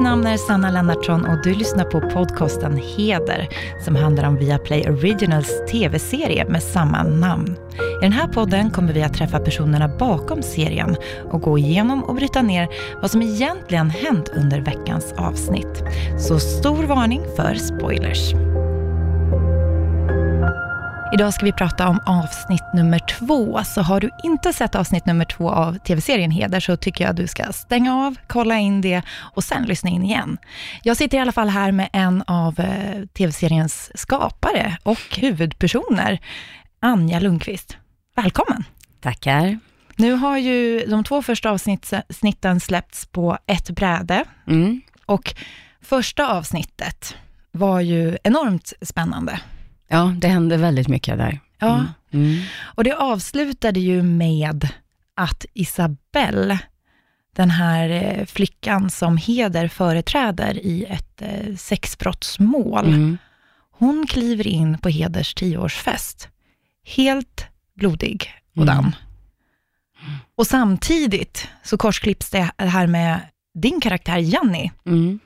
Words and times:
Mitt 0.00 0.04
namn 0.04 0.26
är 0.26 0.36
Sanna 0.36 0.70
Lennartsson 0.70 1.24
och 1.24 1.42
du 1.42 1.54
lyssnar 1.54 1.84
på 1.84 2.00
podcasten 2.00 2.76
Heder 2.76 3.48
som 3.84 3.96
handlar 3.96 4.28
om 4.28 4.36
Viaplay 4.36 4.90
Originals 4.90 5.66
tv-serie 5.70 6.44
med 6.44 6.62
samma 6.62 7.02
namn. 7.02 7.56
I 7.72 8.02
den 8.02 8.12
här 8.12 8.28
podden 8.28 8.70
kommer 8.70 8.92
vi 8.92 9.02
att 9.02 9.14
träffa 9.14 9.38
personerna 9.38 9.88
bakom 9.88 10.42
serien 10.42 10.96
och 11.30 11.40
gå 11.40 11.58
igenom 11.58 12.04
och 12.04 12.14
bryta 12.14 12.42
ner 12.42 12.68
vad 13.00 13.10
som 13.10 13.22
egentligen 13.22 13.90
hänt 13.90 14.28
under 14.36 14.60
veckans 14.60 15.14
avsnitt. 15.16 15.82
Så 16.18 16.38
stor 16.38 16.84
varning 16.84 17.22
för 17.36 17.54
spoilers. 17.54 18.34
Idag 21.12 21.34
ska 21.34 21.44
vi 21.46 21.52
prata 21.52 21.88
om 21.88 22.00
avsnitt 22.06 22.64
nummer 22.74 22.98
två, 22.98 23.64
så 23.64 23.82
har 23.82 24.00
du 24.00 24.10
inte 24.24 24.52
sett 24.52 24.74
avsnitt 24.74 25.06
nummer 25.06 25.24
två 25.24 25.50
av 25.50 25.78
tv-serien 25.78 26.30
Heder 26.30 26.60
så 26.60 26.76
tycker 26.76 27.04
jag 27.04 27.10
att 27.10 27.16
du 27.16 27.26
ska 27.26 27.52
stänga 27.52 27.96
av, 27.96 28.16
kolla 28.28 28.58
in 28.58 28.80
det 28.80 29.02
och 29.34 29.44
sen 29.44 29.62
lyssna 29.62 29.90
in 29.90 30.02
igen. 30.04 30.38
Jag 30.82 30.96
sitter 30.96 31.18
i 31.18 31.20
alla 31.20 31.32
fall 31.32 31.48
här 31.48 31.72
med 31.72 31.88
en 31.92 32.22
av 32.26 32.60
eh, 32.60 33.04
tv-seriens 33.06 33.90
skapare 33.94 34.76
och 34.82 35.18
huvudpersoner, 35.18 36.20
Anja 36.80 37.20
Lundqvist. 37.20 37.76
Välkommen! 38.16 38.64
Tackar. 39.00 39.58
Nu 39.96 40.12
har 40.12 40.38
ju 40.38 40.86
de 40.86 41.04
två 41.04 41.22
första 41.22 41.50
avsnitten 41.50 42.60
släppts 42.60 43.06
på 43.06 43.38
ett 43.46 43.70
bräde 43.70 44.24
Mm. 44.46 44.80
och 45.06 45.34
första 45.82 46.28
avsnittet 46.28 47.16
var 47.52 47.80
ju 47.80 48.18
enormt 48.24 48.72
spännande. 48.82 49.40
Ja, 49.90 50.14
det 50.18 50.28
hände 50.28 50.56
väldigt 50.56 50.88
mycket 50.88 51.18
där. 51.18 51.40
Ja, 51.58 51.74
Mm. 51.74 51.86
Mm. 52.12 52.42
Och 52.62 52.84
det 52.84 52.92
avslutade 52.96 53.80
ju 53.80 54.02
med 54.02 54.68
att 55.14 55.44
Isabelle, 55.54 56.58
den 57.36 57.50
här 57.50 57.90
eh, 57.90 58.24
flickan 58.26 58.90
som 58.90 59.16
Heder 59.16 59.68
företräder 59.68 60.58
i 60.66 60.84
ett 60.84 61.22
eh, 61.22 61.56
sexbrottsmål, 61.56 62.86
Mm. 62.86 63.18
hon 63.70 64.06
kliver 64.06 64.46
in 64.46 64.78
på 64.78 64.88
Heders 64.88 65.34
tioårsfest. 65.34 66.28
Helt 66.84 67.46
blodig 67.74 68.30
och 68.56 68.62
Mm. 68.62 68.74
damm. 68.74 68.92
Och 70.36 70.46
samtidigt 70.46 71.48
så 71.62 71.76
korsklipps 71.78 72.30
det 72.30 72.50
här 72.58 72.86
med 72.86 73.20
din 73.54 73.80
karaktär 73.80 74.18
Janni, 74.18 74.72
Mm. 74.86 75.18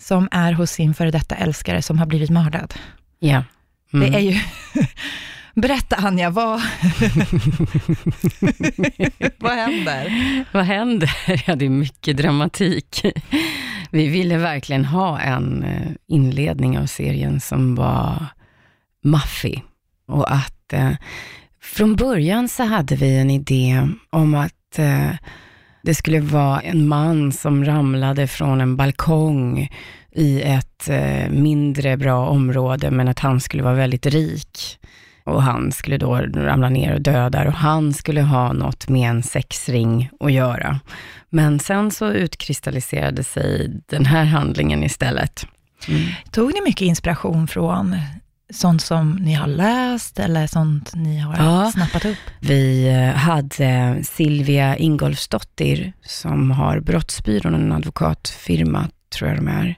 som 0.00 0.28
är 0.30 0.52
hos 0.52 0.70
sin 0.70 0.94
före 0.94 1.10
detta 1.10 1.34
älskare 1.34 1.82
som 1.82 1.98
har 1.98 2.06
blivit 2.06 2.30
mördad. 2.30 2.74
Ja. 3.18 3.44
Mm. 3.92 4.10
Det 4.10 4.18
är 4.18 4.20
ju... 4.20 4.40
Berätta 5.60 5.96
Anja, 5.96 6.30
vad... 6.30 6.60
vad 9.38 9.52
händer? 9.52 10.44
Vad 10.52 10.64
händer? 10.64 11.16
Ja, 11.46 11.56
det 11.56 11.64
är 11.64 11.70
mycket 11.70 12.16
dramatik. 12.16 13.04
Vi 13.90 14.08
ville 14.08 14.38
verkligen 14.38 14.84
ha 14.84 15.20
en 15.20 15.62
eh, 15.62 15.90
inledning 16.08 16.78
av 16.78 16.86
serien 16.86 17.40
som 17.40 17.74
var 17.74 18.26
maffig. 19.04 19.64
Och 20.06 20.32
att 20.32 20.72
eh, 20.72 20.92
från 21.62 21.96
början 21.96 22.48
så 22.48 22.64
hade 22.64 22.96
vi 22.96 23.18
en 23.18 23.30
idé 23.30 23.88
om 24.10 24.34
att 24.34 24.78
eh, 24.78 25.10
det 25.86 25.94
skulle 25.94 26.20
vara 26.20 26.60
en 26.60 26.88
man 26.88 27.32
som 27.32 27.64
ramlade 27.64 28.26
från 28.26 28.60
en 28.60 28.76
balkong 28.76 29.70
i 30.12 30.42
ett 30.42 30.88
eh, 30.88 31.30
mindre 31.30 31.96
bra 31.96 32.28
område, 32.28 32.90
men 32.90 33.08
att 33.08 33.18
han 33.18 33.40
skulle 33.40 33.62
vara 33.62 33.74
väldigt 33.74 34.06
rik. 34.06 34.78
Och 35.24 35.42
han 35.42 35.72
skulle 35.72 35.98
då 35.98 36.14
ramla 36.16 36.68
ner 36.68 36.94
och 36.94 37.00
dö 37.00 37.28
där 37.28 37.46
och 37.46 37.52
han 37.52 37.92
skulle 37.92 38.22
ha 38.22 38.52
något 38.52 38.88
med 38.88 39.10
en 39.10 39.22
sexring 39.22 40.10
att 40.20 40.32
göra. 40.32 40.80
Men 41.30 41.58
sen 41.58 41.90
så 41.90 42.12
utkristalliserade 42.12 43.24
sig 43.24 43.80
den 43.86 44.06
här 44.06 44.24
handlingen 44.24 44.84
istället. 44.84 45.46
Mm. 45.88 46.02
Tog 46.30 46.54
ni 46.54 46.60
mycket 46.60 46.86
inspiration 46.86 47.48
från 47.48 47.96
sånt 48.52 48.82
som 48.82 49.12
ni 49.12 49.32
har 49.34 49.46
läst 49.46 50.18
eller 50.18 50.46
sånt 50.46 50.94
ni 50.94 51.18
har 51.18 51.36
Ja. 51.36 51.70
snappat 51.74 52.04
upp? 52.04 52.18
Vi 52.40 52.88
eh, 52.88 53.14
hade 53.18 53.98
Silvia 54.04 54.76
Ingolfsdottir 54.76 55.92
som 56.02 56.50
har 56.50 56.80
Brottsbyrån, 56.80 57.54
en 57.54 57.72
advokatfirma, 57.72 58.88
tror 59.14 59.28
jag 59.30 59.38
de 59.38 59.48
är. 59.48 59.76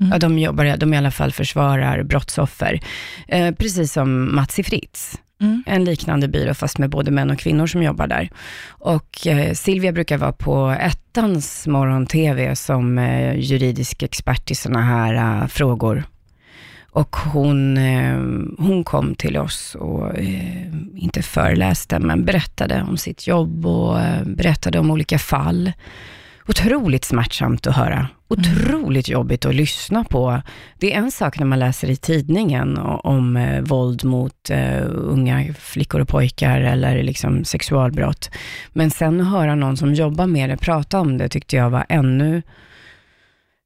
Mm. 0.00 0.12
Ja, 0.12 0.18
de 0.18 0.38
jobbar, 0.38 0.76
de 0.76 0.94
i 0.94 0.96
alla 0.96 1.10
fall 1.10 1.32
försvarar 1.32 2.02
brottsoffer. 2.02 2.80
Eh, 3.28 3.54
precis 3.54 3.92
som 3.92 4.34
Mats 4.34 4.58
i 4.58 4.62
Fritz. 4.62 5.18
Mm. 5.40 5.62
en 5.66 5.84
liknande 5.84 6.28
byrå, 6.28 6.54
fast 6.54 6.78
med 6.78 6.90
både 6.90 7.10
män 7.10 7.30
och 7.30 7.38
kvinnor 7.38 7.66
som 7.66 7.82
jobbar 7.82 8.06
där. 8.06 8.30
Och 8.68 9.26
eh, 9.26 9.52
Silvia 9.54 9.92
brukar 9.92 10.18
vara 10.18 10.32
på 10.32 10.70
ettans 10.80 11.66
morgon-tv 11.66 12.56
som 12.56 12.98
eh, 12.98 13.34
juridisk 13.38 14.02
expert 14.02 14.50
i 14.50 14.54
sådana 14.54 14.82
här 14.82 15.14
eh, 15.42 15.46
frågor. 15.46 16.04
Och 16.98 17.16
hon, 17.16 17.76
eh, 17.76 18.18
hon 18.58 18.84
kom 18.84 19.14
till 19.14 19.36
oss 19.36 19.74
och, 19.74 20.18
eh, 20.18 20.66
inte 20.96 21.22
föreläste, 21.22 21.98
men 21.98 22.24
berättade 22.24 22.84
om 22.88 22.96
sitt 22.96 23.26
jobb 23.26 23.66
och 23.66 24.00
eh, 24.00 24.24
berättade 24.24 24.78
om 24.78 24.90
olika 24.90 25.18
fall. 25.18 25.72
Otroligt 26.48 27.04
smärtsamt 27.04 27.66
att 27.66 27.76
höra. 27.76 28.08
Otroligt 28.28 29.08
jobbigt 29.08 29.44
att 29.44 29.54
lyssna 29.54 30.04
på. 30.04 30.42
Det 30.78 30.94
är 30.94 30.98
en 30.98 31.10
sak 31.10 31.38
när 31.38 31.46
man 31.46 31.58
läser 31.58 31.90
i 31.90 31.96
tidningen 31.96 32.78
om 32.78 33.58
våld 33.62 34.04
mot 34.04 34.50
unga 34.88 35.54
flickor 35.58 36.00
och 36.00 36.08
pojkar 36.08 36.60
eller 36.60 37.02
liksom 37.02 37.44
sexualbrott. 37.44 38.30
Men 38.72 38.90
sen 38.90 39.20
att 39.20 39.30
höra 39.30 39.54
någon 39.54 39.76
som 39.76 39.94
jobbar 39.94 40.26
med 40.26 40.50
det 40.50 40.56
prata 40.56 41.00
om 41.00 41.18
det 41.18 41.28
tyckte 41.28 41.56
jag 41.56 41.70
var 41.70 41.86
ännu 41.88 42.42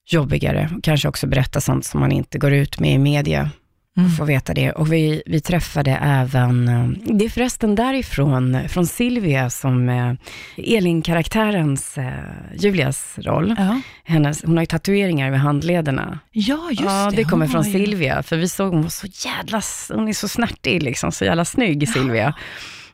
jobbigare. 0.07 0.71
Kanske 0.83 1.09
också 1.09 1.27
berätta 1.27 1.61
sånt 1.61 1.85
som 1.85 2.01
man 2.01 2.13
inte 2.13 2.39
går 2.39 2.53
ut 2.53 2.81
med 2.81 2.93
i 2.95 2.99
media 2.99 3.51
Mm. 3.97 4.11
få 4.11 4.25
veta 4.25 4.55
det. 4.55 4.73
Och 4.73 4.93
vi, 4.93 5.23
vi 5.27 5.41
träffade 5.41 5.99
även, 6.03 6.69
eh, 6.69 6.89
det 7.15 7.25
är 7.25 7.29
förresten 7.29 7.75
därifrån, 7.75 8.59
från 8.69 8.87
Silvia 8.87 9.51
som 9.51 9.89
eh, 9.89 10.13
Elin-karaktärens, 10.57 11.99
eh, 11.99 12.13
Julias 12.59 13.15
roll. 13.19 13.55
Ja. 13.59 13.81
Hennes, 14.05 14.43
hon 14.45 14.57
har 14.57 14.63
ju 14.63 14.67
tatueringar 14.67 15.31
vid 15.31 15.41
handlederna. 15.41 16.19
ja, 16.31 16.67
just 16.71 16.83
ja, 16.83 17.09
det, 17.11 17.17
det. 17.17 17.25
kommer 17.25 17.47
från 17.47 17.63
ju- 17.63 17.73
Silvia, 17.73 18.23
för 18.23 18.37
vi 18.37 18.49
såg 18.49 18.73
hon 18.73 18.83
var 18.83 18.89
så 18.91 19.07
jävla, 19.29 19.63
hon 19.99 20.09
är 20.09 20.13
så 20.13 20.29
snärtig 20.29 20.83
liksom, 20.83 21.13
så 21.13 21.25
jävla 21.25 21.45
snygg 21.45 21.89
Silvia. 21.89 22.35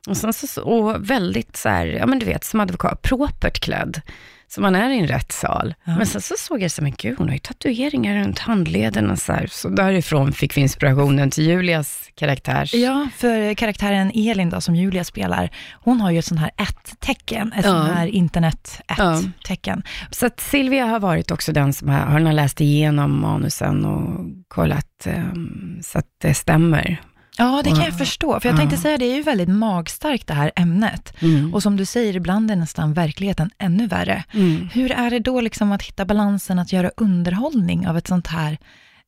Och, 0.08 0.16
sen 0.16 0.32
så, 0.32 0.62
och 0.62 1.10
väldigt 1.10 1.56
så 1.56 1.68
här, 1.68 1.86
ja 1.86 2.06
men 2.06 2.18
du 2.18 2.26
vet, 2.26 2.44
som 2.44 2.60
advokat, 2.60 3.02
propert 3.02 3.60
klädd. 3.60 4.00
Så 4.50 4.60
man 4.60 4.74
är 4.74 4.90
i 4.90 4.98
en 4.98 5.06
rättssal. 5.06 5.74
Ja. 5.84 5.96
Men 5.96 6.06
sen 6.06 6.20
så 6.20 6.34
såg 6.38 6.62
jag 6.62 6.70
så 6.70 6.82
men 6.82 6.94
gud, 6.98 7.18
hon 7.18 7.28
har 7.28 7.34
ju 7.34 7.38
tatueringar 7.38 8.16
runt 8.24 8.38
handlederna 8.38 9.16
så 9.16 9.32
här. 9.32 9.46
Så 9.46 9.68
därifrån 9.68 10.32
fick 10.32 10.56
vi 10.56 10.60
inspirationen 10.60 11.30
till 11.30 11.44
Julias 11.46 12.08
karaktärs. 12.14 12.74
Ja, 12.74 13.08
för 13.16 13.54
karaktären 13.54 14.10
Elin 14.14 14.50
då, 14.50 14.60
som 14.60 14.76
Julia 14.76 15.04
spelar, 15.04 15.50
hon 15.72 16.00
har 16.00 16.10
ju 16.10 16.18
ett 16.18 16.24
sånt 16.24 16.40
här 16.40 16.50
ett-tecken, 16.56 17.52
ett 17.52 17.64
Ja. 17.64 17.70
sånt 17.70 17.94
här 17.94 18.06
internet 18.06 18.80
Ja. 18.98 19.22
Så 20.10 20.26
att 20.26 20.40
Silvia 20.40 20.84
har 20.86 21.00
varit 21.00 21.30
också 21.30 21.52
den 21.52 21.72
som 21.72 21.88
har, 21.88 21.98
har 21.98 22.32
läst 22.32 22.60
igenom 22.60 23.20
manusen 23.20 23.84
och 23.84 24.26
kollat 24.48 25.06
ehm, 25.06 25.78
så 25.82 25.98
att 25.98 26.06
det 26.22 26.34
stämmer. 26.34 27.00
Ja, 27.38 27.60
det 27.64 27.70
kan 27.70 27.78
jag 27.78 27.88
Ja. 27.88 27.92
förstå, 27.98 28.40
för 28.40 28.48
jag 28.48 28.58
tänkte 28.58 28.76
Ja. 28.76 28.80
säga, 28.82 28.98
det 28.98 29.04
är 29.04 29.16
ju 29.16 29.22
väldigt 29.22 29.48
magstarkt 29.48 30.26
det 30.26 30.34
här 30.34 30.52
ämnet. 30.56 31.12
Mm. 31.22 31.54
Och 31.54 31.62
som 31.62 31.76
du 31.76 31.84
säger, 31.84 32.16
ibland 32.16 32.50
är 32.50 32.56
nästan 32.56 32.92
verkligheten 32.92 33.50
ännu 33.58 33.86
värre. 33.86 34.24
Mm. 34.34 34.68
Hur 34.72 34.92
är 34.92 35.10
det 35.10 35.18
då 35.18 35.40
liksom 35.40 35.72
att 35.72 35.82
hitta 35.82 36.04
balansen 36.04 36.58
att 36.58 36.72
göra 36.72 36.90
underhållning 36.96 37.88
av 37.88 37.96
ett 37.98 38.06
sånt 38.06 38.26
här 38.26 38.58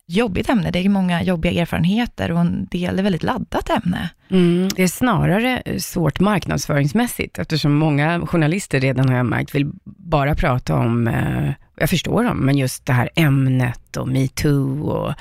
jobbigt 0.07 0.49
ämne? 0.49 0.71
Det 0.71 0.79
är 0.79 0.89
många 0.89 1.23
jobbiga 1.23 1.63
erfarenheter 1.63 2.33
och 2.33 2.41
en 2.41 2.67
del 2.71 2.99
är 2.99 3.03
väldigt 3.03 3.23
laddat 3.23 3.71
ämne. 3.71 4.09
Mm, 4.31 4.69
det 4.77 4.83
är 4.83 4.89
snarare 4.89 5.63
svårt 5.81 6.21
marknadsföringsmässigt, 6.21 7.39
eftersom 7.39 7.75
många 7.75 8.21
journalister 8.27 8.81
redan 8.81 9.09
har 9.09 9.17
jag 9.17 9.27
märkt 9.27 9.55
vill 9.55 9.71
bara 9.85 10.35
prata 10.35 10.75
om, 10.77 11.09
eh, 11.09 11.51
jag 11.77 11.91
förstår 11.91 12.25
dem, 12.25 12.39
men 12.39 12.59
just 12.59 12.87
det 12.87 12.93
här 12.93 13.11
ämnet 13.17 13.97
och 13.97 14.09
metoo 14.09 14.89
och, 14.89 15.15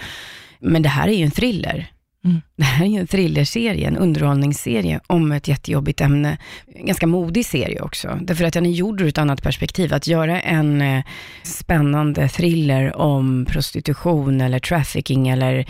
men 0.60 0.82
det 0.82 0.90
här 0.90 1.08
är 1.08 1.14
ju 1.14 1.24
en 1.26 1.32
thriller. 1.32 1.88
Mm. 2.26 2.42
Det 2.56 2.64
här 2.64 2.86
är 2.86 2.90
ju 2.90 3.00
en 3.00 3.08
thrillerserie, 3.08 3.88
en 3.88 3.98
underhållningsserie 3.98 5.00
om 5.08 5.32
ett 5.32 5.48
jättejobbigt 5.48 6.02
ämne. 6.02 6.38
En 6.76 6.86
ganska 6.86 7.08
modig 7.08 7.46
serie 7.46 7.82
också, 7.82 8.20
därför 8.22 8.46
att 8.46 8.54
den 8.54 8.66
är 8.66 8.70
gjord 8.70 9.02
ur 9.02 9.08
ett 9.08 9.18
annat 9.18 9.44
perspektiv. 9.44 9.94
Att 9.94 10.08
göra 10.08 10.42
en 10.42 10.82
eh, 10.82 11.04
spännande 11.44 12.30
thriller 12.30 12.96
om 12.96 13.46
prostitution 13.50 14.42
eller 14.42 14.60
trafficking 14.60 15.28
eller 15.28 15.66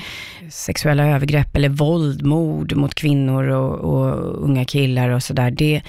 sexuella 0.49 1.07
övergrepp 1.07 1.55
eller 1.55 1.69
våld, 1.69 2.25
mord 2.25 2.75
mot 2.75 2.95
kvinnor 2.95 3.47
och, 3.49 3.75
och 3.79 4.43
unga 4.43 4.65
killar 4.65 5.09
och 5.09 5.23
sådär. 5.23 5.51
Det, 5.51 5.81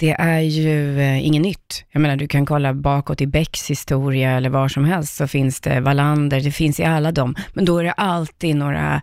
det 0.00 0.16
är 0.18 0.40
ju 0.40 1.00
eh, 1.00 1.26
inget 1.26 1.42
nytt. 1.42 1.84
Jag 1.90 2.00
menar, 2.02 2.16
du 2.16 2.28
kan 2.28 2.46
kolla 2.46 2.74
bakåt 2.74 3.20
i 3.20 3.26
Becks 3.26 3.70
historia 3.70 4.30
eller 4.30 4.50
var 4.50 4.68
som 4.68 4.84
helst, 4.84 5.16
så 5.16 5.26
finns 5.26 5.60
det 5.60 5.80
Wallander, 5.80 6.40
det 6.40 6.52
finns 6.52 6.80
i 6.80 6.84
alla 6.84 7.12
dem. 7.12 7.34
Men 7.52 7.64
då 7.64 7.78
är 7.78 7.84
det 7.84 7.92
alltid 7.92 8.56
några 8.56 9.02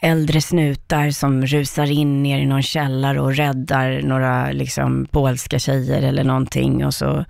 äldre 0.00 0.40
snutar 0.40 1.10
som 1.10 1.46
rusar 1.46 1.90
in 1.90 2.22
ner 2.22 2.38
i 2.38 2.46
någon 2.46 2.62
källare 2.62 3.20
och 3.20 3.34
räddar 3.36 4.02
några 4.02 4.52
liksom 4.52 5.06
polska 5.10 5.58
tjejer 5.58 6.02
eller 6.02 6.24
någonting 6.24 6.86
och 6.86 6.94
så. 6.94 7.24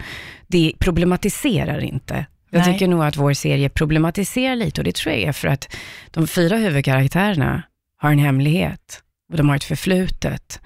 Det 0.47 0.73
problematiserar 0.79 1.81
inte. 1.85 2.27
Jag 2.51 2.61
Nej. 2.61 2.73
tycker 2.73 2.89
nog 2.89 3.05
att 3.05 3.17
vår 3.17 3.33
serie 3.33 3.69
problematiserar 3.69 4.57
lite 4.57 4.81
och 4.81 4.85
det 4.85 4.95
tror 4.95 5.15
jag 5.15 5.23
är 5.23 5.33
för 5.33 5.49
att 5.49 5.77
de 6.11 6.27
fyra 6.27 6.57
huvudkaraktärerna 6.57 7.63
har 7.99 8.11
en 8.11 8.19
hemlighet 8.19 9.03
och 9.31 9.37
de 9.37 9.49
har 9.49 9.57
ett 9.57 9.65
förflutet 9.65 10.61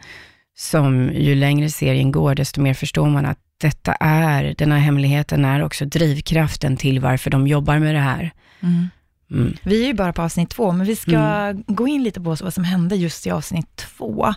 som 0.61 1.13
ju 1.15 1.35
längre 1.35 1.71
serien 1.71 2.13
går, 2.13 2.35
desto 2.35 2.61
mer 2.61 2.75
förstår 2.75 3.09
man 3.09 3.27
att 3.27 3.39
detta 3.61 3.93
är, 4.01 4.55
den 4.59 4.73
här 4.73 4.79
hemligheten 4.79 5.45
är 5.45 5.63
också 5.63 5.85
drivkraften 5.85 6.77
till 6.77 7.01
varför 7.01 7.31
de 7.31 7.47
jobbar 7.47 7.79
med 7.79 7.95
det 7.95 8.01
här. 8.01 8.31
Mm. 8.63 9.57
Vi 9.63 9.83
är 9.83 9.87
ju 9.87 9.95
bara 9.95 10.13
på 10.13 10.23
avsnitt 10.23 10.51
två, 10.51 10.73
men 10.73 10.87
vi 10.87 10.97
ska 10.97 11.53
gå 11.67 11.89
in 11.89 12.03
lite 12.03 12.21
på 12.21 12.35
vad 12.41 12.55
som 12.55 12.65
hände 12.65 12.97
just 12.97 13.27
i 13.27 13.31
avsnitt 13.31 13.77
två. 13.77 14.35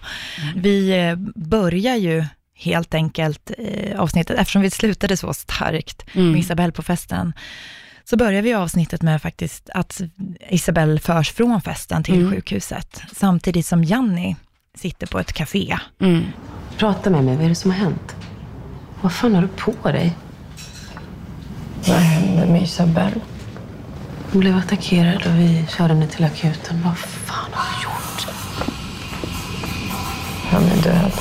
Vi 0.55 0.99
eh, 0.99 1.15
börjar 1.35 1.95
ju 1.95 2.25
helt 2.55 2.93
enkelt 2.93 3.51
eh, 3.57 3.99
avsnittet, 3.99 4.39
eftersom 4.39 4.61
vi 4.61 4.69
slutade 4.69 5.17
så 5.17 5.33
starkt 5.33 6.05
Mm. 6.15 6.31
med 6.31 6.39
Isabelle 6.39 6.71
på 6.71 6.81
festen, 6.83 7.33
så 8.03 8.17
börjar 8.17 8.41
vi 8.41 8.53
avsnittet 8.53 9.01
med 9.01 9.21
faktiskt 9.21 9.69
att 9.69 10.01
Isabelle 10.49 10.99
förs 10.99 11.31
från 11.31 11.61
festen 11.61 12.03
till 12.03 12.19
Mm. 12.21 12.31
sjukhuset, 12.31 13.01
samtidigt 13.11 13.65
som 13.65 13.83
Janni 13.83 14.35
sitter 14.77 15.07
på 15.07 15.19
ett 15.19 15.33
café. 15.33 15.77
Mm. 16.01 16.23
Prata 16.77 17.09
med 17.09 17.23
mig, 17.23 17.35
vad 17.35 17.45
är 17.45 17.49
det 17.49 17.55
som 17.55 17.71
har 17.71 17.77
hänt? 17.77 18.15
Vad 19.01 19.13
fan 19.13 19.35
har 19.35 19.41
du 19.41 19.47
på 19.47 19.91
dig? 19.91 20.17
Vad 21.87 21.97
hände 21.97 22.45
med 22.45 22.61
Isabelle? 22.61 23.21
Hon 24.31 24.39
blev 24.39 24.57
attackerad 24.57 25.15
och 25.27 25.39
vi 25.39 25.65
körde 25.77 25.93
henne 25.93 26.07
till 26.07 26.25
akuten. 26.25 26.81
Vad 26.83 26.97
fan 26.97 27.49
har 27.53 27.77
du 27.77 27.83
gjort? 27.83 28.27
Han 30.51 30.63
är 30.63 30.83
död. 30.83 31.11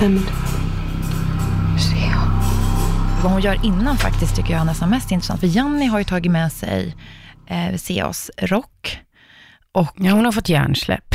Vem 0.00 0.16
är 0.16 0.20
det? 0.20 0.32
Vad 3.22 3.32
hon 3.32 3.40
gör 3.40 3.66
innan 3.66 3.96
faktiskt 3.96 4.36
tycker 4.36 4.52
jag 4.52 4.60
är 4.60 4.64
nästan 4.64 4.90
mest 4.90 5.10
intressant, 5.10 5.40
för 5.40 5.46
Janni 5.46 5.86
har 5.86 5.98
ju 5.98 6.04
tagit 6.04 6.32
med 6.32 6.52
sig 6.52 6.96
eh, 7.46 7.76
Seas 7.76 8.30
rock. 8.38 9.00
Och 9.76 9.86
Ja, 9.96 10.12
hon 10.12 10.24
har 10.24 10.32
fått 10.32 10.48
hjärnsläpp. 10.48 11.14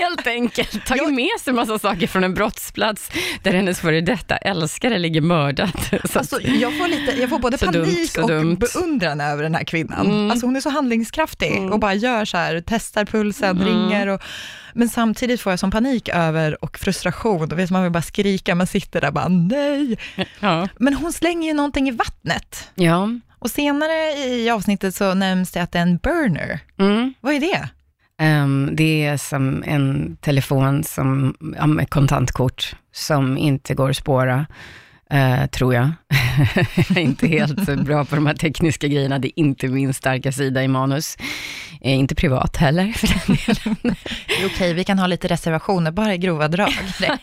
Helt 0.00 0.26
enkelt 0.26 0.86
tagit 0.86 1.14
med 1.14 1.28
sig 1.40 1.52
massa 1.52 1.78
saker 1.78 2.06
från 2.06 2.24
en 2.24 2.34
brottsplats 2.34 3.10
där 3.42 3.52
hennes 3.52 3.80
före 3.80 4.00
detta 4.00 4.36
älskare 4.36 4.98
ligger 4.98 5.20
mördad. 5.20 5.70
Så 6.12 6.18
Alltså, 6.18 6.40
jag, 6.42 6.78
får 6.78 6.88
lite, 6.88 7.20
jag 7.20 7.30
får 7.30 7.38
både 7.38 7.58
panik 7.58 8.14
dumt, 8.14 8.22
och 8.24 8.30
dumt. 8.30 8.56
beundran 8.56 9.20
över 9.20 9.42
den 9.42 9.54
här 9.54 9.64
kvinnan. 9.64 10.06
Mm. 10.06 10.30
Alltså, 10.30 10.46
hon 10.46 10.56
är 10.56 10.60
så 10.60 10.70
handlingskraftig 10.70 11.72
och 11.72 11.78
bara 11.80 11.94
gör 11.94 12.24
så 12.24 12.36
här, 12.36 12.62
testar 12.66 13.04
pulsen, 13.04 13.56
Mm. 13.62 13.68
ringer. 13.68 14.06
Och, 14.06 14.22
men 14.74 14.88
samtidigt 14.88 15.40
får 15.40 15.52
jag 15.52 15.60
som 15.60 15.70
panik 15.70 16.08
över 16.08 16.64
och 16.64 16.78
frustration. 16.78 17.48
Då 17.48 17.56
vet 17.56 17.70
man 17.70 17.82
vill 17.82 17.92
bara 17.92 18.02
skrika, 18.02 18.54
man 18.54 18.66
sitter 18.66 19.00
där 19.00 19.08
och 19.08 19.14
bara 19.14 19.28
nej. 19.28 19.98
ja. 20.40 20.68
Men 20.78 20.94
hon 20.94 21.12
slänger 21.12 21.48
ju 21.48 21.54
någonting 21.54 21.88
i 21.88 21.90
vattnet. 21.90 22.70
ja. 22.74 23.08
Och 23.42 23.50
senare 23.50 24.12
i 24.26 24.50
avsnittet 24.50 24.94
så 24.94 25.14
nämns 25.14 25.50
det 25.50 25.62
att 25.62 25.72
det 25.72 25.78
är 25.78 25.82
en 25.82 25.96
burner. 25.96 26.60
Mm. 26.78 27.14
Vad 27.20 27.34
är 27.34 27.40
det? 27.40 27.68
Ehm, 28.18 28.70
det 28.72 29.04
är 29.04 29.16
som 29.16 29.64
en 29.66 30.16
telefon 30.16 30.84
som, 30.84 31.36
ja, 31.56 31.66
med 31.66 31.90
kontantkort 31.90 32.76
som 32.92 33.38
inte 33.38 33.74
går 33.74 33.90
att 33.90 33.96
spåra, 33.96 34.46
eh, 35.10 35.46
tror 35.46 35.74
jag. 35.74 35.90
jag 36.88 36.96
är 36.96 37.02
inte 37.02 37.26
helt 37.26 37.84
bra 37.84 38.04
på 38.04 38.14
de 38.14 38.26
här 38.26 38.34
tekniska 38.34 38.88
grejerna. 38.88 39.18
Det 39.18 39.28
är 39.28 39.38
inte 39.38 39.68
min 39.68 39.94
starka 39.94 40.32
sida 40.32 40.64
i 40.64 40.68
manus. 40.68 41.16
Eh, 41.80 41.98
inte 41.98 42.14
privat 42.14 42.56
heller, 42.56 42.92
för 42.92 43.06
den 43.06 43.36
delen. 43.46 43.96
Okej, 44.46 44.74
vi 44.74 44.84
kan 44.84 44.98
ha 44.98 45.06
lite 45.06 45.28
reservationer, 45.28 45.90
bara 45.90 46.14
i 46.14 46.18
grova 46.18 46.48
drag. 46.48 46.72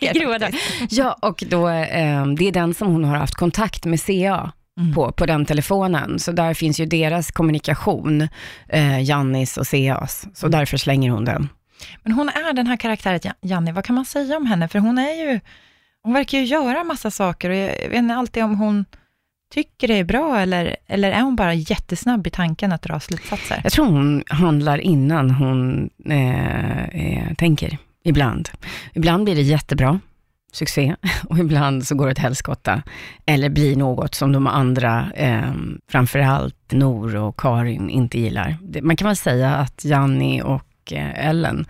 Grova 0.14 0.38
drag. 0.38 0.54
Ja, 0.90 1.16
och 1.22 1.44
då, 1.48 1.68
eh, 1.68 2.26
det 2.26 2.48
är 2.48 2.52
den 2.52 2.74
som 2.74 2.88
hon 2.88 3.04
har 3.04 3.16
haft 3.16 3.34
kontakt 3.34 3.84
med 3.84 4.00
CA 4.00 4.52
Mm. 4.80 4.94
på, 4.94 5.12
på 5.12 5.26
den 5.26 5.44
telefonen. 5.44 6.18
Så 6.18 6.32
där 6.32 6.54
finns 6.54 6.80
ju 6.80 6.86
deras 6.86 7.30
kommunikation, 7.30 8.28
eh, 8.68 9.02
Jannis 9.02 9.56
och 9.56 9.66
CAs. 9.66 10.26
Så 10.34 10.46
Mm. 10.46 10.58
därför 10.58 10.76
slänger 10.76 11.10
hon 11.10 11.24
den. 11.24 11.48
Men 12.02 12.12
hon 12.12 12.28
är 12.28 12.52
den 12.52 12.66
här 12.66 12.76
karaktären, 12.76 13.20
Jan- 13.22 13.34
Janni, 13.40 13.72
vad 13.72 13.84
kan 13.84 13.94
man 13.94 14.04
säga 14.04 14.36
om 14.36 14.46
henne? 14.46 14.68
För 14.68 14.78
hon 14.78 14.98
är 14.98 15.12
ju, 15.32 15.40
hon 16.02 16.12
verkar 16.12 16.38
ju 16.38 16.44
göra 16.44 16.84
massa 16.84 17.10
saker 17.10 17.50
och 17.50 17.56
jag 17.56 17.88
vet 17.88 17.94
inte 17.98 18.14
alltid 18.14 18.42
om 18.44 18.58
hon 18.58 18.84
tycker 19.54 19.88
det 19.88 19.94
är 19.98 20.04
bra 20.04 20.40
eller, 20.40 20.76
eller 20.86 21.10
är 21.12 21.20
hon 21.22 21.36
bara 21.36 21.54
jättesnabb 21.54 22.26
i 22.26 22.30
tanken 22.30 22.72
att 22.72 22.82
dra 22.82 23.00
slutsatser? 23.00 23.60
Jag 23.64 23.72
tror 23.72 23.86
hon 23.86 24.22
handlar 24.28 24.78
innan 24.78 25.30
hon 25.30 25.90
eh, 26.10 26.84
eh, 26.84 27.34
tänker, 27.38 27.78
ibland. 28.04 28.48
Ibland 28.94 29.24
blir 29.24 29.34
det 29.34 29.42
jättebra, 29.42 30.00
succé, 30.56 30.96
och 31.28 31.38
ibland 31.38 31.86
så 31.86 31.94
går 31.94 32.06
det 32.06 32.12
åt 32.12 32.18
helskotta. 32.18 32.82
Eller 33.26 33.48
blir 33.48 33.76
något 33.76 34.14
som 34.14 34.32
de 34.32 34.46
andra, 34.46 35.12
eh, 35.14 35.52
framförallt 35.88 36.56
Nor 36.72 37.16
och 37.16 37.40
Karin, 37.40 37.90
inte 37.90 38.20
gillar. 38.20 38.58
Man 38.82 38.96
kan 38.96 39.06
väl 39.06 39.16
säga 39.16 39.56
att 39.56 39.84
Janni 39.84 40.42
och 40.42 40.62
eh, 40.92 41.28
Ellen, 41.28 41.66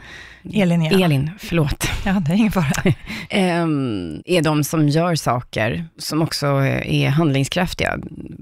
Elin, 0.53 0.85
ja. 0.85 1.05
Elin, 1.05 1.31
förlåt, 1.39 1.89
Ja, 2.05 2.13
det 2.13 2.33
är 2.33 2.37
ingen 2.37 2.53
fara. 2.53 2.95
ehm, 3.31 4.23
är 4.25 4.43
de 4.43 4.65
som 4.65 4.89
gör 4.89 5.15
saker 5.15 5.85
som 5.99 6.23
också 6.23 6.47
är 6.47 7.09
handlingskraftiga 7.09 7.99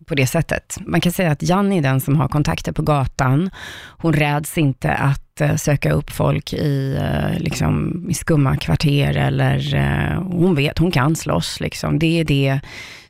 på 0.07 0.15
det 0.15 0.27
sättet. 0.27 0.79
Man 0.81 1.01
kan 1.01 1.13
säga 1.13 1.31
att 1.31 1.43
Janni 1.43 1.79
är 1.79 1.83
den 1.83 2.01
som 2.01 2.17
har 2.17 2.29
kontakter 2.29 2.73
på 2.73 2.83
gatan. 2.83 3.51
Hon 3.87 4.13
räds 4.13 4.59
inte 4.59 4.93
att 4.93 5.41
eh, 5.41 5.57
söka 5.57 5.93
upp 5.93 6.11
folk 6.11 6.53
i, 6.53 6.99
eh, 7.01 7.39
liksom, 7.39 8.07
i 8.11 8.15
skumma 8.15 8.57
kvarter 8.57 9.17
eller 9.17 9.59
hon 10.17 10.55
vet, 10.55 10.79
hon 10.79 10.91
kan 10.91 11.17
slåss. 11.17 11.61
Liksom. 11.61 11.99
Det 11.99 12.21
är 12.21 12.25
det 12.25 12.61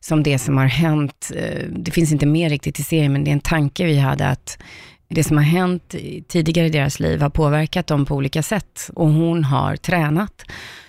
som 0.00 0.22
det 0.22 0.38
som 0.38 0.56
har 0.56 0.66
hänt. 0.66 1.32
det 1.70 1.90
finns 1.90 2.12
inte 2.12 2.26
mer 2.26 2.50
riktigt 2.50 2.78
i 2.78 2.82
serien, 2.82 3.12
men 3.12 3.24
det 3.24 3.30
är 3.30 3.32
en 3.32 3.40
tanke 3.40 3.84
vi 3.84 3.98
hade 3.98 4.28
att 4.28 4.58
det 5.08 5.24
som 5.24 5.36
har 5.36 5.44
hänt 5.44 5.94
tidigare 6.28 6.66
i 6.66 6.70
deras 6.70 7.00
liv 7.00 7.20
har 7.20 7.30
påverkat 7.30 7.86
dem 7.86 8.06
på 8.06 8.14
olika 8.14 8.42
sätt 8.42 8.90
och 8.94 9.08
hon 9.08 9.44
har 9.44 9.76
tränat 9.76 10.44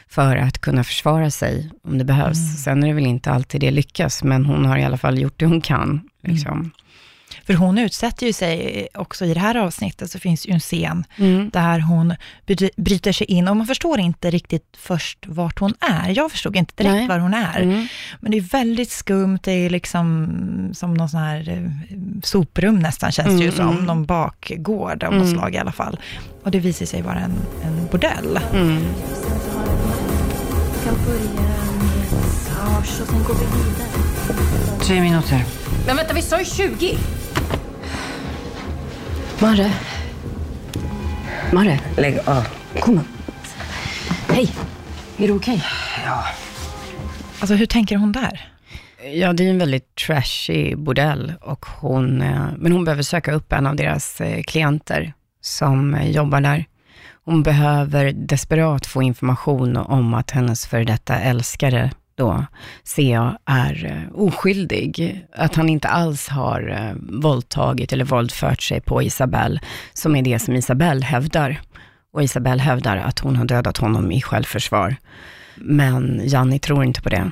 för 0.08 0.36
att 0.36 0.60
kunna 0.60 0.84
försvara 0.84 1.32
sig 1.32 1.70
om 1.84 1.98
det 1.98 2.04
behövs. 2.04 2.64
Sen 2.64 2.84
är 2.84 2.88
det 2.88 2.94
väl 2.94 3.06
inte 3.06 3.32
alltid 3.32 3.62
det 3.62 3.72
lyckas, 3.72 4.24
men 4.24 4.46
hon 4.46 4.66
har 4.66 4.78
i 4.78 4.84
alla 4.84 4.98
fall 4.98 5.20
gjort 5.20 5.40
det 5.40 5.46
hon 5.46 5.62
kan. 5.62 6.10
Liksom. 6.24 6.72
För 7.50 7.54
hon 7.56 7.78
utsätter 7.78 8.26
ju 8.28 8.34
sig, 8.34 8.88
också 8.94 9.26
i 9.26 9.34
det 9.34 9.40
här 9.40 9.56
avsnittet 9.56 10.12
så 10.12 10.20
finns 10.20 10.48
ju 10.48 10.52
en 10.54 10.60
scen 10.60 11.04
Mm. 11.18 11.50
där 11.50 11.80
hon 11.80 12.14
bry- 12.48 12.70
bryter 12.78 13.12
sig 13.12 13.28
in 13.28 13.48
och 13.48 13.58
man 13.58 13.68
förstår 13.68 14.00
inte 14.00 14.30
riktigt 14.32 14.78
först 14.78 15.18
vart 15.28 15.60
hon 15.60 15.74
är. 15.80 16.10
Jag 16.16 16.32
förstod 16.32 16.56
inte 16.56 16.74
direkt 16.84 16.94
Nej. 16.96 17.08
var 17.08 17.20
hon 17.20 17.34
är. 17.34 17.60
Mm. 17.62 17.88
Men 18.20 18.32
det 18.32 18.38
är 18.38 18.42
väldigt 18.42 18.92
skumt, 18.92 19.40
det 19.44 19.52
är 19.52 19.70
liksom 19.70 20.28
som 20.74 20.94
någon 20.94 21.10
sån 21.10 21.20
här 21.20 21.50
eh, 21.50 21.72
soprum 22.24 22.80
nästan 22.80 23.12
känns 23.12 23.28
det 23.28 23.44
ju 23.46 23.52
Mm, 23.52 23.56
som, 23.56 23.70
mm. 23.70 23.86
någon 23.86 24.06
bakgård 24.06 25.04
av 25.04 25.14
något 25.14 25.22
Mm. 25.28 25.34
slag 25.40 25.56
i 25.56 25.58
alla 25.58 25.72
fall. 25.72 26.00
Och 26.44 26.52
det 26.52 26.60
visar 26.60 26.86
sig 26.86 27.02
vara 27.02 27.20
en, 27.20 27.34
en 27.64 27.88
bordell. 27.92 28.40
Mm. 28.54 28.84
kan 30.86 30.96
börja 31.06 31.20
med 31.36 32.14
massage 32.14 33.02
och 33.02 33.08
sen 33.08 33.24
går 33.24 33.34
vi 33.34 33.46
vidare. 33.46 34.80
Tre 34.84 35.02
minuter. 35.02 35.46
Men 35.88 35.96
vänta, 35.96 36.14
vi 36.14 36.22
sa 36.22 36.40
ju 36.40 36.46
20! 36.46 36.98
Marre. 39.42 39.72
Marre, 41.54 41.80
Lägg 41.98 42.20
av. 42.26 42.48
kom. 42.80 43.00
Hej. 44.30 44.50
Är 45.18 45.28
du 45.28 45.34
okej? 45.34 45.64
Alltså 47.40 47.56
hur 47.56 47.66
tänker 47.66 47.96
hon 47.98 48.12
där? 48.12 48.52
Ja, 49.14 49.34
det 49.34 49.46
är 49.46 49.50
en 49.50 49.58
väldigt 49.60 49.96
trashy 49.96 50.76
bordell, 50.76 51.34
och 51.42 51.66
hon, 51.66 52.22
eh, 52.22 52.46
men 52.58 52.72
hon 52.72 52.86
behöver 52.86 53.04
söka 53.04 53.32
upp 53.32 53.54
en 53.54 53.68
av 53.68 53.76
deras 53.76 54.22
eh, 54.22 54.42
klienter 54.44 55.14
som 55.42 55.94
eh, 55.96 56.10
jobbar 56.12 56.42
där. 56.42 56.66
Hon 57.26 57.44
behöver 57.44 58.12
desperat 58.12 58.86
få 58.86 59.02
information 59.04 59.78
om 59.78 60.14
att 60.14 60.32
hennes 60.32 60.68
före 60.68 60.84
detta 60.84 61.20
älskare 61.20 61.92
då, 62.20 62.46
Sea, 62.84 63.38
är 63.46 63.86
eh, 63.86 64.20
oskyldig. 64.22 65.26
Att 65.36 65.56
han 65.56 65.70
inte 65.70 65.88
alls 65.88 66.28
har 66.28 66.70
eh, 66.70 66.96
våldtagit 67.22 67.94
eller 67.94 68.06
våldfört 68.06 68.62
sig 68.62 68.82
på 68.82 69.02
Isabelle, 69.04 69.60
som 69.94 70.16
är 70.16 70.22
det 70.22 70.40
som 70.40 70.56
Isabelle 70.56 71.06
hävdar. 71.06 71.62
Och 72.14 72.24
Isabelle 72.24 72.62
hävdar 72.62 72.98
att 72.98 73.20
hon 73.20 73.36
har 73.36 73.46
dödat 73.46 73.78
honom 73.78 74.12
i 74.12 74.22
självförsvar. 74.22 74.96
Men 75.56 76.22
Janni 76.24 76.60
tror 76.60 76.84
inte 76.84 77.02
på 77.02 77.10
det. 77.10 77.32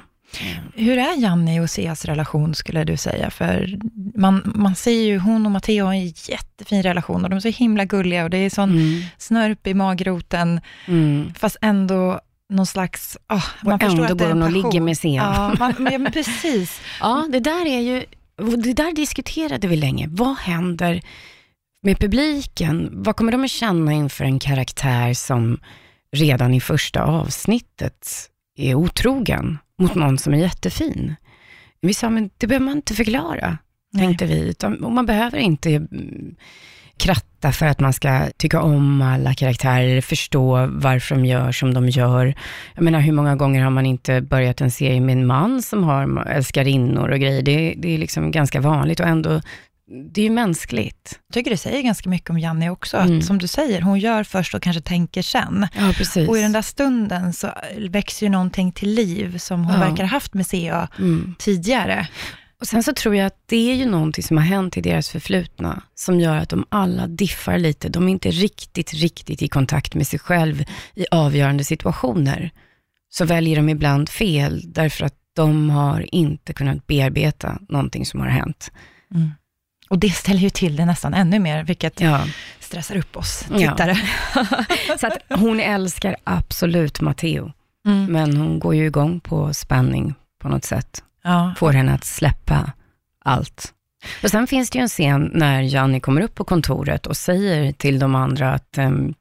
Hur 0.76 0.98
är 0.98 1.22
Janni 1.22 1.60
och 1.60 1.70
Seas 1.70 2.06
relation 2.06 2.56
skulle 2.56 2.84
du 2.84 2.98
säga? 2.98 3.30
För 3.30 3.80
man, 4.16 4.52
man 4.56 4.76
ser 4.76 5.02
ju, 5.02 5.18
hon 5.20 5.46
och 5.46 5.52
Matteo 5.52 5.86
har 5.86 5.94
en 5.94 6.06
jättefin 6.08 6.84
relation 6.84 7.24
och 7.24 7.30
de 7.30 7.36
är 7.36 7.40
så 7.40 7.48
himla 7.50 7.86
gulliga 7.86 8.24
och 8.24 8.30
det 8.30 8.38
är 8.38 8.50
sån 8.50 8.70
Mm. 8.72 9.02
snörp 9.18 9.68
i 9.68 9.74
magroten, 9.74 10.62
Mm. 10.88 11.34
fast 11.34 11.58
ändå 11.62 12.20
någon 12.50 12.66
slags, 12.66 13.18
ah, 13.28 13.44
man 13.64 13.74
Och 13.74 13.84
ändå 13.84 14.16
går 14.16 14.28
hon 14.28 14.42
och 14.42 14.52
ligger 14.52 14.82
med 14.82 14.98
Sea. 14.98 15.14
Ja, 15.14 15.56
man, 15.60 15.74
men, 15.80 16.12
precis. 16.12 16.82
Ja, 17.00 17.28
det 17.32 17.40
där 17.40 17.66
är 17.66 17.80
ju, 17.80 18.06
det 18.58 18.74
där 18.74 18.96
diskuterade 18.96 19.68
vi 19.68 19.76
länge. 19.76 20.08
Vad 20.12 20.38
händer 20.38 21.02
med 21.84 22.00
publiken? 22.00 22.90
Vad 22.92 23.16
kommer 23.16 23.32
de 23.32 23.44
att 23.44 23.52
känna 23.52 23.94
inför 23.94 24.24
en 24.24 24.40
karaktär 24.40 25.14
som 25.14 25.60
redan 26.12 26.54
i 26.54 26.62
första 26.62 27.04
avsnittet 27.04 28.30
är 28.58 28.76
otrogen 28.76 29.58
mot 29.80 29.96
någon 29.96 30.18
som 30.18 30.34
är 30.34 30.38
jättefin? 30.38 31.16
Vi 31.82 31.94
sa, 31.94 32.10
men 32.10 32.30
det 32.38 32.48
behöver 32.48 32.66
man 32.66 32.78
inte 32.78 32.94
förklara, 32.94 33.58
Nej. 33.94 34.06
tänkte 34.06 34.26
vi. 34.26 34.50
Utan, 34.50 34.94
man 34.94 35.06
behöver 35.06 35.38
inte 35.38 35.70
mm, 35.70 36.36
kratta 36.98 37.52
för 37.52 37.66
att 37.66 37.80
man 37.80 37.94
ska 37.94 38.22
tycka 38.38 38.62
om 38.62 39.02
alla 39.02 39.34
karaktärer, 39.34 40.02
förstå 40.02 40.68
varför 40.72 41.16
de 41.16 41.26
gör 41.26 41.52
som 41.52 41.74
de 41.74 41.90
gör. 41.90 42.34
Jag 42.76 42.84
menar, 42.84 43.00
hur 43.00 43.12
många 43.14 43.36
gånger 43.36 43.64
har 43.64 43.70
man 43.72 43.86
inte 43.86 44.22
börjat 44.22 44.62
en 44.62 44.72
serie 44.72 45.02
med 45.02 45.14
en 45.18 45.26
man 45.28 45.62
som 45.62 45.84
har 45.84 46.26
älskarinnor 46.26 47.10
och 47.10 47.20
grejer? 47.20 47.42
Det, 47.42 47.74
det 47.78 47.94
är 47.94 47.98
liksom 47.98 48.32
ganska 48.32 48.62
vanligt 48.62 49.00
och 49.00 49.08
ändå, 49.08 49.42
det 50.14 50.22
är 50.22 50.24
ju 50.26 50.30
mänskligt. 50.32 51.20
Jag 51.28 51.34
tycker 51.34 51.52
det 51.52 51.58
säger 51.58 51.82
ganska 51.82 52.10
mycket 52.10 52.30
om 52.30 52.40
Janni 52.40 52.70
också, 52.70 52.98
Mm. 52.98 53.18
att 53.20 53.26
som 53.26 53.38
du 53.38 53.48
säger, 53.48 53.82
hon 53.82 54.00
gör 54.00 54.24
först 54.24 54.54
och 54.56 54.62
kanske 54.62 54.82
tänker 54.82 55.22
sen. 55.22 55.68
Ja, 55.78 55.94
precis. 55.98 56.30
Och 56.30 56.38
i 56.38 56.42
den 56.42 56.52
där 56.52 56.62
stunden 56.62 57.34
så 57.34 57.48
växer 57.90 58.26
ju 58.26 58.30
någonting 58.30 58.72
till 58.72 58.90
liv 58.94 59.38
som 59.38 59.66
hon 59.66 59.74
Ja. 59.74 59.88
verkar 59.90 60.04
ha 60.04 60.10
haft 60.10 60.34
med 60.34 60.48
CA 60.48 60.88
Mm. 61.00 61.36
tidigare. 61.40 62.08
Och 62.62 62.68
sen 62.68 62.84
så 62.84 62.94
tror 62.94 63.16
jag 63.16 63.26
att 63.28 63.42
det 63.46 63.72
är 63.72 63.76
ju 63.76 63.86
någonting 63.86 64.24
som 64.24 64.38
har 64.38 64.44
hänt 64.44 64.78
i 64.78 64.82
deras 64.82 65.10
förflutna, 65.10 65.84
som 65.96 66.20
gör 66.20 66.38
att 66.38 66.50
de 66.50 66.66
alla 66.70 67.08
diffar 67.08 67.58
lite. 67.58 67.90
De 67.90 68.08
är 68.08 68.12
inte 68.12 68.32
riktigt, 68.32 68.94
riktigt 68.94 69.42
i 69.42 69.48
kontakt 69.48 69.96
med 69.96 70.08
sig 70.08 70.20
själv 70.20 70.64
i 70.96 71.06
avgörande 71.12 71.64
situationer. 71.64 72.52
Så 73.10 73.26
väljer 73.26 73.56
de 73.56 73.70
ibland 73.70 74.10
fel, 74.10 74.62
därför 74.66 75.06
att 75.06 75.14
de 75.36 75.70
har 75.70 76.16
inte 76.16 76.54
kunnat 76.54 76.88
bearbeta 76.88 77.60
någonting 77.70 78.06
som 78.06 78.20
har 78.20 78.28
hänt. 78.28 78.72
Och 79.90 80.00
det 80.00 80.10
ställer 80.10 80.40
ju 80.40 80.50
till 80.50 80.76
det 80.76 80.86
nästan 80.86 81.14
ännu 81.14 81.40
mer, 81.40 81.64
vilket 81.64 82.02
Ja. 82.02 82.26
stressar 82.60 82.98
upp 82.98 83.18
oss 83.18 83.46
Ja. 83.52 83.58
tittare. 83.58 83.98
Så 85.00 85.08
att 85.08 85.18
hon 85.40 85.60
älskar 85.60 86.16
absolut 86.24 87.02
Matteo, 87.02 87.52
Mm. 87.88 88.06
men 88.12 88.38
hon 88.38 88.60
går 88.60 88.76
ju 88.76 88.86
igång 88.86 89.20
på 89.20 89.54
spänning 89.54 90.14
på 90.42 90.50
något 90.50 90.64
sätt. 90.64 91.04
Ja. 91.24 91.54
får 91.58 91.74
henne 91.74 91.94
att 91.94 92.04
släppa 92.04 92.72
allt. 93.26 93.74
Och 94.24 94.30
sen 94.30 94.48
finns 94.48 94.70
det 94.70 94.78
ju 94.78 94.82
en 94.82 94.88
scen 94.88 95.32
när 95.34 95.62
Janni 95.62 96.00
kommer 96.00 96.22
upp 96.22 96.36
på 96.36 96.44
kontoret 96.44 97.08
och 97.08 97.18
säger 97.18 97.72
till 97.72 98.00
de 98.00 98.16
andra 98.16 98.54
att 98.54 98.78
um, 98.78 99.14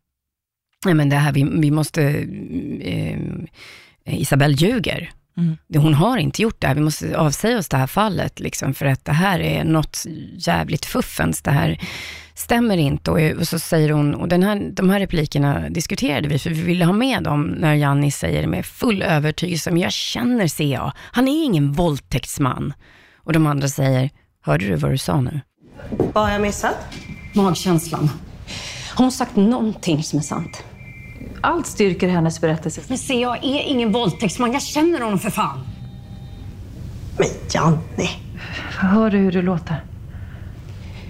nej 0.84 0.94
men 0.94 1.08
det 1.08 1.16
här, 1.16 1.32
vi, 1.32 1.44
vi 1.60 1.70
måste, 1.70 2.14
um, 2.14 3.46
Isabelle 4.04 4.54
ljuger. 4.54 5.10
Mm. 5.36 5.56
Hon 5.76 5.94
har 5.94 6.18
inte 6.18 6.42
gjort 6.42 6.60
det 6.60 6.66
här, 6.66 6.74
vi 6.74 6.80
måste 6.80 7.18
avsäga 7.18 7.58
oss 7.58 7.68
det 7.68 7.76
här 7.76 7.86
fallet, 7.86 8.40
liksom, 8.40 8.74
för 8.74 8.86
att 8.86 9.04
det 9.04 9.12
här 9.12 9.40
är 9.40 9.64
något 9.64 10.02
jävligt 10.32 10.84
fuffens, 10.84 11.42
det 11.42 11.50
här 11.50 11.80
stämmer 12.36 12.76
inte. 12.76 13.10
Och, 13.10 13.20
och 13.40 13.48
så 13.48 13.58
säger 13.58 13.90
hon, 13.90 14.14
och 14.14 14.28
den 14.28 14.42
här, 14.42 14.70
de 14.72 14.90
här 14.90 15.00
replikerna 15.00 15.68
diskuterade 15.68 16.28
vi, 16.28 16.38
för 16.38 16.50
vi 16.50 16.62
ville 16.62 16.84
ha 16.84 16.92
med 16.92 17.22
dem 17.22 17.42
när 17.42 17.74
Janni 17.74 18.10
säger 18.10 18.46
med 18.46 18.66
full 18.66 19.02
övertygelse, 19.02 19.70
men 19.70 19.80
jag 19.80 19.92
känner 19.92 20.48
CA, 20.48 20.92
han 20.98 21.28
är 21.28 21.44
ingen 21.44 21.72
våldtäktsman. 21.72 22.72
Och 23.16 23.32
de 23.32 23.46
andra 23.46 23.68
säger, 23.68 24.10
hörde 24.42 24.66
du 24.66 24.76
vad 24.76 24.90
du 24.90 24.98
sa 24.98 25.20
nu? 25.20 25.40
Vad 26.12 26.24
har 26.24 26.30
jag 26.30 26.40
missat? 26.40 26.76
Magkänslan. 27.34 28.10
Har 28.94 29.04
hon 29.04 29.12
sagt 29.12 29.36
någonting 29.36 30.02
som 30.02 30.18
är 30.18 30.22
sant? 30.22 30.64
Allt 31.40 31.66
styrker 31.66 32.08
hennes 32.08 32.40
berättelse. 32.40 32.80
Men 32.88 32.98
se, 32.98 33.20
jag 33.20 33.36
är 33.36 33.62
ingen 33.62 33.92
våldtäktsman. 33.92 34.52
Jag 34.52 34.62
känner 34.62 35.00
honom 35.00 35.18
för 35.18 35.30
fan. 35.30 35.58
Men 37.18 37.28
Janne. 37.54 38.08
Hör 38.78 39.10
du 39.10 39.18
hur 39.18 39.32
det 39.32 39.42
låter? 39.42 39.84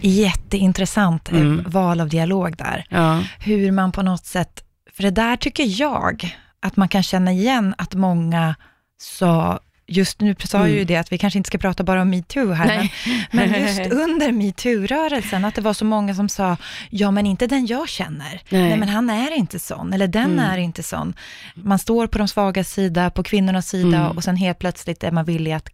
Jätteintressant 0.01 1.29
Mm. 1.29 1.65
val 1.67 2.01
av 2.01 2.09
dialog 2.09 2.57
där. 2.57 2.87
Ja, 2.91 3.23
Hur 3.39 3.73
man 3.73 3.93
på 3.93 4.03
något 4.03 4.27
sätt, 4.27 4.63
för 4.97 5.03
det 5.03 5.11
där 5.11 5.37
tycker 5.37 5.81
jag, 5.81 6.37
att 6.61 6.77
man 6.77 6.89
kan 6.89 7.03
känna 7.03 7.33
igen 7.33 7.75
att 7.79 7.95
många 7.95 8.55
sa, 8.99 9.61
just 9.87 10.21
nu 10.21 10.35
sa 10.45 10.59
jag 10.59 10.71
ju 10.71 10.85
det 10.85 10.97
att 10.97 11.13
vi 11.13 11.19
kanske 11.19 11.39
inte 11.39 11.47
ska 11.47 11.59
prata 11.59 11.85
bara 11.85 12.03
om 12.03 12.11
metoo 12.11 12.53
här, 12.53 12.67
men, 12.67 12.89
Nej. 13.33 13.49
men 13.51 13.63
just 13.67 13.93
under 13.93 14.33
metoo-rörelsen, 14.33 15.45
att 15.45 15.55
det 15.55 15.61
var 15.61 15.73
så 15.75 15.85
många 15.85 16.15
som 16.15 16.29
sa, 16.29 16.57
ja 16.91 17.11
men 17.11 17.27
inte 17.27 17.47
den 17.47 17.67
jag 17.67 17.89
känner. 17.89 18.41
Nej, 18.49 18.63
Nej. 18.69 18.79
men 18.79 18.89
han 18.89 19.11
är 19.11 19.31
inte 19.37 19.59
sån, 19.59 19.93
eller 19.93 20.07
den 20.09 20.39
är 20.39 20.59
inte 20.59 20.83
sån. 20.83 21.15
Man 21.55 21.79
står 21.79 22.07
på 22.07 22.19
de 22.19 22.29
svaga 22.29 22.65
sida, 22.65 23.11
på 23.11 23.23
kvinnornas 23.23 23.69
sida 23.69 23.99
Mm. 24.01 24.17
och 24.17 24.25
sen 24.25 24.37
helt 24.37 24.59
plötsligt 24.59 25.05
är 25.05 25.11
man 25.11 25.25
villig 25.25 25.53
att 25.53 25.69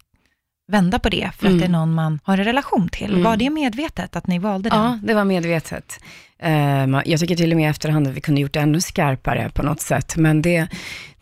vända 0.68 0.98
på 0.98 1.08
det, 1.08 1.30
för 1.38 1.46
Mm. 1.46 1.56
att 1.56 1.60
det 1.60 1.66
är 1.66 1.72
någon 1.72 1.94
man 1.94 2.20
har 2.24 2.38
en 2.38 2.44
relation 2.44 2.88
till. 2.88 3.10
Mm. 3.10 3.22
Var 3.22 3.36
det 3.36 3.50
medvetet 3.50 4.16
att 4.16 4.26
ni 4.26 4.38
valde 4.38 4.68
den? 4.70 4.78
ja 4.78 4.98
det 5.02 5.14
var 5.14 5.24
medvetet. 5.24 6.00
Eh, 6.38 6.50
ma- 6.86 7.02
jag 7.06 7.20
tycker 7.20 7.36
till 7.36 7.50
och 7.52 7.56
med 7.56 7.66
i 7.66 7.68
efterhand 7.70 8.06
att 8.08 8.14
vi 8.14 8.20
kunde 8.20 8.40
gjort 8.40 8.52
det 8.52 8.60
ännu 8.60 8.80
skarpare 8.80 9.50
på 9.54 9.62
något 9.62 9.80
sätt, 9.80 10.16
men 10.16 10.42
det, 10.42 10.66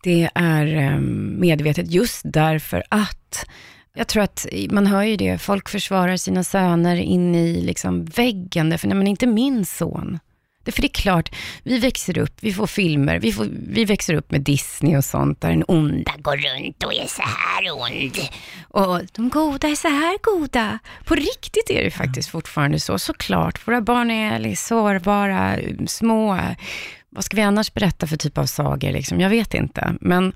det 0.03 0.31
är 0.35 0.77
eh, 0.77 0.99
medvetet 1.39 1.91
just 1.91 2.21
därför 2.25 2.83
att 2.89 3.47
jag 3.95 4.07
tror 4.09 4.23
att 4.23 4.47
man 4.71 4.87
hör 4.87 5.03
ju 5.03 5.17
det, 5.17 5.39
folk 5.39 5.69
försvarar 5.69 6.17
sina 6.17 6.45
söner 6.45 6.97
in 6.97 7.35
i 7.35 7.61
liksom 7.61 8.05
väggen, 8.05 8.71
därför 8.71 8.89
nej 8.89 8.97
men 8.97 9.07
inte 9.07 9.27
min 9.27 9.65
son. 9.67 10.19
För 10.71 10.83
det 10.83 10.87
är 10.87 11.03
klart, 11.03 11.35
vi 11.63 11.79
växer 11.79 12.19
upp, 12.19 12.35
vi 12.41 12.53
får 12.53 12.67
filmer, 12.67 13.19
vi, 13.19 13.33
får, 13.33 13.47
vi 13.69 13.85
växer 13.85 14.15
upp 14.15 14.31
med 14.31 14.41
Disney 14.41 14.97
och 14.97 15.05
sånt, 15.05 15.41
där 15.41 15.49
den 15.49 15.65
onda 15.69 16.13
går 16.19 16.37
runt 16.37 16.85
och 16.85 16.95
är 16.95 17.07
så 17.07 17.23
här 17.23 17.73
ond. 17.73 18.19
Och 18.69 19.01
de 19.13 19.29
goda 19.29 19.69
är 19.69 19.75
så 19.75 19.89
här 19.89 20.19
goda. 20.23 20.79
På 21.05 21.15
riktigt 21.15 21.71
är 21.71 21.85
det 21.85 21.91
faktiskt 21.91 22.29
fortfarande 22.29 22.81
så, 22.81 22.99
såklart. 22.99 23.69
Våra 23.69 23.81
barn 23.81 24.11
är 24.11 24.39
liksom 24.39 24.69
sårbara, 24.77 25.59
små. 25.87 26.41
Vad 27.11 27.25
ska 27.25 27.37
vi 27.37 27.43
annars 27.43 27.75
berätta 27.75 28.07
för 28.07 28.17
typ 28.17 28.39
av 28.39 28.47
sagor? 28.47 28.93
Liksom? 28.93 29.21
Jag 29.21 29.31
vet 29.31 29.55
inte. 29.55 29.95
Men, 30.01 30.33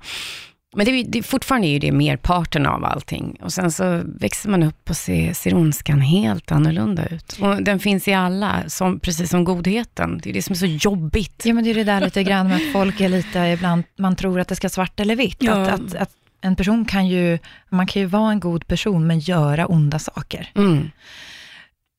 men 0.75 0.85
det, 0.85 0.91
är 0.91 1.03
det, 1.07 1.23
fortfarande 1.23 1.67
är 1.67 1.69
ju 1.69 1.79
det 1.79 1.91
merparten 1.91 2.65
av 2.65 2.85
allting. 2.85 3.37
Och 3.41 3.53
sen 3.53 3.71
så 3.71 4.01
växer 4.05 4.49
man 4.49 4.63
upp 4.63 4.89
och 4.89 4.97
ser, 4.97 5.33
ser 5.33 5.53
ondskan 5.55 6.01
helt 6.01 6.51
annorlunda 6.51 7.05
ut. 7.05 7.37
Och 7.41 7.63
den 7.63 7.79
finns 7.79 8.07
i 8.07 8.13
alla, 8.13 8.63
som, 8.67 8.99
precis 8.99 9.29
som 9.29 9.43
godheten. 9.43 10.19
Det 10.23 10.29
är 10.29 10.33
det 10.33 10.41
som 10.41 10.53
är 10.53 10.57
så 10.57 10.65
jobbigt. 10.65 11.41
Ja, 11.45 11.53
men 11.53 11.63
det 11.63 11.69
är 11.69 11.75
det 11.75 11.83
där 11.83 12.01
lite 12.01 12.23
grann 12.23 12.47
med 12.47 12.55
att 12.55 12.73
folk 12.73 13.01
är 13.01 13.09
lite, 13.09 13.39
ibland, 13.39 13.83
man 13.97 14.15
tror 14.15 14.39
att 14.39 14.47
det 14.47 14.55
ska 14.55 14.69
svart 14.69 14.99
eller 14.99 15.15
vitt. 15.15 15.37
Ja. 15.39 15.53
Att, 15.53 15.69
att, 15.69 15.95
att 15.95 16.11
en 16.41 16.55
person 16.55 16.85
kan 16.85 17.07
ju, 17.07 17.39
man 17.69 17.87
kan 17.87 18.01
ju 18.01 18.05
vara 18.05 18.31
en 18.31 18.39
god 18.39 18.67
person, 18.67 19.07
men 19.07 19.19
göra 19.19 19.65
onda 19.65 19.99
saker. 19.99 20.51
Mm. 20.55 20.91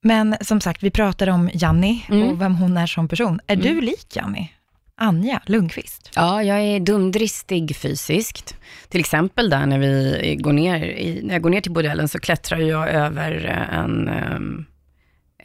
Men 0.02 0.36
som 0.40 0.60
sagt, 0.60 0.82
vi 0.82 0.90
pratade 0.90 1.32
om 1.32 1.50
Janni 1.54 2.04
Mm. 2.08 2.28
och 2.28 2.40
vem 2.40 2.54
hon 2.54 2.76
är 2.76 2.86
som 2.86 3.08
person. 3.08 3.40
Är 3.46 3.56
du 3.56 3.80
lik 3.80 4.16
Janni? 4.16 4.52
Anja 4.98 5.42
Lundqvist? 5.46 6.10
Ja, 6.14 6.42
jag 6.42 6.60
är 6.60 6.80
dumdristig 6.80 7.76
fysiskt. 7.76 8.56
Till 8.88 9.00
exempel 9.00 9.50
där 9.50 9.66
när 9.66 9.78
vi 9.78 10.36
går 10.40 10.52
ner, 10.52 10.78
när 11.22 11.34
jag 11.34 11.42
går 11.42 11.50
ner 11.50 11.60
till 11.60 11.72
bordellen 11.72 12.08
så 12.08 12.18
klättrar 12.18 12.58
jag 12.58 12.88
över 12.88 13.32
en, 13.72 14.08
ehm, 14.08 14.64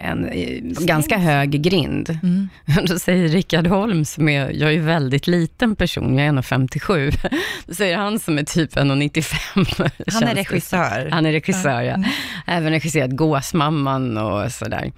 en 0.01 0.25
eh, 0.25 0.59
ganska 0.61 1.17
hög 1.17 1.61
grind. 1.61 2.19
Mm. 2.23 2.49
Då 2.87 2.99
säger 2.99 3.27
Rickard 3.27 3.67
Holm, 3.67 4.05
som 4.05 4.29
är, 4.29 4.51
jag 4.51 4.69
är 4.69 4.73
ju 4.73 4.81
väldigt 4.81 5.27
liten 5.27 5.75
person, 5.75 6.17
jag 6.17 6.27
är 6.27 6.31
1,57. 6.31 7.29
Då 7.65 7.73
säger 7.73 7.97
han 7.97 8.19
som 8.19 8.37
är 8.37 8.43
typ 8.43 8.75
1,95. 8.75 9.91
Han 10.11 10.23
är 10.23 10.35
regissör. 10.35 11.09
Han 11.11 11.25
är 11.25 11.31
regissör, 11.31 11.81
ja. 11.81 11.93
Mm. 11.93 12.09
Även 12.47 12.71
regisserat 12.71 13.11
Gåsmamman 13.11 14.17
och 14.17 14.51
sådär. 14.51 14.91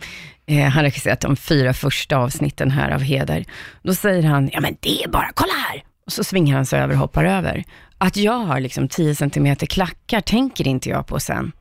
Eh, 0.46 0.64
han 0.64 0.72
har 0.72 0.84
regisserat 0.84 1.20
de 1.20 1.36
fyra 1.36 1.74
första 1.74 2.18
avsnitten 2.18 2.72
här 2.72 2.92
av 2.92 3.02
Heder. 3.02 3.46
Då 3.84 3.96
säger 3.96 4.24
han, 4.24 4.50
ja 4.54 4.62
men 4.62 4.78
det 4.80 5.04
är 5.04 5.08
bara, 5.08 5.32
kolla 5.34 5.54
här! 5.54 5.84
Och 6.06 6.12
så 6.12 6.24
svingar 6.24 6.56
han 6.56 6.66
sig 6.66 6.80
över 6.80 6.94
och 6.94 7.00
hoppar 7.00 7.26
över. 7.26 7.64
Att 7.98 8.18
jag 8.18 8.40
har 8.40 8.60
liksom 8.60 8.88
10 8.88 9.16
centimeter 9.16 9.66
klackar 9.66 10.22
tänker 10.22 10.68
inte 10.68 10.90
jag 10.90 11.08
på 11.08 11.20
sen. 11.20 11.52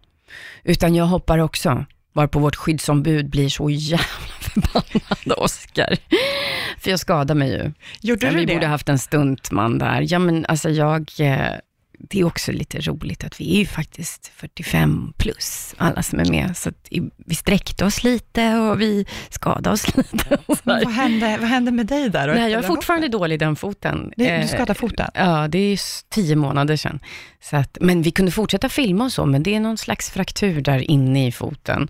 Utan 0.65 0.95
jag 0.95 1.05
hoppar 1.05 1.39
också, 1.39 1.85
varpå 2.12 2.38
vårt 2.38 2.57
skyddsombud 2.57 3.31
blir 3.31 3.49
så 3.49 3.71
jävla 3.71 4.04
förbannad, 4.40 5.38
Oskar. 5.38 5.97
För 6.78 6.90
jag 6.90 7.00
skadar 7.00 7.35
mig 7.35 7.50
ju. 7.50 7.73
Gjorde 8.00 8.31
du 8.31 8.37
vi 8.37 8.45
det? 8.45 8.54
borde 8.54 8.66
haft 8.66 8.88
en 8.88 8.99
stuntman 8.99 9.78
där. 9.78 10.07
Ja, 10.12 10.19
men 10.19 10.47
alltså 10.49 10.71
jag, 10.71 11.11
eh, 11.19 11.52
det 12.11 12.21
är 12.21 12.25
också 12.25 12.53
lite 12.53 12.81
roligt 12.81 13.25
att 13.25 13.41
vi 13.41 13.55
är 13.55 13.59
ju 13.59 13.67
faktiskt 13.67 14.33
45 14.37 15.13
plus, 15.17 15.75
alla 15.79 16.03
som 16.03 16.21
är 16.21 16.25
med. 16.31 16.57
Så 16.57 16.71
vi 17.27 17.35
sträckte 17.35 17.85
oss 17.85 18.05
lite 18.05 18.55
och 18.57 18.81
vi 18.81 19.07
skadade 19.31 19.71
oss 19.71 19.97
lite. 19.97 20.39
Vad 20.65 20.93
hände, 20.93 21.37
vad 21.41 21.49
hände 21.49 21.71
med 21.71 21.87
dig 21.87 22.09
där? 22.11 22.29
Nej, 22.35 22.53
jag 22.53 22.65
är 22.65 22.69
fortfarande 22.69 23.07
hoppet? 23.07 23.13
dålig 23.21 23.35
i 23.35 23.39
den 23.39 23.57
foten. 23.57 24.13
Det- 24.17 24.29
Eh, 24.29 24.41
Du 24.43 24.49
skadade 24.49 24.75
foten? 24.75 25.11
Ja, 25.15 25.49
det 25.49 25.59
är 25.59 25.79
tio 26.11 26.37
månader 26.37 26.77
sedan. 26.77 27.01
Så 27.43 27.57
att, 27.57 27.79
men 27.81 28.03
vi 28.03 28.11
kunde 28.11 28.33
fortsätta 28.33 28.69
filma 28.69 29.05
och 29.05 29.13
så, 29.13 29.27
men 29.27 29.43
det 29.43 29.55
är 29.55 29.61
någon 29.61 29.79
slags 29.79 30.11
fraktur 30.11 30.61
där 30.61 30.91
inne 30.91 31.27
i 31.27 31.33
foten. 31.33 31.89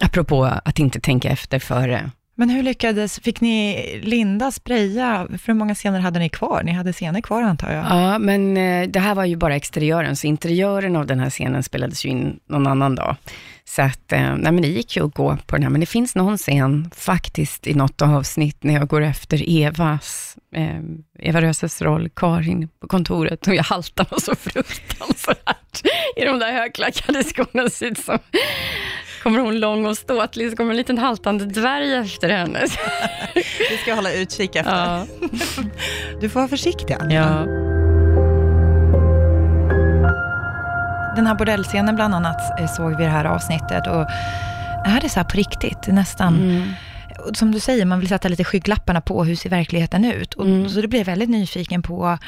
Apropå 0.00 0.44
att 0.64 0.78
inte 0.78 1.00
tänka 1.00 1.28
efter 1.30 1.58
före. 1.58 2.10
Men 2.34 2.50
hur 2.50 2.62
lyckades, 2.62 3.20
fick 3.20 3.40
ni 3.40 4.00
Linda 4.02 4.50
spraya, 4.50 5.26
för 5.30 5.46
hur 5.46 5.54
många 5.54 5.74
scener 5.74 6.00
hade 6.00 6.18
ni 6.18 6.28
kvar? 6.28 6.62
Ni 6.64 6.72
hade 6.72 6.92
scener 6.92 7.20
kvar 7.20 7.42
antar 7.42 7.72
jag? 7.72 7.84
Ja, 7.84 8.18
men 8.18 8.56
eh, 8.56 8.88
det 8.88 9.00
här 9.00 9.14
var 9.14 9.24
ju 9.24 9.36
bara 9.36 9.56
exteriören, 9.56 10.16
så 10.16 10.26
interiören 10.26 10.96
av 10.96 11.06
den 11.06 11.20
här 11.20 11.30
scenen 11.30 11.62
spelades 11.62 12.04
ju 12.04 12.08
in 12.08 12.40
någon 12.48 12.66
annan 12.66 12.94
dag. 12.94 13.16
Så 13.64 13.82
att, 13.82 14.12
eh, 14.12 14.20
nej 14.20 14.52
men 14.52 14.62
det 14.62 14.68
gick 14.68 14.96
ju 14.96 15.06
att 15.06 15.14
gå 15.14 15.36
på 15.46 15.56
den 15.56 15.62
här, 15.62 15.70
men 15.70 15.80
det 15.80 15.86
finns 15.86 16.14
någon 16.14 16.38
scen 16.38 16.90
faktiskt 16.96 17.66
i 17.66 17.74
något 17.74 18.02
avsnitt 18.02 18.64
när 18.64 18.74
jag 18.74 18.88
går 18.88 19.02
efter 19.02 19.62
Evas, 19.62 20.36
eh, 20.54 20.80
Eva 21.18 21.40
Röses 21.40 21.82
roll, 21.82 22.08
Karin, 22.16 22.68
på 22.80 22.88
kontoret 22.88 23.46
och 23.46 23.54
jag 23.54 23.64
haltar 23.64 24.06
och 24.10 24.22
så 24.22 24.34
fruktansvärt. 24.34 25.82
i 26.16 26.24
de 26.24 26.38
där 26.38 26.52
högklackade 26.52 27.24
skorna. 27.24 27.68
Som, 27.70 28.18
kommer 29.22 29.38
hon 29.38 29.60
lång 29.60 29.86
och 29.86 29.96
ståtlig, 29.98 30.50
så 30.50 30.56
kommer 30.56 30.70
en 30.70 30.76
liten 30.76 30.98
haltande 30.98 31.44
dvärg 31.44 31.94
efter 31.94 32.28
henne. 32.28 32.60
Vi 33.70 33.76
ska 33.82 33.94
hålla 33.94 34.12
utkik 34.12 34.56
efter. 34.56 34.72
Ja. 34.86 35.06
Du 36.20 36.28
får 36.28 36.40
vara 36.40 36.48
försiktig, 36.48 36.94
Anja. 37.00 37.20
ja. 37.20 37.46
Den 41.16 41.26
här 41.26 41.34
bordellscenen 41.34 41.94
bland 41.94 42.14
annat 42.14 42.60
eh, 42.60 42.66
såg 42.66 42.96
vi 42.96 43.02
i 43.02 43.06
det 43.06 43.12
här 43.12 43.24
avsnittet 43.24 43.86
och 43.86 44.06
är 44.86 45.00
det 45.00 45.08
så 45.08 45.20
här 45.20 45.24
på 45.24 45.36
riktigt? 45.36 45.86
Nästan, 45.86 46.34
Mm. 46.36 46.68
som 47.34 47.52
du 47.52 47.60
säger, 47.60 47.84
man 47.84 48.00
vill 48.00 48.08
sätta 48.08 48.28
lite 48.28 48.44
skygglapparna 48.44 49.00
på, 49.00 49.24
hur 49.24 49.36
ser 49.36 49.50
verkligen 49.50 50.04
ut? 50.04 50.34
Och, 50.34 50.44
Mm. 50.46 50.68
Så 50.68 50.80
det 50.80 50.88
blev 50.88 51.00
jag 51.00 51.06
väldigt 51.06 51.28
nyfiken 51.30 51.82
på, 51.82 52.18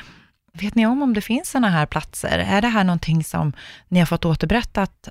vet 0.53 0.75
ni 0.75 0.87
om 0.87 1.03
om 1.03 1.15
det 1.15 1.21
finns 1.21 1.51
sådana 1.51 1.69
här 1.69 1.87
platser? 1.87 2.39
Är 2.49 2.61
det 2.63 2.69
här 2.69 2.85
någonting 2.85 3.25
som 3.25 3.53
ni 3.89 3.99
har 3.99 4.07
fått 4.07 4.25
återberättat 4.25 5.09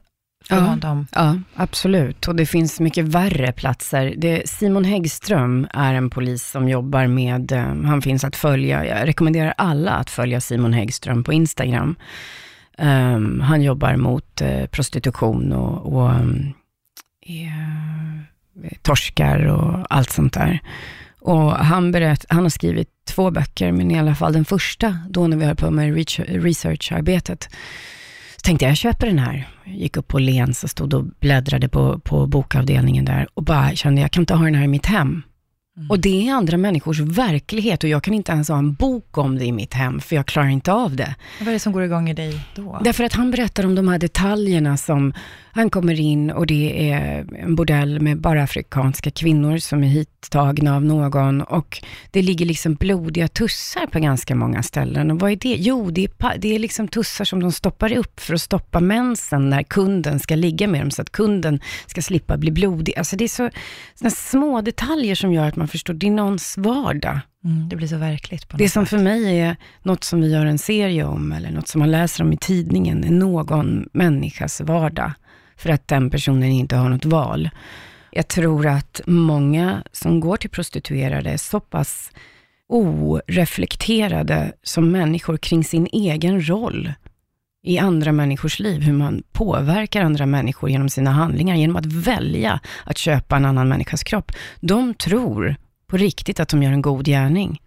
Ja. 0.49 0.77
Ja, 1.11 1.37
absolut. 1.55 2.27
Och 2.27 2.35
det 2.35 2.45
finns 2.45 2.79
mycket 2.79 3.05
värre 3.05 3.51
platser. 3.51 4.13
Det, 4.17 4.49
Simon 4.49 4.85
Häggström 4.85 5.67
är 5.73 5.93
en 5.93 6.09
polis 6.09 6.49
som 6.51 6.69
jobbar 6.69 7.07
med, 7.07 7.51
eh, 7.51 7.75
han 7.83 8.01
finns 8.01 8.23
att 8.23 8.35
följa, 8.35 8.85
jag 8.85 9.07
rekommenderar 9.07 9.53
alla 9.57 9.91
att 9.91 10.09
följa 10.09 10.41
Simon 10.41 10.73
Häggström 10.73 11.23
på 11.23 11.33
Instagram. 11.33 11.95
Ehm, 12.77 13.41
han 13.41 13.61
jobbar 13.61 13.95
mot 13.95 14.41
eh, 14.41 14.65
prostitution 14.65 15.53
och, 15.53 15.93
och 15.93 16.09
um, 16.09 16.53
eh, 17.25 18.77
torskar 18.81 19.45
och 19.45 19.85
allt 19.89 20.09
sånt 20.09 20.33
där. 20.33 20.59
Och 21.19 21.51
han, 21.51 21.91
berätt, 21.91 22.25
han 22.29 22.43
har 22.43 22.49
skrivit 22.49 22.89
två 23.05 23.31
böcker, 23.31 23.71
men 23.71 23.91
i 23.91 23.99
alla 23.99 24.15
fall 24.15 24.33
den 24.33 24.45
första, 24.45 24.97
då 25.09 25.27
när 25.27 25.37
vi 25.37 25.45
höll 25.45 25.55
på 25.55 25.71
med 25.71 25.95
researcharbetet, 26.27 27.49
tänkte 28.43 28.65
jag, 28.65 28.69
jag 28.69 28.77
köper 28.77 29.07
den 29.07 29.19
här. 29.19 29.47
Jag 29.63 29.75
gick 29.75 29.97
upp 29.97 30.07
på 30.07 30.19
Lens 30.19 30.63
och 30.63 30.69
stod 30.69 30.93
och 30.93 31.03
bläddrade 31.03 31.69
på, 31.69 31.99
på 31.99 32.27
bokavdelningen 32.27 33.05
där 33.05 33.27
och 33.33 33.43
bara 33.43 33.75
kände, 33.75 34.01
jag 34.01 34.11
kan 34.11 34.23
inte 34.23 34.33
ha 34.33 34.45
den 34.45 34.55
här 34.55 34.63
i 34.63 34.67
mitt 34.67 34.85
hem. 34.85 35.23
Och 35.89 35.99
det 35.99 36.27
är 36.27 36.33
andra 36.33 36.57
människors 36.57 36.99
verklighet 36.99 37.83
och 37.83 37.89
jag 37.89 38.03
kan 38.03 38.13
inte 38.13 38.31
ens 38.31 38.49
ha 38.49 38.57
en 38.57 38.73
bok 38.73 39.17
om 39.17 39.37
det 39.37 39.45
i 39.45 39.51
mitt 39.51 39.73
hem, 39.73 39.99
för 39.99 40.15
jag 40.15 40.25
klarar 40.25 40.47
inte 40.47 40.73
av 40.73 40.95
det. 40.95 41.15
Vad 41.39 41.47
är 41.47 41.53
det 41.53 41.59
som 41.59 41.73
går 41.73 41.83
igång 41.83 42.09
i 42.09 42.13
dig 42.13 42.39
då? 42.55 42.81
Därför 42.83 43.03
att 43.03 43.13
han 43.13 43.31
berättar 43.31 43.65
om 43.65 43.75
de 43.75 43.87
här 43.87 43.99
detaljerna 43.99 44.77
som, 44.77 45.13
han 45.55 45.69
kommer 45.69 45.99
in 45.99 46.31
och 46.31 46.47
det 46.47 46.91
är 46.91 47.25
en 47.39 47.55
bordell 47.55 47.99
med 47.99 48.21
bara 48.21 48.43
afrikanska 48.43 49.11
kvinnor 49.11 49.57
som 49.57 49.83
är 49.83 49.87
hittagna 49.87 50.75
av 50.75 50.85
någon 50.85 51.41
och 51.41 51.83
det 52.11 52.21
ligger 52.21 52.45
liksom 52.45 52.75
blodiga 52.75 53.27
tussar 53.27 53.87
på 53.87 53.99
ganska 53.99 54.35
många 54.35 54.63
ställen. 54.63 55.11
Och 55.11 55.19
vad 55.19 55.31
är 55.31 55.35
det? 55.35 55.55
Jo, 55.59 55.91
det 55.91 56.03
är, 56.03 56.37
det 56.37 56.55
är 56.55 56.59
liksom 56.59 56.87
tussar 56.87 57.25
som 57.25 57.41
de 57.41 57.51
stoppar 57.51 57.97
upp 57.97 58.19
för 58.19 58.33
att 58.33 58.41
stoppa 58.41 58.79
mensen 58.79 59.49
när 59.49 59.63
kunden 59.63 60.19
ska 60.19 60.35
ligga 60.35 60.67
med 60.67 60.81
dem 60.81 60.91
så 60.91 61.01
att 61.01 61.11
kunden 61.11 61.59
ska 61.85 62.01
slippa 62.01 62.37
bli 62.37 62.51
blodig. 62.51 62.97
Alltså 62.97 63.15
det 63.15 63.23
är 63.23 63.27
så 63.27 63.49
såna 63.95 64.09
små 64.09 64.61
detaljer 64.61 65.15
som 65.15 65.33
gör 65.33 65.47
att 65.47 65.55
man 65.55 65.62
förstår, 65.67 65.93
det 65.93 66.07
är 66.07 66.11
någons 66.11 66.57
vardag. 66.57 67.19
Mm, 67.43 67.69
det 67.69 67.75
blir 67.75 67.87
så 67.87 67.97
verkligt 67.97 68.47
på 68.47 68.57
Det 68.57 68.63
något 68.63 68.71
som 68.71 68.85
sätt. 68.85 68.89
för 68.89 69.03
mig 69.03 69.39
är 69.39 69.55
något 69.81 70.03
som 70.03 70.21
vi 70.21 70.31
gör 70.31 70.45
en 70.45 70.57
serie 70.57 71.03
om, 71.03 71.31
eller 71.31 71.51
något 71.51 71.67
som 71.67 71.79
man 71.79 71.91
läser 71.91 72.23
om 72.23 72.33
i 72.33 72.37
tidningen, 72.37 73.03
är 73.03 73.11
någon 73.11 73.89
människas 73.93 74.61
vardag. 74.61 75.11
För 75.57 75.69
att 75.69 75.87
den 75.87 76.09
personen 76.09 76.43
inte 76.43 76.75
har 76.75 76.89
något 76.89 77.05
val. 77.05 77.49
Jag 78.11 78.27
tror 78.27 78.67
att 78.67 79.01
många 79.07 79.83
som 79.91 80.19
går 80.19 80.37
till 80.37 80.49
prostituerade 80.49 81.29
är 81.29 81.37
så 81.37 81.59
pass 81.59 82.11
oreflekterade 82.69 84.53
som 84.63 84.91
människor 84.91 85.37
kring 85.37 85.63
sin 85.63 85.87
egen 85.91 86.49
roll 86.49 86.93
i 87.63 87.77
andra 87.77 88.11
människors 88.11 88.59
liv, 88.59 88.81
hur 88.81 88.93
man 88.93 89.23
påverkar 89.31 90.01
andra 90.01 90.25
människor 90.25 90.69
genom 90.69 90.89
sina 90.89 91.11
handlingar, 91.11 91.55
genom 91.55 91.75
att 91.75 91.85
välja 91.85 92.59
att 92.85 92.97
köpa 92.97 93.35
en 93.35 93.45
annan 93.45 93.69
människas 93.69 94.03
kropp. 94.03 94.31
De 94.59 94.93
tror 94.93 95.55
på 95.87 95.97
riktigt 95.97 96.39
att 96.39 96.49
de 96.49 96.63
gör 96.63 96.71
en 96.71 96.81
god 96.81 97.05
gärning. 97.05 97.61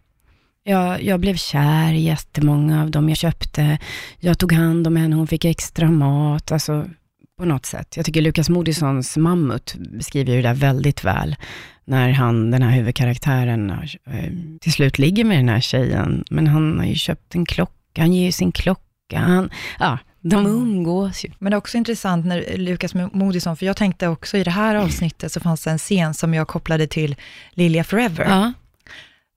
Jag, 0.64 1.02
jag 1.02 1.20
blev 1.20 1.34
kär 1.36 1.92
i 1.92 2.00
jättemånga 2.00 2.82
av 2.82 2.90
dem 2.90 3.08
jag 3.08 3.18
köpte. 3.18 3.78
Jag 4.18 4.38
tog 4.38 4.52
hand 4.52 4.86
om 4.86 4.96
henne, 4.96 5.16
hon 5.16 5.26
fick 5.26 5.44
extra 5.44 5.90
mat. 5.90 6.52
Alltså, 6.52 6.84
på 7.38 7.44
något 7.44 7.66
sätt. 7.66 7.96
Jag 7.96 8.06
tycker 8.06 8.20
Lukas 8.20 8.48
Moodyssons 8.48 9.16
Mammut 9.16 9.74
beskriver 9.78 10.32
ju 10.32 10.42
det 10.42 10.48
där 10.48 10.54
väldigt 10.54 11.04
väl. 11.04 11.36
När 11.84 12.10
han, 12.10 12.50
den 12.50 12.62
här 12.62 12.70
huvudkaraktären, 12.70 13.70
eh, 13.70 14.32
till 14.60 14.72
slut 14.72 14.98
ligger 14.98 15.24
med 15.24 15.38
den 15.38 15.48
här 15.48 15.60
tjejen. 15.60 16.24
Men 16.30 16.46
han 16.46 16.78
har 16.78 16.86
ju 16.86 16.94
köpt 16.94 17.34
en 17.34 17.46
klocka, 17.46 18.02
han 18.02 18.12
ger 18.12 18.24
ju 18.24 18.32
sin 18.32 18.52
klocka. 18.52 18.85
Han, 19.14 19.50
ja, 19.78 19.98
de 20.20 20.46
umgås 20.46 21.24
ju. 21.24 21.30
Men 21.38 21.50
det 21.50 21.54
är 21.54 21.58
också 21.58 21.76
intressant 21.76 22.26
när 22.26 22.56
Lukas 22.58 22.94
Moodysson, 22.94 23.56
för 23.56 23.66
jag 23.66 23.76
tänkte 23.76 24.08
också 24.08 24.36
i 24.36 24.44
det 24.44 24.50
här 24.50 24.74
avsnittet 24.74 25.32
så 25.32 25.40
fanns 25.40 25.64
det 25.64 25.70
en 25.70 25.78
scen 25.78 26.14
som 26.14 26.34
jag 26.34 26.48
kopplade 26.48 26.86
till 26.86 27.16
Lilja 27.52 27.84
Forever. 27.84 28.24
Ja. 28.28 28.52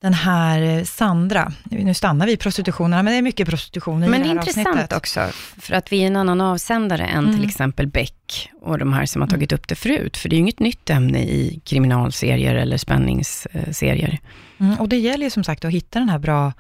Den 0.01 0.13
här 0.13 0.62
eh, 0.62 0.84
Sandra, 0.84 1.51
nu 1.63 1.93
stannar 1.93 2.25
vi 2.25 2.32
i 2.32 2.38
prostitutionen, 2.38 3.05
men 3.05 3.12
det 3.13 3.17
är 3.17 3.21
mycket 3.21 3.47
prostitution 3.49 4.03
i 4.03 4.08
Men 4.08 4.12
det 4.12 4.17
det 4.17 4.23
är 4.23 4.27
här 4.27 4.34
intressant 4.36 4.67
avsnittet. 4.67 4.93
också, 4.97 5.19
för 5.62 5.73
att 5.73 5.91
vi 5.91 6.03
är 6.03 6.08
en 6.08 6.15
annan 6.15 6.41
avsändare 6.41 7.05
än 7.05 7.23
Mm. 7.25 7.36
till 7.39 7.45
exempel 7.49 7.88
Beck 7.88 8.49
och 8.62 8.77
de 8.77 8.93
här 8.93 9.05
som 9.05 9.21
har 9.21 9.29
tagit 9.29 9.51
upp 9.51 9.67
det 9.67 9.75
förut. 9.75 10.17
För 10.17 10.29
det 10.29 10.34
är 10.34 10.38
ju 10.38 10.41
inget 10.41 10.60
nytt 10.60 10.89
ämne 10.89 11.19
i 11.23 11.62
kriminalserier 11.65 12.55
eller 12.55 12.77
spänningsserier. 12.77 14.19
Mm, 14.60 14.79
och 14.79 14.89
det 14.89 14.97
gäller 14.97 15.23
ju 15.23 15.29
som 15.29 15.43
sagt 15.43 15.65
att 15.65 15.71
hitta 15.71 15.99
den 15.99 16.10
här 16.10 16.19
bra, 16.19 16.53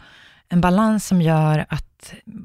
en 0.49 0.61
balans 0.61 1.07
som 1.07 1.21
gör 1.21 1.65
att 1.69 1.85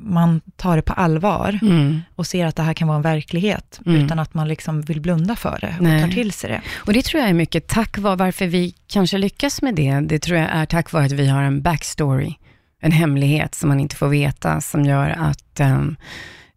man 0.02 0.40
tar 0.56 0.76
det 0.76 0.82
på 0.82 0.92
allvar 0.92 1.58
Mm. 1.62 2.00
och 2.14 2.26
ser 2.26 2.46
att 2.46 2.56
det 2.56 2.62
här 2.62 2.74
kan 2.74 2.88
vara 2.88 2.96
en 2.96 3.02
verklighet, 3.02 3.80
Mm. 3.86 4.04
utan 4.04 4.18
att 4.18 4.34
man 4.34 4.48
liksom 4.48 4.82
vill 4.82 5.00
blunda 5.00 5.36
för 5.36 5.58
det 5.60 5.74
och 5.78 5.84
Nej. 5.84 6.02
tar 6.02 6.08
till 6.08 6.32
sig 6.32 6.50
det. 6.50 6.60
Och 6.76 6.92
det 6.92 7.04
tror 7.04 7.20
jag 7.20 7.30
är 7.30 7.34
mycket 7.34 7.68
tack 7.68 7.98
vare, 7.98 8.16
varför 8.16 8.46
vi 8.46 8.74
kanske 8.86 9.18
lyckas 9.18 9.62
med 9.62 9.74
det, 9.74 10.00
det 10.00 10.18
tror 10.18 10.38
jag 10.38 10.48
är 10.50 10.66
tack 10.66 10.92
vare 10.92 11.04
att 11.04 11.12
vi 11.12 11.28
har 11.28 11.42
en 11.42 11.62
backstory, 11.62 12.34
en 12.80 12.92
hemlighet 12.92 13.54
som 13.54 13.68
man 13.68 13.80
inte 13.80 13.96
får 13.96 14.08
veta, 14.08 14.60
som 14.60 14.84
gör 14.84 15.10
att 15.10 15.60
ehm, 15.60 15.96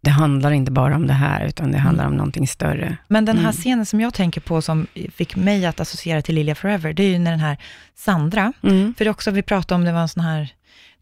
det 0.00 0.10
handlar 0.10 0.50
inte 0.50 0.72
bara 0.72 0.96
om 0.96 1.06
det 1.06 1.12
här, 1.12 1.44
utan 1.46 1.72
det 1.72 1.78
handlar 1.78 2.06
om 2.06 2.14
någonting 2.14 2.46
större. 2.48 2.96
Men 3.08 3.24
den 3.24 3.36
här 3.36 3.42
Mm. 3.44 3.52
scenen 3.52 3.86
som 3.86 4.00
jag 4.00 4.14
tänker 4.14 4.40
på, 4.40 4.62
som 4.62 4.86
fick 5.14 5.36
mig 5.36 5.66
att 5.66 5.80
associera 5.80 6.22
till 6.22 6.34
Lilja 6.34 6.54
Forever, 6.54 6.92
det 6.92 7.02
är 7.02 7.08
ju 7.10 7.18
när 7.18 7.30
den 7.30 7.40
här 7.40 7.56
Sandra, 7.94 8.52
Mm. 8.62 8.94
för 8.98 9.04
det 9.04 9.10
också 9.10 9.30
vi 9.30 9.42
pratade 9.42 9.74
om, 9.74 9.84
det 9.84 9.92
var 9.92 10.00
en 10.00 10.08
sån 10.08 10.22
här, 10.24 10.48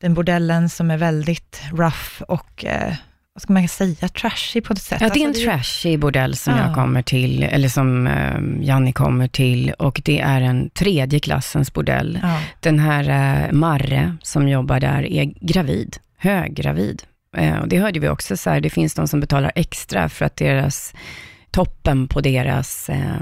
den 0.01 0.15
bordellen 0.15 0.69
som 0.69 0.91
är 0.91 0.97
väldigt 0.97 1.63
rough 1.73 2.23
och, 2.29 2.65
eh, 2.65 2.95
vad 3.35 3.43
ska 3.43 3.53
man 3.53 3.69
säga, 3.69 4.09
trashy 4.09 4.61
på 4.61 4.73
ett 4.73 4.83
sätt. 4.83 5.01
Ja, 5.01 5.09
det 5.15 5.21
är 5.21 5.23
en 5.23 5.29
Alltså, 5.29 5.45
trashig 5.45 5.99
bordell 5.99 6.37
som 6.37 6.55
Ja. 6.57 6.67
jag 6.67 6.75
kommer 6.75 7.03
till, 7.03 7.43
eller 7.43 7.69
som 7.69 8.07
eh, 8.07 8.41
Janni 8.61 8.93
kommer 8.93 9.29
till, 9.29 9.71
och 9.73 10.01
det 10.05 10.21
är 10.21 10.41
en 10.41 10.71
tredje 10.71 11.21
klassens 11.21 11.73
bordell. 11.73 12.19
Ja. 12.23 12.41
Den 12.61 12.79
här 12.79 13.09
eh, 13.45 13.53
Marre 13.53 14.17
som 14.23 14.49
jobbar 14.49 14.81
där 14.81 15.03
är 15.07 15.25
gravid, 15.41 15.97
höggravid. 16.19 17.03
Eh, 17.37 17.59
och 17.59 17.69
det 17.69 17.79
hörde 17.79 18.01
vi 18.01 18.09
också, 18.09 18.37
så 18.37 18.51
här, 18.51 18.61
det 18.61 18.71
finns 18.71 18.95
de 18.95 19.09
som 19.09 19.21
betalar 19.21 19.53
extra 19.55 20.09
för 20.09 20.25
att 20.25 20.37
deras, 20.37 20.95
toppen 21.51 22.09
på 22.09 22.21
deras 22.21 22.89
eh, 22.91 23.21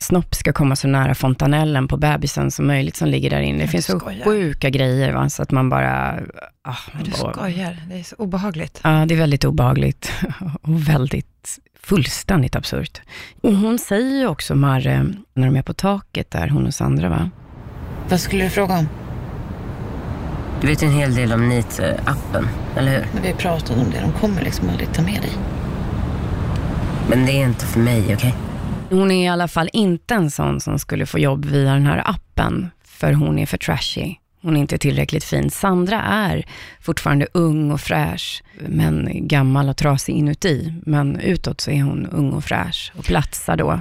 snopp 0.00 0.34
ska 0.34 0.52
komma 0.52 0.76
så 0.76 0.88
nära 0.88 1.14
fontanellen 1.14 1.88
på 1.88 1.96
bebisen 1.96 2.50
som 2.50 2.66
möjligt 2.66 2.96
som 2.96 3.08
ligger 3.08 3.30
där 3.30 3.40
inne. 3.40 3.62
Det 3.62 3.68
finns 3.68 3.86
så 3.86 4.00
sjuka 4.24 4.70
grejer, 4.70 5.12
va? 5.12 5.28
så 5.30 5.42
att 5.42 5.50
man 5.50 5.68
bara... 5.68 6.18
Ah, 6.64 6.76
Men 6.92 7.04
du 7.04 7.10
bara- 7.10 7.32
skojar, 7.32 7.76
det 7.90 7.98
är 7.98 8.02
så 8.02 8.16
obehagligt. 8.16 8.80
Ja, 8.84 8.90
det 9.06 9.14
är 9.14 9.18
väldigt 9.18 9.44
obehagligt 9.44 10.12
och 10.62 10.88
väldigt 10.88 11.58
fullständigt 11.82 12.56
absurt. 12.56 13.00
Och 13.40 13.54
hon 13.54 13.78
säger 13.78 14.18
ju 14.18 14.26
också, 14.26 14.54
Marre, 14.54 15.06
när 15.34 15.46
de 15.46 15.56
är 15.56 15.62
på 15.62 15.74
taket 15.74 16.30
där, 16.30 16.48
hon 16.48 16.66
och 16.66 16.74
Sandra 16.74 17.08
va? 17.08 17.30
Vad 18.08 18.20
skulle 18.20 18.44
du 18.44 18.50
fråga 18.50 18.78
om? 18.78 18.88
Du 20.62 20.68
vet 20.68 20.82
en 20.82 20.92
hel 20.92 21.14
del 21.14 21.32
om 21.32 21.48
NEET-appen, 21.48 22.48
eller 22.76 22.92
hur? 22.92 23.06
Men 23.12 23.22
vi 23.22 23.30
har 23.30 23.36
pratat 23.36 23.70
om 23.70 23.90
det. 23.90 24.00
De 24.00 24.12
kommer 24.12 24.42
liksom 24.42 24.68
aldrig 24.68 24.92
ta 24.92 25.02
med 25.02 25.20
dig. 25.22 25.30
Men 27.08 27.26
det 27.26 27.32
är 27.32 27.46
inte 27.46 27.66
för 27.66 27.80
mig, 27.80 28.14
okej? 28.14 28.34
Hon 28.90 29.10
är 29.10 29.24
i 29.24 29.28
alla 29.28 29.48
fall 29.48 29.70
inte 29.72 30.14
en 30.14 30.30
sån 30.30 30.60
som 30.60 30.78
skulle 30.78 31.06
få 31.06 31.18
jobb 31.18 31.44
via 31.44 31.72
den 31.72 31.86
här 31.86 32.02
appen, 32.10 32.70
för 32.84 33.12
hon 33.12 33.38
är 33.38 33.46
för 33.46 33.58
trashy. 33.58 34.14
Hon 34.42 34.56
är 34.56 34.60
inte 34.60 34.78
tillräckligt 34.78 35.24
fin. 35.24 35.50
Sandra 35.50 36.02
är 36.02 36.46
fortfarande 36.80 37.26
ung 37.32 37.70
och 37.70 37.80
fräsch, 37.80 38.42
men 38.68 39.08
gammal 39.12 39.68
och 39.68 39.76
trasig 39.76 40.12
inuti. 40.12 40.74
Men 40.86 41.20
utåt 41.20 41.60
så 41.60 41.70
är 41.70 41.82
hon 41.82 42.06
ung 42.06 42.32
och 42.32 42.44
fräsch 42.44 42.92
och 42.96 43.04
platsar 43.04 43.56
då. 43.56 43.80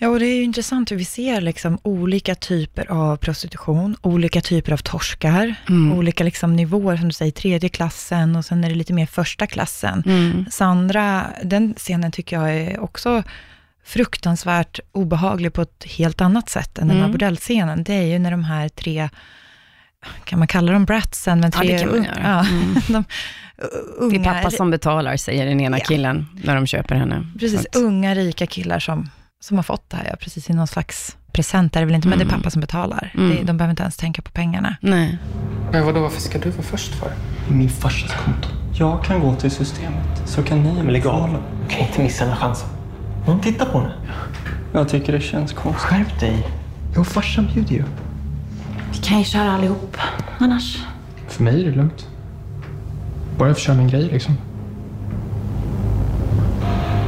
Ja, 0.00 0.08
och 0.08 0.18
det 0.18 0.26
är 0.26 0.36
ju 0.36 0.42
intressant 0.42 0.92
hur 0.92 0.96
vi 0.96 1.04
ser 1.04 1.40
liksom 1.40 1.78
olika 1.82 2.34
typer 2.34 2.90
av 2.92 3.16
prostitution, 3.16 3.96
olika 4.02 4.40
typer 4.40 4.72
av 4.72 4.76
torskar, 4.76 5.54
Mm. 5.68 5.92
olika 5.98 6.24
liksom 6.24 6.56
nivåer, 6.56 6.96
som 6.96 7.08
du 7.08 7.12
säger, 7.14 7.32
tredje 7.32 7.68
klassen 7.68 8.36
och 8.36 8.44
sen 8.44 8.64
är 8.64 8.68
det 8.68 8.74
lite 8.74 8.92
mer 8.92 9.06
första 9.06 9.46
klassen. 9.46 10.02
Mm. 10.06 10.46
Sandra, 10.50 11.26
den 11.44 11.74
scenen 11.76 12.12
tycker 12.12 12.36
jag 12.40 12.54
är 12.56 12.80
också 12.80 13.22
fruktansvärt 13.84 14.80
obehaglig 14.92 15.52
på 15.52 15.62
ett 15.62 15.84
helt 15.98 16.20
annat 16.20 16.48
sätt 16.48 16.78
än 16.78 16.88
den 16.88 16.96
här 16.96 17.04
Mm. 17.04 17.12
bordellscenen. 17.12 17.84
Det 17.84 17.94
är 17.94 18.02
ju 18.06 18.18
när 18.18 18.30
de 18.30 18.44
här 18.44 18.68
tre 18.68 19.08
kan 20.24 20.38
man 20.38 20.48
kalla 20.48 20.72
dem 20.72 20.84
bratsen? 20.84 21.40
Men 21.40 21.50
Ja, 21.54 21.60
tre 21.60 21.72
det 21.72 21.78
kan 21.78 21.88
man 21.90 22.04
göra. 22.04 22.20
Ja, 22.22 22.46
Mm. 22.48 22.74
de, 22.88 22.94
uh, 22.96 23.04
Det 24.10 24.16
är 24.16 24.18
unga, 24.18 24.34
pappa 24.34 24.50
som 24.50 24.70
betalar, 24.70 25.16
säger 25.16 25.46
den 25.46 25.60
ena 25.60 25.78
Ja. 25.78 25.84
killen 25.84 26.26
när 26.44 26.54
de 26.54 26.66
köper 26.66 26.94
henne. 26.94 27.26
Precis, 27.40 27.66
unga 27.76 28.14
rika 28.14 28.46
killar 28.46 28.78
som, 28.78 29.10
som 29.40 29.56
har 29.56 29.62
fått 29.62 29.90
det 29.90 29.96
här, 29.96 30.06
ja, 30.10 30.16
precis 30.20 30.50
i 30.50 30.52
någon 30.54 30.66
slags 30.66 31.16
present 31.32 31.76
är 31.76 31.80
det 31.80 31.86
väl 31.86 31.94
inte, 31.94 32.08
men 32.08 32.18
det 32.18 32.22
är 32.22 32.28
Mm. 32.28 32.38
pappa 32.40 32.50
som 32.50 32.60
betalar. 32.60 33.12
Mm. 33.16 33.30
Det, 33.30 33.42
de 33.42 33.56
behöver 33.56 33.70
inte 33.70 33.82
ens 33.82 33.96
tänka 33.96 34.22
på 34.22 34.30
pengarna. 34.30 34.76
Nej. 34.80 35.18
Men 35.72 35.86
vadå, 35.86 36.00
varför 36.00 36.20
ska 36.20 36.38
du 36.38 36.50
vara 36.50 36.62
först 36.62 36.94
för? 36.94 37.12
Min 37.48 37.68
farsas 37.70 38.12
konto. 38.24 38.48
Jag 38.74 39.04
kan 39.04 39.20
gå 39.20 39.34
till 39.34 39.50
systemet, 39.50 40.22
så 40.28 40.42
kan 40.42 40.62
ni 40.62 40.72
Men 40.82 40.86
lägg 40.92 41.06
av. 41.06 41.42
Du 41.68 41.74
kan 41.74 41.86
inte 41.86 42.02
missa 42.02 42.24
den 42.24 42.32
här 42.34 42.40
chansen. 42.40 42.68
Någon 43.26 43.40
tittar 43.40 43.66
på 43.66 43.78
henne. 43.80 43.92
Jag 44.72 44.88
tycker 44.88 45.12
det 45.12 45.20
känns 45.20 45.52
konstigt. 45.52 45.84
Skärp 45.88 46.20
dig. 46.20 46.46
Jag 46.92 47.00
och 47.00 47.06
farsan 47.06 47.46
bjuder 47.54 47.74
ju. 47.74 47.84
Vi 48.92 48.98
kan 48.98 49.18
ju 49.18 49.24
köra 49.24 49.52
allihop, 49.52 49.96
annars. 50.38 50.78
För 51.28 51.42
mig 51.44 51.62
är 51.62 51.70
det 51.70 51.76
lugnt. 51.76 52.06
Bara 53.38 53.48
jag 53.48 53.56
får 53.56 53.62
köra 53.62 53.76
min 53.76 53.88
grej 53.88 54.02
liksom. 54.12 54.36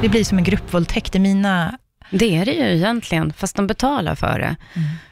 Det 0.03 0.09
blir 0.09 0.25
som 0.25 0.38
en 0.38 0.45
gruppvåldtäkt 0.45 1.14
i 1.14 1.19
mina... 1.19 1.79
Det 2.11 2.37
är 2.37 2.44
det 2.44 2.53
ju 2.53 2.77
egentligen, 2.77 3.33
fast 3.33 3.57
de 3.57 3.66
betalar 3.66 4.14
för 4.14 4.38
det. 4.38 4.57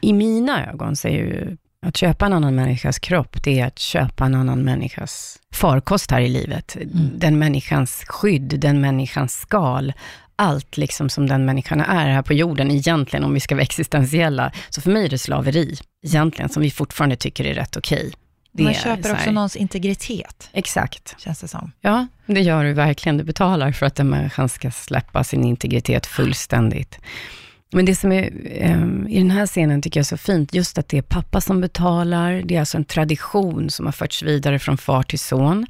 I 0.01 0.13
mina 0.13 0.71
ögon 0.71 0.95
så 0.95 1.07
är 1.07 1.11
ju 1.11 1.57
att 1.85 1.97
köpa 1.97 2.25
en 2.25 2.33
annan 2.33 2.55
människas 2.55 2.99
kropp, 2.99 3.43
det 3.43 3.59
är 3.59 3.65
att 3.65 3.79
köpa 3.79 4.25
en 4.25 4.35
annan 4.35 4.63
människas 4.63 5.39
farkost 5.53 6.11
här 6.11 6.21
i 6.21 6.27
livet. 6.27 6.77
Den 7.15 7.39
människans 7.39 8.03
skydd, 8.07 8.59
den 8.59 8.81
människans 8.81 9.33
skal, 9.33 9.93
allt 10.35 10.77
liksom 10.77 11.09
som 11.09 11.27
den 11.27 11.45
människan 11.45 11.81
är 11.81 12.09
här 12.09 12.21
på 12.21 12.33
jorden 12.33 12.71
egentligen, 12.71 13.23
om 13.25 13.33
vi 13.33 13.39
ska 13.39 13.55
vara 13.55 13.63
existentiella. 13.63 14.51
Så 14.69 14.81
för 14.81 14.91
mig 14.91 15.05
är 15.05 15.09
det 15.09 15.17
slaveri, 15.17 15.77
egentligen, 16.05 16.49
som 16.49 16.61
vi 16.61 16.71
fortfarande 16.71 17.15
tycker 17.15 17.45
är 17.45 17.53
rätt 17.53 17.77
okej. 17.77 18.11
Det 18.51 18.63
Man 18.63 18.73
köper 18.73 19.13
också 19.13 19.31
någons 19.31 19.55
integritet, 19.55 20.49
Exakt. 20.53 21.15
känns 21.19 21.39
det 21.39 21.47
som. 21.47 21.71
Ja, 21.81 22.07
det 22.25 22.41
gör 22.41 22.63
du 22.63 22.73
verkligen. 22.73 23.17
Du 23.17 23.23
betalar 23.23 23.71
för 23.71 23.85
att 23.85 23.95
den 23.95 24.09
människan 24.09 24.49
ska 24.49 24.71
släppa 24.71 25.23
sin 25.23 25.43
integritet 25.43 26.05
fullständigt. 26.05 26.99
Men 27.71 27.85
det 27.85 27.95
som 27.95 28.11
är 28.11 28.31
ehm, 28.45 29.07
i 29.07 29.17
den 29.17 29.31
här 29.31 29.47
scenen 29.47 29.81
tycker 29.81 29.99
jag 29.99 30.03
är 30.03 30.07
så 30.07 30.17
fint, 30.17 30.53
just 30.53 30.77
att 30.77 30.87
det 30.87 30.97
är 30.97 31.01
pappa 31.01 31.41
som 31.41 31.61
betalar. 31.61 32.41
Det 32.45 32.55
är 32.55 32.59
alltså 32.59 32.77
en 32.77 32.85
tradition 32.85 33.69
som 33.69 33.85
har 33.85 33.93
förts 33.93 34.23
vidare 34.23 34.59
från 34.59 34.77
far 34.77 35.03
till 35.03 35.19
son. 35.19 35.65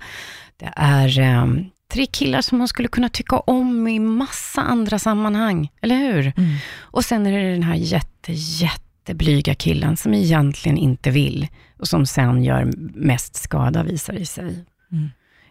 Det 0.57 0.73
är 0.75 1.19
ehm, 1.19 1.65
tre 1.93 2.05
killar 2.05 2.41
som 2.41 2.57
man 2.57 2.67
skulle 2.67 2.87
kunna 2.87 3.09
tycka 3.09 3.39
om 3.39 3.87
i 3.87 3.99
massa 3.99 4.61
andra 4.61 4.99
sammanhang, 4.99 5.71
eller 5.81 5.95
hur? 5.95 6.33
Och 6.79 7.05
sen 7.05 7.25
är 7.27 7.31
det 7.31 7.51
den 7.51 7.63
här 7.63 7.75
jätte, 7.75 8.33
jätteblyga 8.33 9.55
killen 9.55 9.97
som 9.97 10.13
egentligen 10.13 10.77
inte 10.77 11.09
vill 11.09 11.47
och 11.79 11.87
som 11.87 12.05
sen 12.05 12.43
gör 12.43 12.71
mest 12.95 13.35
skada, 13.35 13.83
visar 13.83 14.13
det 14.13 14.25
sig. 14.25 14.65
Mm. 14.91 15.09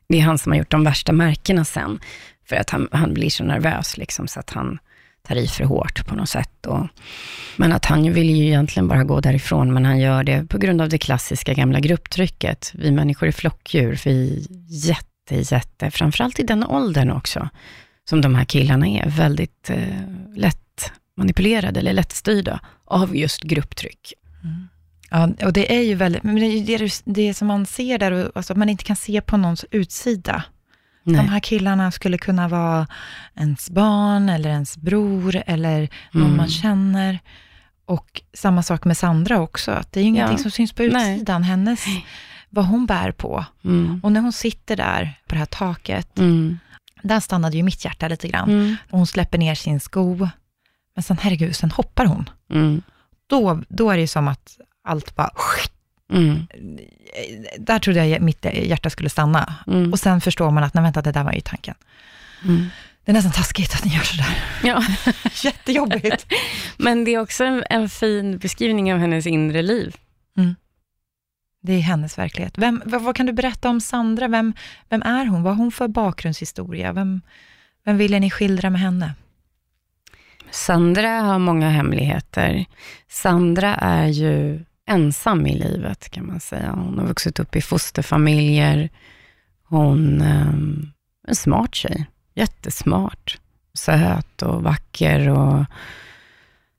Det 0.08 0.18
är 0.18 0.22
han 0.22 0.38
som 0.38 0.52
har 0.52 0.58
gjort 0.58 0.70
de 0.70 0.84
värsta 0.84 1.12
märkena 1.12 1.64
sen, 1.64 2.00
för 2.48 2.56
att 2.56 2.70
han, 2.70 2.88
han 2.92 3.14
blir 3.14 3.30
så 3.30 3.44
nervös, 3.44 3.96
liksom, 3.96 4.28
så 4.28 4.40
att 4.40 4.50
han 4.50 4.78
tar 5.22 5.36
i 5.36 5.46
för 5.46 5.64
hårt 5.64 6.06
på 6.06 6.14
något 6.14 6.28
sätt. 6.28 6.66
Och, 6.66 6.86
men 7.56 7.72
att 7.72 7.84
han 7.84 8.12
vill 8.12 8.30
ju 8.30 8.46
egentligen 8.46 8.88
bara 8.88 9.04
gå 9.04 9.20
därifrån, 9.20 9.72
men 9.72 9.84
han 9.84 9.98
gör 9.98 10.24
det 10.24 10.46
på 10.46 10.58
grund 10.58 10.80
av 10.80 10.88
det 10.88 10.98
klassiska 10.98 11.54
gamla 11.54 11.80
grupptrycket. 11.80 12.72
Vi 12.74 12.90
människor 12.90 13.28
är 13.28 13.32
flockdjur, 13.32 14.00
vi 14.04 14.46
är 14.48 14.86
jätte, 14.88 15.54
jätte, 15.54 15.90
framförallt 15.90 16.38
i 16.38 16.42
den 16.42 16.64
åldern 16.64 17.10
också, 17.10 17.48
som 18.08 18.20
de 18.20 18.34
här 18.34 18.44
killarna 18.44 18.88
är, 18.88 19.08
väldigt 19.08 19.70
eh, 19.70 20.36
lätt 20.36 20.92
manipulerade 21.16 21.80
eller 21.80 21.92
lättstyrda 21.92 22.60
av 22.84 23.16
just 23.16 23.42
grupptryck. 23.42 24.12
Ja, 25.10 25.28
och 25.44 25.52
det 25.52 25.76
är 25.76 25.82
ju 25.82 25.94
väldigt, 25.94 26.22
men 26.22 26.34
det 26.36 26.46
är 26.46 26.78
det, 26.78 27.02
det 27.04 27.34
som 27.34 27.48
man 27.48 27.66
ser 27.66 27.98
där, 27.98 28.30
alltså, 28.34 28.54
man 28.54 28.68
inte 28.68 28.84
kan 28.84 28.96
se 28.96 29.20
på 29.20 29.36
någons 29.36 29.64
utsida. 29.70 30.42
Nej. 31.02 31.16
De 31.16 31.28
här 31.28 31.40
killarna 31.40 31.90
skulle 31.90 32.18
kunna 32.18 32.48
vara 32.48 32.86
ens 33.34 33.70
barn, 33.70 34.28
eller 34.28 34.50
ens 34.50 34.76
bror, 34.76 35.42
eller 35.46 35.88
någon 36.12 36.24
Mm. 36.24 36.36
man 36.36 36.48
känner. 36.48 37.18
Och 37.86 38.22
samma 38.34 38.62
sak 38.62 38.84
med 38.84 38.96
Sandra 38.96 39.40
också, 39.40 39.70
att 39.70 39.92
det 39.92 40.00
är 40.00 40.02
ju 40.02 40.08
ingenting 40.08 40.36
Ja. 40.36 40.42
som 40.42 40.50
syns 40.50 40.72
på 40.72 40.82
Nej. 40.82 41.14
utsidan, 41.14 41.42
hennes, 41.42 41.84
vad 42.50 42.66
hon 42.66 42.86
bär 42.86 43.12
på. 43.12 43.44
Mm. 43.64 44.00
Och 44.02 44.12
när 44.12 44.20
hon 44.20 44.32
sitter 44.32 44.76
där 44.76 45.18
på 45.26 45.34
det 45.34 45.38
här 45.38 45.46
taket, 45.46 46.18
Mm. 46.18 46.58
där 47.02 47.20
stannade 47.20 47.56
ju 47.56 47.62
mitt 47.62 47.84
hjärta 47.84 48.08
lite 48.08 48.28
grann. 48.28 48.50
Mm. 48.50 48.76
Och 48.90 48.98
hon 48.98 49.06
släpper 49.06 49.38
ner 49.38 49.54
sin 49.54 49.80
sko, 49.80 50.28
men 50.94 51.02
sen 51.02 51.18
herregud, 51.20 51.56
sen 51.56 51.70
hoppar 51.70 52.04
hon. 52.06 52.30
Mm. 52.50 52.82
Då, 53.26 53.62
då 53.68 53.90
är 53.90 53.94
det 53.96 54.00
ju 54.00 54.06
som 54.06 54.28
att 54.28 54.56
allt 54.88 55.16
bara... 55.16 55.31
Mm. 56.12 56.46
Där 57.59 57.79
trodde 57.79 58.07
jag 58.07 58.22
mitt 58.22 58.44
hjärta 58.44 58.90
skulle 58.90 59.11
stanna. 59.11 59.55
Mm. 59.66 59.92
Och 59.92 60.01
sen 60.01 60.20
förstår 60.20 60.51
man 60.51 60.64
att, 60.64 60.74
nej 60.74 60.83
vänta, 60.83 61.03
det 61.03 61.12
där 61.12 61.24
var 61.24 61.33
ju 61.33 61.40
tanken. 61.40 61.74
Mm. 62.44 62.66
Det 63.05 63.12
är 63.12 63.14
nästan 63.14 63.33
taskigt 63.33 63.74
att 63.74 63.85
ni 63.85 63.94
gör 63.94 64.03
sådär. 64.03 64.44
Ja. 64.62 64.85
Jättejobbigt. 65.44 66.27
Men 66.77 67.05
det 67.05 67.14
är 67.14 67.20
också 67.20 67.44
en, 67.44 67.64
en 67.70 67.88
fin 67.88 68.38
beskrivning 68.38 68.92
av 68.92 68.98
hennes 68.98 69.27
inre 69.27 69.62
liv. 69.62 69.96
Det 71.61 71.72
är 71.72 71.81
hennes 71.81 72.18
verklighet. 72.18 72.59
Vem, 72.59 72.83
vad, 72.85 73.03
vad 73.03 73.16
kan 73.16 73.27
du 73.27 73.33
berätta 73.33 73.68
om 73.68 73.81
Sandra? 73.81 74.29
Vem, 74.29 74.55
vem 74.88 75.03
är 75.03 75.27
hon? 75.27 75.42
Vad 75.42 75.57
har 75.57 75.62
hon 75.62 75.72
för 75.72 75.88
bakgrundshistoria? 75.88 76.92
Vem, 76.92 77.20
vem 77.85 77.96
ville 77.96 78.20
ni 78.20 78.31
skildra 78.31 78.70
med 78.70 78.81
henne? 78.81 79.14
Sandra 80.51 81.09
har 81.09 81.38
många 81.38 81.70
hemligheter. 81.70 82.66
Sandra 83.09 83.74
är 83.74 84.07
ju 84.07 84.64
ensam 84.88 85.46
i 85.46 85.55
livet, 85.55 86.11
kan 86.11 86.27
man 86.27 86.40
säga. 86.40 86.70
Hon 86.70 86.98
har 86.98 87.07
vuxit 87.07 87.40
upp 87.40 87.57
i 87.57 87.61
fosterfamiljer. 87.61 88.88
Hon 89.64 90.20
ehm, 90.20 90.90
är 91.27 91.31
en 91.31 91.37
smart 91.37 91.74
tjej. 91.74 92.07
Jättesmart. 92.35 93.38
Söt 93.74 94.42
och 94.42 94.62
vacker. 94.62 95.29
Och 95.29 95.64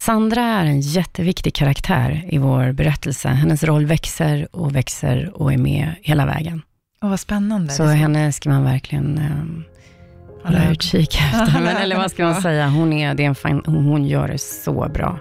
Sandra 0.02 0.42
är 0.42 0.66
en 0.66 0.82
jätteviktig 0.82 1.54
karaktär 1.54 2.26
i 2.30 2.38
vår 2.38 2.72
berättelse. 2.72 3.28
Hennes 3.28 3.64
roll 3.64 3.86
växer 3.86 4.56
och 4.56 4.76
växer 4.76 5.42
och 5.42 5.54
är 5.54 5.58
med 5.58 5.96
hela 6.02 6.26
vägen. 6.26 6.62
Åh, 7.02 7.10
vad 7.10 7.20
spännande. 7.20 7.74
Så 7.74 7.84
henne 7.84 8.32
ska 8.32 8.50
man 8.50 8.64
verkligen 8.64 9.18
um, 9.18 9.64
hålla 10.44 10.72
utkik 10.72 11.16
efter. 11.16 11.62
Men, 11.62 11.78
eller 11.78 11.96
vad 11.96 12.12
ska 12.12 12.24
man 12.24 12.42
säga? 12.42 12.68
Hon, 12.68 12.94
är, 12.94 13.14
det 13.14 13.24
är 13.24 13.28
en 13.28 13.36
fin, 13.36 13.62
hon 13.66 14.06
gör 14.06 14.28
det 14.28 14.38
så 14.38 14.90
bra. 14.94 15.20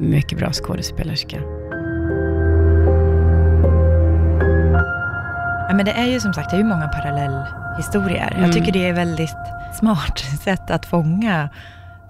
Mycket 0.00 0.38
bra 0.38 0.52
skådespelerska. 0.52 1.61
Ja, 5.72 5.76
men 5.76 5.84
det 5.84 5.92
är 5.92 6.06
ju 6.06 6.20
som 6.20 6.32
sagt, 6.34 6.50
det 6.50 6.56
är 6.56 6.58
ju 6.58 6.64
många 6.64 6.88
parallellhistorier. 6.88 8.30
Mm. 8.30 8.44
Jag 8.44 8.52
tycker 8.52 8.72
det 8.72 8.88
är 8.88 8.92
väldigt 8.92 9.36
smart 9.80 10.18
sätt 10.44 10.70
att 10.70 10.86
fånga 10.86 11.48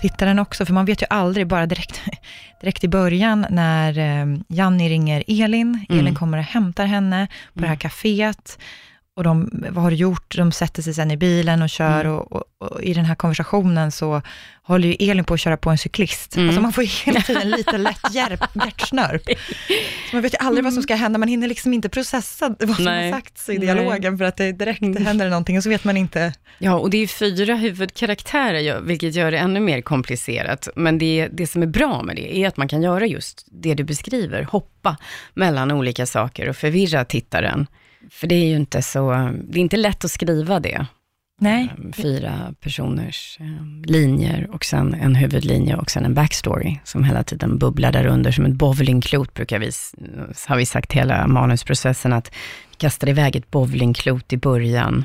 tittaren 0.00 0.38
också, 0.38 0.66
för 0.66 0.72
man 0.72 0.84
vet 0.84 1.02
ju 1.02 1.06
aldrig, 1.10 1.46
bara 1.46 1.66
direkt, 1.66 2.00
direkt 2.60 2.84
i 2.84 2.88
början 2.88 3.46
när 3.50 3.98
eh, 3.98 4.38
Janni 4.48 4.88
ringer 4.88 5.24
Elin, 5.26 5.86
Mm. 5.88 6.00
Elin 6.00 6.14
kommer 6.14 6.38
och 6.38 6.44
hämtar 6.44 6.86
henne 6.86 7.26
på 7.54 7.60
det 7.60 7.66
här 7.66 7.76
kaféet, 7.76 8.58
och 9.16 9.24
de, 9.24 9.50
vad 9.70 9.82
har 9.84 9.90
du 9.90 9.96
gjort? 9.96 10.36
De 10.36 10.52
sätter 10.52 10.82
sig 10.82 10.94
sen 10.94 11.10
i 11.10 11.16
bilen 11.16 11.62
och 11.62 11.70
kör, 11.70 12.00
Mm. 12.04 12.12
och, 12.16 12.32
och, 12.32 12.44
och 12.58 12.82
i 12.82 12.94
den 12.94 13.04
här 13.04 13.14
konversationen 13.14 13.92
så 13.92 14.22
håller 14.62 14.88
ju 14.88 15.10
Elin 15.10 15.24
på 15.24 15.34
att 15.34 15.40
köra 15.40 15.56
på 15.56 15.70
en 15.70 15.78
cyklist. 15.78 16.36
Mm. 16.36 16.48
Alltså 16.48 16.62
man 16.62 16.72
får 16.72 16.84
ju 16.84 16.90
hela 16.90 17.20
tiden 17.20 17.50
lite 17.50 17.78
lätt 17.78 18.00
hjärtsnörp. 18.54 19.22
Så 20.10 20.16
man 20.16 20.22
vet 20.22 20.34
ju 20.34 20.38
aldrig 20.40 20.64
vad 20.64 20.74
som 20.74 20.82
ska 20.82 20.94
hända, 20.94 21.18
man 21.18 21.28
hinner 21.28 21.48
liksom 21.48 21.74
inte 21.74 21.88
processa 21.88 22.54
vad 22.60 22.76
som 22.76 22.84
Nej. 22.84 23.10
har 23.10 23.18
sagts 23.18 23.48
i 23.48 23.52
Nej. 23.52 23.60
dialogen, 23.60 24.18
för 24.18 24.24
att 24.24 24.36
det 24.36 24.52
direkt 24.52 24.80
det 24.80 25.02
händer 25.02 25.28
någonting 25.28 25.56
och 25.56 25.62
så 25.62 25.68
vet 25.68 25.84
man 25.84 25.96
inte. 25.96 26.32
Ja, 26.58 26.74
och 26.74 26.90
det 26.90 26.98
är 26.98 27.06
fyra 27.06 27.54
huvudkaraktärer, 27.54 28.80
vilket 28.80 29.14
gör 29.14 29.30
det 29.30 29.38
ännu 29.38 29.60
mer 29.60 29.80
komplicerat. 29.80 30.68
Men 30.76 30.98
det, 30.98 31.28
det 31.32 31.46
som 31.46 31.62
är 31.62 31.66
bra 31.66 32.02
med 32.02 32.16
det 32.16 32.36
är 32.38 32.48
att 32.48 32.56
man 32.56 32.68
kan 32.68 32.82
göra 32.82 33.06
just 33.06 33.46
det 33.50 33.74
du 33.74 33.84
beskriver, 33.84 34.42
hoppa 34.42 34.96
mellan 35.34 35.70
olika 35.70 36.06
saker 36.06 36.48
och 36.48 36.56
förvirra 36.56 37.04
tittaren. 37.04 37.66
För 38.12 38.26
det 38.26 38.34
är 38.34 38.46
ju 38.46 38.56
inte 38.56 38.82
så, 38.82 39.30
det 39.44 39.58
är 39.58 39.62
inte 39.62 39.76
lätt 39.76 40.04
att 40.04 40.10
skriva 40.10 40.60
det. 40.60 40.86
Nej. 41.42 41.70
Fyra 41.92 42.54
personers 42.60 43.38
eh, 43.40 43.90
linjer 43.90 44.50
och 44.52 44.64
sen 44.64 44.94
en 44.94 45.14
huvudlinje 45.14 45.76
och 45.76 45.90
sen 45.90 46.04
en 46.04 46.14
backstory 46.14 46.78
som 46.84 47.04
hela 47.04 47.22
tiden 47.22 47.58
bubblar 47.58 47.92
där 47.92 48.06
under 48.06 48.32
som 48.32 48.44
ett 48.46 48.52
bowlingklot 48.52 49.34
brukar 49.34 49.58
vi, 49.58 49.70
har 50.46 50.56
vi 50.56 50.66
sagt 50.66 50.92
hela 50.92 51.26
manusprocessen 51.26 52.12
att 52.12 52.30
vi 52.70 52.76
kastar 52.76 53.08
iväg 53.08 53.36
ett 53.36 53.50
bowlingklot 53.50 54.32
i 54.32 54.36
början 54.36 55.04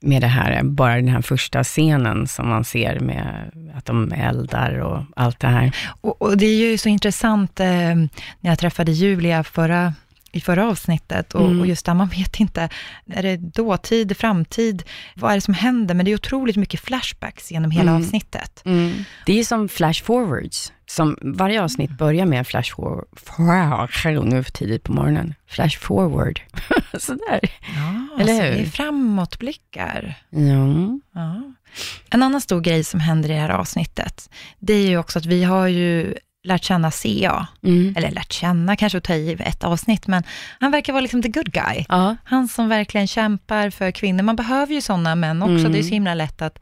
med 0.00 0.22
det 0.22 0.26
här, 0.26 0.62
bara 0.62 0.96
den 0.96 1.08
här 1.08 1.22
första 1.22 1.64
scenen 1.64 2.26
som 2.26 2.48
man 2.48 2.64
ser 2.64 3.00
med 3.00 3.50
att 3.74 3.84
de 3.84 4.12
eldar 4.12 4.78
och 4.78 5.02
allt 5.16 5.40
det 5.40 5.48
här. 5.48 5.76
Och, 6.00 6.22
och 6.22 6.36
det 6.36 6.46
är 6.46 6.70
ju 6.70 6.78
så 6.78 6.88
intressant, 6.88 7.60
eh, 7.60 7.66
när 8.40 8.50
jag 8.50 8.58
träffade 8.58 8.92
Julia 8.92 9.44
förra, 9.44 9.94
i 10.32 10.40
förra 10.40 10.68
avsnittet, 10.68 11.34
och, 11.34 11.46
Mm. 11.46 11.60
och 11.60 11.66
just 11.66 11.86
där 11.86 11.94
man 11.94 12.08
vet 12.08 12.40
inte, 12.40 12.68
är 13.12 13.22
det 13.22 13.36
dåtid, 13.36 14.16
framtid, 14.16 14.82
vad 15.16 15.30
är 15.30 15.34
det 15.34 15.40
som 15.40 15.54
händer? 15.54 15.94
Men 15.94 16.04
det 16.04 16.10
är 16.10 16.14
otroligt 16.14 16.56
mycket 16.56 16.80
flashbacks 16.80 17.52
genom 17.52 17.70
hela 17.70 17.90
Mm. 17.90 18.02
avsnittet. 18.02 18.62
Det 19.26 19.38
är 19.40 19.44
som 19.44 19.68
flash 19.68 20.02
forwards. 20.04 20.72
som 20.86 21.16
varje 21.22 21.62
avsnitt 21.62 21.90
börjar 21.90 22.26
med 22.26 22.46
flash 22.46 22.74
forward, 22.76 24.24
nu 24.28 24.42
för 24.44 24.52
tidigt 24.52 24.82
på 24.84 24.92
morgonen, 24.92 25.34
flash 25.48 25.78
forward, 25.78 26.40
sådär. 26.98 27.40
Ja, 27.76 28.08
Eller 28.22 28.36
så 28.36 28.42
hur? 28.42 28.50
det 28.50 28.60
är 28.60 28.66
framåtblickar. 28.66 30.14
Ja. 30.30 30.98
Ja. 31.14 31.42
En 32.10 32.22
annan 32.22 32.40
stor 32.40 32.60
grej 32.60 32.84
som 32.84 33.00
händer 33.00 33.28
i 33.30 33.32
det 33.32 33.38
här 33.38 33.48
avsnittet, 33.48 34.30
det 34.58 34.72
är 34.74 34.88
ju 34.88 34.98
också 34.98 35.18
att 35.18 35.26
vi 35.26 35.44
har 35.44 35.66
ju 35.66 36.14
lärt 36.44 36.64
känna 36.64 36.90
CA, 36.90 37.46
Mm. 37.62 37.94
eller 37.96 38.10
lärt 38.10 38.32
känna 38.32 38.76
kanske 38.76 38.98
att 38.98 39.04
ta 39.04 39.14
i 39.14 39.36
ett 39.40 39.64
avsnitt, 39.64 40.06
men 40.06 40.22
han 40.60 40.70
verkar 40.70 40.92
vara 40.92 41.00
liksom 41.00 41.22
the 41.22 41.28
good 41.28 41.52
guy. 41.52 41.84
Ja. 41.88 42.16
Han 42.24 42.48
som 42.48 42.68
verkligen 42.68 43.06
kämpar 43.06 43.70
för 43.70 43.90
kvinnor. 43.90 44.22
Man 44.22 44.36
behöver 44.36 44.74
ju 44.74 44.80
sådana 44.80 45.14
män 45.14 45.42
också. 45.42 45.54
Mm. 45.54 45.72
Det 45.72 45.78
är 45.78 45.82
så 45.82 45.88
himla 45.94 46.14
lätt 46.14 46.42
att 46.42 46.58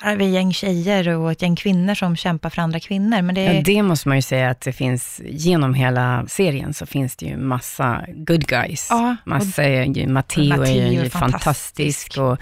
här 0.00 0.10
har 0.10 0.16
vi 0.16 0.26
ett 0.26 0.32
gäng 0.32 0.52
tjejer 0.52 1.08
och 1.08 1.32
ett 1.32 1.42
gäng 1.42 1.56
kvinnor 1.56 1.94
som 1.94 2.16
kämpar 2.16 2.50
för 2.50 2.62
andra 2.62 2.80
kvinnor. 2.80 3.22
Men 3.22 3.34
det 3.34 3.46
är, 3.46 3.54
Ja, 3.54 3.62
det 3.64 3.82
måste 3.82 4.08
man 4.08 4.18
ju 4.18 4.22
säga 4.22 4.50
att 4.50 4.60
det 4.60 4.72
finns, 4.72 5.20
genom 5.26 5.74
hela 5.74 6.24
serien 6.28 6.74
så 6.74 6.86
finns 6.86 7.16
det 7.16 7.26
ju 7.26 7.36
massa 7.36 8.04
good 8.14 8.46
guys. 8.46 8.86
Ja, 8.90 9.16
massa, 9.24 9.64
är 9.64 9.84
ju, 9.84 10.08
Matteo 10.08 10.62
är 10.62 10.90
ju 10.92 11.00
är 11.00 11.10
fantastisk 11.10 12.18
och 12.18 12.38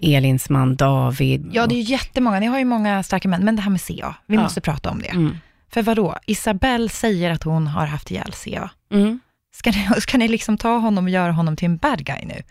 Elins 0.00 0.50
man 0.50 0.76
David. 0.76 1.50
ja, 1.52 1.66
det 1.66 1.74
är 1.74 1.76
ju 1.76 1.82
jättemånga. 1.92 2.40
Ni 2.40 2.46
har 2.46 2.58
ju 2.58 2.64
många 2.64 3.02
starka 3.02 3.28
män, 3.28 3.44
men 3.44 3.56
det 3.56 3.62
här 3.62 3.70
med 3.70 3.80
CA, 3.80 4.14
vi 4.26 4.34
Ja. 4.36 4.42
måste 4.42 4.60
prata 4.60 4.90
om 4.90 4.98
det. 5.02 5.08
Mm. 5.08 5.36
För 5.74 5.82
vadå? 5.82 6.16
Isabelle 6.26 6.88
säger 6.88 7.30
att 7.30 7.42
hon 7.42 7.66
har 7.66 7.86
haft 7.86 8.10
ihjäl 8.10 8.32
CA. 8.32 8.70
Mm. 8.90 9.20
Ska 9.54 9.70
ni, 9.70 9.88
ska 10.00 10.18
ni 10.18 10.28
liksom 10.28 10.58
ta 10.58 10.76
honom 10.76 11.04
och 11.04 11.10
göra 11.10 11.32
honom 11.32 11.56
till 11.56 11.66
en 11.66 11.76
bad 11.76 12.04
guy 12.04 12.24
nu? 12.24 12.42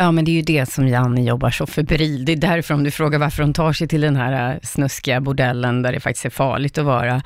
Ja, 0.00 0.12
men 0.12 0.24
det 0.24 0.30
är 0.30 0.32
ju 0.32 0.42
det 0.42 0.66
som 0.66 0.88
Janni 0.88 1.24
jobbar 1.24 1.50
så 1.50 1.66
febril. 1.66 2.24
Det 2.24 2.32
är 2.32 2.36
därför 2.36 2.74
om 2.74 2.84
du 2.84 2.90
frågar 2.90 3.18
varför 3.18 3.42
hon 3.42 3.52
tar 3.52 3.72
sig 3.72 3.88
till 3.88 4.00
den 4.00 4.16
här 4.16 4.52
äh, 4.52 4.60
snuskiga 4.62 5.20
bordellen 5.20 5.82
där 5.82 5.92
det 5.92 6.00
faktiskt 6.00 6.24
är 6.24 6.30
farligt 6.30 6.78
att 6.78 6.84
vara, 6.84 7.22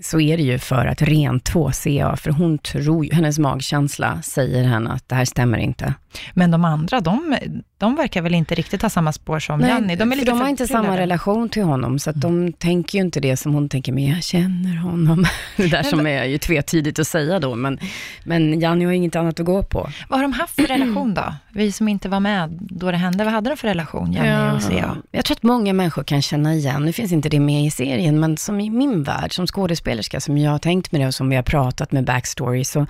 så 0.00 0.20
är 0.20 0.36
det 0.36 0.42
ju 0.42 0.58
för 0.58 0.86
att 0.86 1.02
rentvå 1.02 1.70
CA, 1.72 2.16
för 2.16 2.30
hon 2.30 2.58
tror 2.58 3.12
hennes 3.12 3.38
magkänsla 3.38 4.22
säger 4.22 4.64
henne 4.64 4.90
att 4.90 5.08
det 5.08 5.14
här 5.14 5.24
stämmer 5.24 5.58
inte. 5.58 5.94
Men 6.34 6.50
de 6.50 6.64
andra, 6.64 7.00
de, 7.00 7.36
de 7.78 7.96
verkar 7.96 8.22
väl 8.22 8.34
inte 8.34 8.54
riktigt 8.54 8.82
ha 8.82 8.90
samma 8.90 9.12
spår 9.12 9.38
som 9.38 9.60
Janni. 9.60 9.96
De, 9.96 10.12
är 10.12 10.16
lite 10.16 10.30
de 10.30 10.40
har 10.40 10.48
inte 10.48 10.66
samma 10.66 10.98
relation 10.98 11.48
till 11.48 11.62
honom, 11.62 11.98
så 11.98 12.10
att 12.10 12.20
de 12.20 12.52
tänker 12.52 12.98
ju 12.98 13.04
inte 13.04 13.20
det 13.20 13.36
som 13.36 13.54
hon 13.54 13.68
tänker, 13.68 13.92
men 13.92 14.06
jag 14.06 14.24
känner 14.24 14.76
honom. 14.76 15.26
Det 15.56 15.66
där 15.66 15.82
som 15.82 16.06
är 16.06 16.24
ju 16.24 16.38
tvetydigt 16.38 16.98
att 16.98 17.06
säga 17.06 17.40
då, 17.40 17.54
men, 17.54 17.78
men 18.24 18.60
Janni 18.60 18.84
har 18.84 18.92
inget 18.92 19.16
annat 19.16 19.40
att 19.40 19.46
gå 19.46 19.62
på. 19.62 19.90
Vad 20.08 20.18
har 20.18 20.22
de 20.22 20.32
haft 20.32 20.54
för 20.54 20.62
relation 20.62 21.14
då? 21.14 21.34
Vi 21.50 21.72
som 21.72 21.88
inte 21.88 22.07
var 22.08 22.20
med 22.20 22.58
då 22.60 22.90
det 22.90 22.96
hände, 22.96 23.24
vad 23.24 23.32
hade 23.32 23.50
de 23.50 23.56
för 23.56 23.68
relation, 23.68 24.12
Janni 24.12 24.58
och 24.58 24.62
CA? 24.62 24.96
Jag 25.10 25.24
tror 25.24 25.36
att 25.36 25.42
många 25.42 25.72
människor 25.72 26.04
kan 26.04 26.22
känna 26.22 26.54
igen, 26.54 26.84
nu 26.84 26.92
finns 26.92 27.12
inte 27.12 27.28
det 27.28 27.40
med 27.40 27.64
i 27.64 27.70
serien, 27.70 28.20
men 28.20 28.36
som 28.36 28.60
i 28.60 28.70
min 28.70 29.02
värld, 29.02 29.34
som 29.34 29.46
skådespelerska, 29.46 30.20
som 30.20 30.38
jag 30.38 30.50
har 30.50 30.58
tänkt 30.58 30.92
med 30.92 31.00
det 31.00 31.06
och 31.06 31.14
som 31.14 31.28
vi 31.28 31.36
har 31.36 31.42
pratat 31.42 31.92
med 31.92 32.04
backstory, 32.04 32.64
så, 32.64 32.86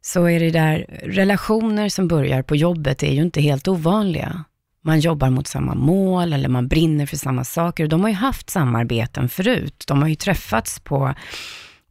så 0.00 0.28
är 0.28 0.40
det 0.40 0.50
där, 0.50 0.86
relationer 1.02 1.88
som 1.88 2.08
börjar 2.08 2.42
på 2.42 2.56
jobbet 2.56 3.02
är 3.02 3.12
ju 3.12 3.22
inte 3.22 3.40
helt 3.40 3.68
ovanliga. 3.68 4.44
Man 4.82 5.00
jobbar 5.00 5.30
mot 5.30 5.46
samma 5.46 5.74
mål 5.74 6.32
eller 6.32 6.48
man 6.48 6.68
brinner 6.68 7.06
för 7.06 7.16
samma 7.16 7.44
saker. 7.44 7.86
De 7.86 8.00
har 8.02 8.08
ju 8.08 8.14
haft 8.14 8.50
samarbeten 8.50 9.28
förut. 9.28 9.84
De 9.86 10.02
har 10.02 10.08
ju 10.08 10.14
träffats 10.14 10.80
på 10.80 11.14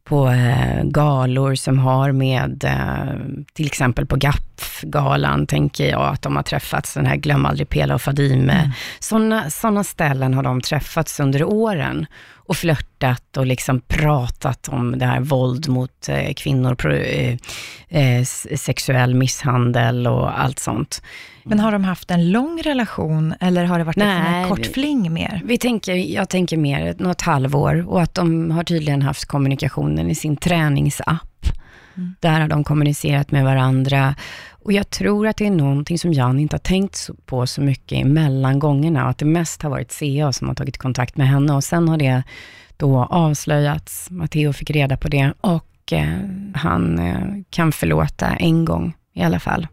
på 0.06 0.28
eh, 0.28 0.84
galor 0.84 1.54
som 1.54 1.78
har 1.78 2.12
med, 2.12 2.64
eh, 2.64 3.14
till 3.52 3.66
exempel 3.66 4.06
på 4.06 4.16
GAPF-galan, 4.16 5.46
tänker 5.46 5.90
jag 5.90 6.08
att 6.08 6.22
de 6.22 6.36
har 6.36 6.42
träffats, 6.42 6.94
den 6.94 7.06
här 7.06 7.16
Glöm 7.16 7.46
aldrig 7.46 7.68
Pela 7.68 7.94
och 7.94 8.02
Fadime. 8.02 8.52
Mm. 8.52 9.50
Sådana 9.50 9.84
ställen 9.84 10.34
har 10.34 10.42
de 10.42 10.60
träffats 10.60 11.20
under 11.20 11.44
åren 11.44 12.06
och 12.48 12.56
flörtat 12.56 13.36
och 13.36 13.46
liksom 13.46 13.80
pratat 13.80 14.68
om 14.68 14.98
det 14.98 15.06
här 15.06 15.20
våld 15.20 15.68
mot 15.68 16.08
eh, 16.08 16.32
kvinnor, 16.34 16.74
pro, 16.74 16.92
eh, 16.92 17.36
eh, 17.88 18.24
sexuell 18.56 19.14
misshandel 19.14 20.06
och 20.06 20.40
allt 20.40 20.58
sånt. 20.58 21.02
Men 21.44 21.60
har 21.60 21.72
de 21.72 21.84
haft 21.84 22.10
en 22.10 22.30
lång 22.30 22.62
relation 22.62 23.34
eller 23.40 23.64
har 23.64 23.78
det 23.78 23.84
varit 23.84 23.96
liksom 23.96 24.08
Nej, 24.08 24.42
en 24.42 24.48
kort 24.48 24.66
fling 24.66 25.12
mer? 25.12 25.42
Vi 25.44 25.58
tänker, 25.58 25.94
jag 25.94 26.28
tänker 26.28 26.56
mer 26.56 26.94
något 26.98 27.22
halvår 27.22 27.88
och 27.88 28.02
att 28.02 28.14
de 28.14 28.50
har 28.50 28.64
tydligen 28.64 29.02
haft 29.02 29.24
kommunikationen 29.24 30.10
i 30.10 30.14
sin 30.14 30.36
träningsapp. 30.36 31.28
Mm. 31.96 32.14
Där 32.20 32.40
har 32.40 32.48
de 32.48 32.64
kommunicerat 32.64 33.30
med 33.30 33.44
varandra 33.44 34.14
och 34.66 34.72
jag 34.72 34.90
tror 34.90 35.26
att 35.26 35.36
det 35.36 35.46
är 35.46 35.50
någonting 35.50 35.98
som 35.98 36.12
Jan 36.12 36.38
inte 36.38 36.54
har 36.54 36.58
tänkt 36.58 37.10
på 37.26 37.46
så 37.46 37.60
mycket 37.60 38.06
mellan 38.06 38.58
gångerna 38.58 39.04
och 39.04 39.10
att 39.10 39.18
det 39.18 39.24
mest 39.24 39.62
har 39.62 39.70
varit 39.70 39.92
CA 39.92 40.32
som 40.32 40.48
har 40.48 40.54
tagit 40.54 40.78
kontakt 40.78 41.16
med 41.16 41.28
henne 41.28 41.52
och 41.52 41.64
sen 41.64 41.88
har 41.88 41.96
det 41.96 42.22
då 42.76 43.04
avslöjats. 43.04 44.10
Matteo 44.10 44.52
fick 44.52 44.70
reda 44.70 44.96
på 44.96 45.08
det 45.08 45.32
och 45.40 45.92
eh, 45.92 46.18
han 46.54 46.98
eh, 46.98 47.42
kan 47.50 47.72
förlåta 47.72 48.26
en 48.36 48.64
gång 48.64 48.96
i 49.14 49.22
alla 49.22 49.40
fall, 49.40 49.66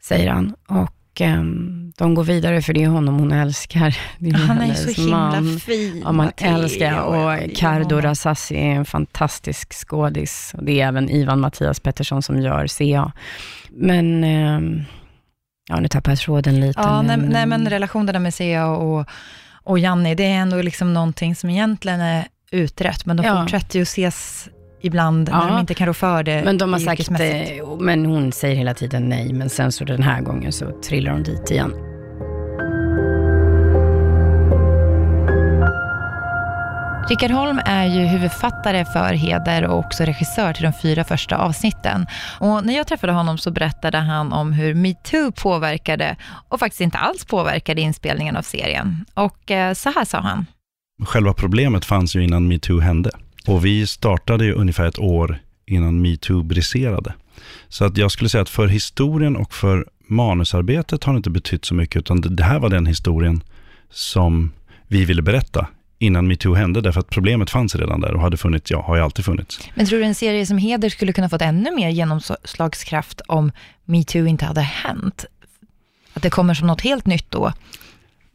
säger 0.00 0.30
han. 0.30 0.54
Och 0.68 1.01
eh, 1.20 1.42
de 1.98 2.14
går 2.14 2.24
vidare 2.24 2.62
för 2.62 2.72
det 2.72 2.82
är 2.82 2.88
honom 2.88 3.18
hon 3.18 3.32
älskar. 3.32 3.96
Är 4.20 4.32
Han 4.32 4.60
är 4.60 4.74
så 4.74 5.00
himla 5.00 5.16
man. 5.16 5.58
fin, 5.60 5.96
Ja, 6.04 6.12
man 6.12 6.16
Matteo. 6.26 6.48
älskar. 6.48 7.00
Och 7.00 7.56
Cardo. 7.56 8.00
Rassassi 8.00 8.54
är 8.56 8.60
en 8.74 8.84
fantastisk 8.84 9.72
skådis. 9.88 10.52
Och 10.56 10.64
Det 10.64 10.80
är 10.80 10.88
även 10.88 11.10
Ivan 11.10 11.40
Mattias 11.40 11.80
Pettersson 11.80 12.22
som 12.22 12.42
gör 12.42 12.66
CA. 12.66 13.12
Men, 13.70 14.24
ehm, 14.24 14.82
ja 15.68 15.80
nu 15.80 15.88
tappar 15.88 16.12
jag 16.12 16.18
tråden 16.18 16.60
lite. 16.60 16.80
Ja, 16.80 17.02
nej, 17.02 17.16
men, 17.16 17.28
nej, 17.28 17.46
men 17.46 17.60
ehm, 17.60 17.68
relationerna 17.70 18.18
med 18.18 18.34
CA 18.34 18.66
och, 18.66 19.06
och 19.64 19.78
Janni, 19.78 20.14
det 20.14 20.24
är 20.24 20.34
ändå 20.38 20.62
liksom 20.62 20.94
någonting 20.94 21.34
som 21.36 21.50
egentligen 21.50 22.00
är 22.00 22.26
utrett, 22.50 23.06
men 23.06 23.16
de 23.16 23.26
Ja. 23.26 23.40
fortsätter 23.42 23.78
ju 23.78 23.82
ses 23.82 24.48
ibland 24.82 25.28
när 25.30 25.40
Ja. 25.40 25.46
de 25.46 25.58
inte 25.60 25.74
kan 25.74 25.86
rå 25.86 25.94
för 25.94 26.22
det 26.22 26.42
men 26.44 26.58
de 26.58 26.72
har 26.72 26.80
sagt, 26.80 27.10
eh, 27.10 27.78
men 27.80 28.06
hon 28.06 28.32
säger 28.32 28.56
hela 28.56 28.74
tiden 28.74 29.02
nej, 29.08 29.32
men 29.32 29.48
sen 29.50 29.72
så 29.72 29.84
den 29.84 30.02
här 30.02 30.20
gången 30.20 30.52
så 30.52 30.70
trillar 30.82 31.12
hon 31.12 31.22
dit 31.22 31.50
igen. 31.50 31.72
Rickard 37.08 37.30
Holm 37.30 37.60
är 37.66 37.86
ju 37.86 38.06
huvudfattare 38.06 38.84
för 38.84 39.12
Heder 39.14 39.64
och 39.66 39.78
också 39.78 40.04
regissör 40.04 40.52
till 40.52 40.62
de 40.62 40.72
fyra 40.82 41.04
första 41.04 41.36
avsnitten. 41.36 42.06
Och 42.40 42.66
när 42.66 42.76
jag 42.76 42.86
träffade 42.86 43.12
honom 43.12 43.38
så 43.38 43.50
berättade 43.50 43.98
han 43.98 44.32
om 44.32 44.52
hur 44.52 44.74
metoo 44.74 45.32
påverkade 45.32 46.16
och 46.48 46.58
faktiskt 46.60 46.80
inte 46.80 46.98
alls 46.98 47.24
påverkade 47.24 47.80
inspelningen 47.80 48.36
av 48.36 48.42
serien. 48.42 49.04
Och 49.14 49.50
eh, 49.50 49.74
så 49.74 49.90
här 49.90 50.04
sa 50.04 50.18
han. 50.20 50.46
Själva 51.06 51.32
problemet 51.34 51.84
fanns 51.84 52.16
ju 52.16 52.24
innan 52.24 52.48
metoo 52.48 52.80
hände. 52.80 53.10
Och 53.46 53.64
vi 53.64 53.86
startade 53.86 54.44
ju 54.44 54.52
ungefär 54.52 54.86
ett 54.86 54.98
år 54.98 55.38
innan 55.66 56.02
metoo 56.02 56.42
briserade. 56.42 57.14
Så 57.68 57.84
att 57.84 57.96
jag 57.96 58.10
skulle 58.10 58.28
säga 58.28 58.42
att 58.42 58.48
för 58.48 58.66
historien 58.66 59.36
och 59.36 59.54
för 59.54 59.86
manusarbetet 60.06 61.04
har 61.04 61.12
det 61.12 61.16
inte 61.16 61.30
betytt 61.30 61.64
så 61.64 61.74
mycket, 61.74 61.96
utan 61.96 62.20
det, 62.20 62.44
här 62.44 62.58
var 62.58 62.68
den 62.68 62.86
historien 62.86 63.42
som 63.90 64.52
vi 64.88 65.04
ville 65.04 65.22
berätta 65.22 65.66
innan 65.98 66.26
metoo 66.26 66.54
hände, 66.54 66.80
därför 66.80 67.00
att 67.00 67.10
problemet 67.10 67.50
fanns 67.50 67.76
redan 67.76 68.00
där 68.00 68.14
och 68.14 68.20
hade 68.20 68.36
funnits, 68.36 68.70
ja, 68.70 68.82
har 68.82 68.96
ju 68.96 69.02
alltid 69.02 69.24
funnits. 69.24 69.60
Men 69.74 69.86
tror 69.86 69.98
du 69.98 70.04
en 70.04 70.14
serie 70.14 70.46
som 70.46 70.58
Heder 70.58 70.88
skulle 70.88 71.12
kunna 71.12 71.28
fått 71.28 71.42
ännu 71.42 71.70
mer 71.76 71.88
genomslagskraft 71.88 73.20
om 73.20 73.52
metoo 73.84 74.26
inte 74.26 74.44
hade 74.44 74.60
hänt? 74.60 75.24
Att 76.14 76.22
det 76.22 76.30
kommer 76.30 76.54
som 76.54 76.66
något 76.66 76.80
helt 76.80 77.06
nytt 77.06 77.30
då? 77.30 77.52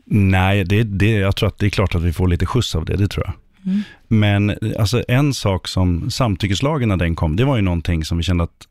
Nej, 0.06 0.63
det, 0.63 0.84
det, 0.84 1.12
jag 1.12 1.36
tror 1.36 1.50
att 1.50 1.60
det 1.60 1.65
är 1.65 1.70
klart 1.70 1.96
att 1.96 2.02
vi 2.02 2.13
får 2.13 2.28
lite 2.28 2.46
skjuts 2.46 2.76
av 2.76 2.86
det, 2.86 2.98
det 2.98 3.08
tror 3.08 3.26
jag. 3.26 3.34
Mm. 3.67 3.82
Men 4.08 4.58
alltså, 4.80 5.03
en 5.08 5.34
sak 5.34 5.67
som 5.67 6.12
samtyckeslagen 6.12 6.89
när 6.89 6.97
den 6.97 7.15
kom, 7.15 7.36
det 7.36 7.45
var 7.45 7.56
ju 7.56 7.62
någonting 7.62 8.06
som 8.06 8.17
vi 8.17 8.23
kände 8.23 8.43
att, 8.43 8.67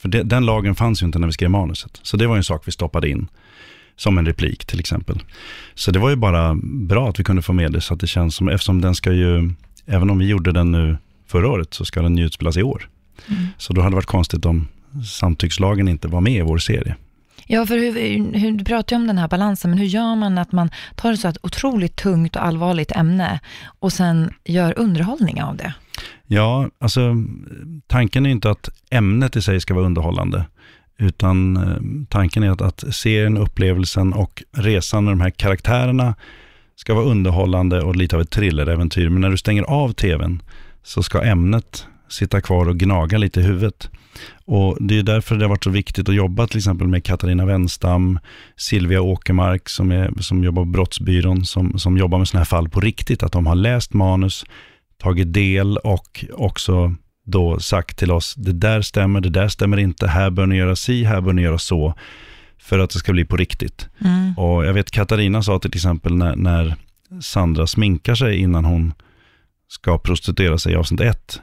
för 0.00 0.08
det, 0.08 0.22
den 0.22 0.46
lagen 0.46 0.74
fanns 0.74 1.02
ju 1.02 1.06
inte 1.06 1.18
när 1.18 1.26
vi 1.26 1.32
skrev 1.32 1.50
manuset. 1.50 2.00
Så 2.02 2.16
det 2.16 2.26
var 2.26 2.34
ju 2.34 2.38
en 2.38 2.44
sak 2.44 2.62
vi 2.66 2.72
stoppade 2.72 3.08
in, 3.08 3.28
som 3.96 4.18
en 4.18 4.26
replik 4.26 4.64
till 4.64 4.80
exempel. 4.80 5.22
Så 5.74 5.90
det 5.90 5.98
var 5.98 6.10
ju 6.10 6.16
bara 6.16 6.54
bra 6.62 7.08
att 7.08 7.20
vi 7.20 7.24
kunde 7.24 7.42
få 7.42 7.52
med 7.52 7.72
det, 7.72 7.80
så 7.80 7.94
att 7.94 8.00
det 8.00 8.06
känns 8.06 8.36
som, 8.36 8.48
eftersom 8.48 8.80
den 8.80 8.94
ska 8.94 9.12
ju, 9.12 9.50
även 9.86 10.10
om 10.10 10.18
vi 10.18 10.26
gjorde 10.26 10.52
den 10.52 10.72
nu 10.72 10.96
förra 11.26 11.48
året, 11.48 11.74
så 11.74 11.84
ska 11.84 12.02
den 12.02 12.16
ju 12.18 12.24
utspelas 12.24 12.56
i 12.56 12.62
år. 12.62 12.88
Mm. 13.28 13.46
Så 13.58 13.72
då 13.72 13.80
hade 13.80 13.92
det 13.92 13.96
varit 13.96 14.06
konstigt 14.06 14.46
om 14.46 14.68
samtyckslagen 15.06 15.88
inte 15.88 16.08
var 16.08 16.20
med 16.20 16.36
i 16.36 16.42
vår 16.42 16.58
serie. 16.58 16.96
Ja, 17.46 17.66
för 17.66 17.78
hur, 17.78 17.92
hur, 18.38 18.52
du 18.52 18.64
pratar 18.64 18.96
ju 18.96 19.00
om 19.00 19.06
den 19.06 19.18
här 19.18 19.28
balansen, 19.28 19.70
men 19.70 19.78
hur 19.78 19.86
gör 19.86 20.16
man 20.16 20.38
att 20.38 20.52
man 20.52 20.70
tar 20.94 21.12
ett 21.12 21.20
så 21.20 21.28
här 21.28 21.36
otroligt 21.42 21.96
tungt 21.96 22.36
och 22.36 22.44
allvarligt 22.44 22.92
ämne 22.92 23.40
och 23.78 23.92
sen 23.92 24.30
gör 24.44 24.78
underhållning 24.78 25.42
av 25.42 25.56
det? 25.56 25.74
Ja, 26.26 26.68
alltså 26.78 27.14
tanken 27.86 28.26
är 28.26 28.30
inte 28.30 28.50
att 28.50 28.68
ämnet 28.90 29.36
i 29.36 29.42
sig 29.42 29.60
ska 29.60 29.74
vara 29.74 29.86
underhållande, 29.86 30.44
utan 30.98 31.56
eh, 31.56 32.06
tanken 32.08 32.42
är 32.42 32.50
att, 32.50 32.62
att 32.62 32.94
serien, 32.94 33.36
upplevelsen 33.36 34.12
och 34.12 34.42
resan 34.52 35.04
med 35.04 35.12
de 35.12 35.20
här 35.20 35.30
karaktärerna 35.30 36.14
ska 36.76 36.94
vara 36.94 37.04
underhållande 37.04 37.82
och 37.82 37.96
lite 37.96 38.16
av 38.16 38.22
ett 38.22 38.30
thrilleräventyr. 38.30 39.08
Men 39.08 39.20
när 39.20 39.30
du 39.30 39.36
stänger 39.36 39.62
av 39.62 39.92
tvn 39.92 40.42
så 40.82 41.02
ska 41.02 41.22
ämnet 41.22 41.86
sitta 42.08 42.40
kvar 42.40 42.68
och 42.68 42.76
gnaga 42.76 43.18
lite 43.18 43.40
i 43.40 43.42
huvudet. 43.42 43.90
Och 44.44 44.76
det 44.80 44.98
är 44.98 45.02
därför 45.02 45.36
det 45.36 45.44
har 45.44 45.48
varit 45.48 45.64
så 45.64 45.70
viktigt 45.70 46.08
att 46.08 46.14
jobba 46.14 46.46
till 46.46 46.58
exempel 46.58 46.88
med 46.88 47.04
Katarina 47.04 47.44
Wenstam, 47.44 48.18
Silvia 48.56 49.02
Åkermark 49.02 49.68
som, 49.68 49.92
är, 49.92 50.12
som 50.20 50.44
jobbar 50.44 50.62
på 50.62 50.70
Brottsbyrån, 50.70 51.44
som, 51.44 51.78
som 51.78 51.98
jobbar 51.98 52.18
med 52.18 52.28
sådana 52.28 52.40
här 52.40 52.44
fall 52.44 52.68
på 52.68 52.80
riktigt, 52.80 53.22
att 53.22 53.32
de 53.32 53.46
har 53.46 53.54
läst 53.54 53.92
manus, 53.92 54.44
tagit 54.98 55.32
del 55.32 55.76
och 55.76 56.24
också 56.32 56.94
då 57.24 57.58
sagt 57.60 57.98
till 57.98 58.10
oss, 58.10 58.34
det 58.34 58.52
där 58.52 58.82
stämmer, 58.82 59.20
det 59.20 59.30
där 59.30 59.48
stämmer 59.48 59.76
inte, 59.76 60.06
här 60.06 60.30
bör 60.30 60.46
ni 60.46 60.56
göra 60.56 60.76
si, 60.76 61.04
här 61.04 61.20
bör 61.20 61.32
ni 61.32 61.42
göra 61.42 61.58
så, 61.58 61.94
för 62.58 62.78
att 62.78 62.90
det 62.90 62.98
ska 62.98 63.12
bli 63.12 63.24
på 63.24 63.36
riktigt. 63.36 63.88
Mm. 63.98 64.38
Och 64.38 64.66
jag 64.66 64.74
vet 64.74 64.90
Katarina 64.90 65.42
sa 65.42 65.58
till 65.58 65.74
exempel 65.74 66.14
när, 66.14 66.36
när 66.36 66.74
Sandra 67.20 67.66
sminkar 67.66 68.14
sig 68.14 68.36
innan 68.36 68.64
hon 68.64 68.94
ska 69.68 69.98
prostituera 69.98 70.58
sig 70.58 70.72
i 70.72 70.76
avsnitt 70.76 71.00
ett, 71.00 71.40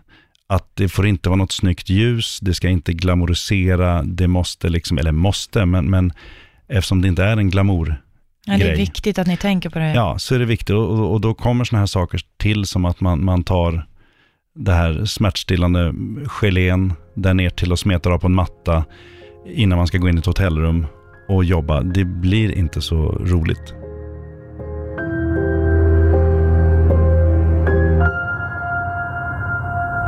att 0.51 0.75
det 0.75 0.89
får 0.89 1.07
inte 1.07 1.29
vara 1.29 1.37
något 1.37 1.51
snyggt 1.51 1.89
ljus, 1.89 2.39
det 2.41 2.53
ska 2.53 2.69
inte 2.69 2.93
glamorisera, 2.93 4.03
det 4.03 4.27
måste 4.27 4.69
liksom, 4.69 4.97
eller 4.97 5.11
måste, 5.11 5.65
men, 5.65 5.89
men 5.89 6.13
eftersom 6.67 7.01
det 7.01 7.07
inte 7.07 7.23
är 7.23 7.37
en 7.37 7.49
glamour 7.49 8.01
Ja, 8.45 8.57
det 8.57 8.71
är 8.71 8.75
viktigt 8.75 9.19
att 9.19 9.27
ni 9.27 9.37
tänker 9.37 9.69
på 9.69 9.79
det. 9.79 9.93
Ja, 9.93 10.19
så 10.19 10.35
är 10.35 10.39
det 10.39 10.45
viktigt. 10.45 10.69
Och, 10.69 10.89
och, 10.89 11.11
och 11.11 11.21
då 11.21 11.33
kommer 11.33 11.65
sådana 11.65 11.81
här 11.81 11.87
saker 11.87 12.21
till 12.37 12.65
som 12.65 12.85
att 12.85 13.01
man, 13.01 13.25
man 13.25 13.43
tar 13.43 13.87
det 14.55 14.73
här 14.73 15.05
smärtstillande 15.05 15.93
gelén 16.27 16.93
där 17.15 17.33
ner 17.33 17.49
till 17.49 17.71
och 17.71 17.79
smetar 17.79 18.11
av 18.11 18.19
på 18.19 18.27
en 18.27 18.35
matta 18.35 18.85
innan 19.55 19.77
man 19.77 19.87
ska 19.87 19.97
gå 19.97 20.09
in 20.09 20.15
i 20.15 20.19
ett 20.19 20.25
hotellrum 20.25 20.87
och 21.27 21.43
jobba. 21.43 21.81
Det 21.81 22.05
blir 22.05 22.51
inte 22.51 22.81
så 22.81 23.11
roligt. 23.11 23.80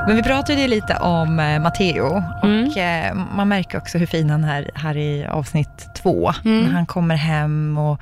Men 0.08 0.16
vi 0.16 0.24
pratade 0.24 0.62
ju 0.62 0.68
lite 0.68 0.96
om 0.98 1.40
eh, 1.40 1.60
Matteo 1.60 2.24
Mm. 2.44 2.68
och 2.68 2.78
eh, 2.78 3.16
man 3.36 3.48
märker 3.48 3.78
också 3.78 3.98
hur 3.98 4.06
fin 4.06 4.30
han 4.30 4.44
är 4.44 4.72
här 4.76 4.98
i 4.98 5.26
avsnitt 5.26 5.88
två. 5.98 6.34
Mm. 6.46 6.64
När 6.66 6.72
han 6.72 6.86
kommer 6.86 7.16
hem 7.16 7.78
och, 7.78 8.02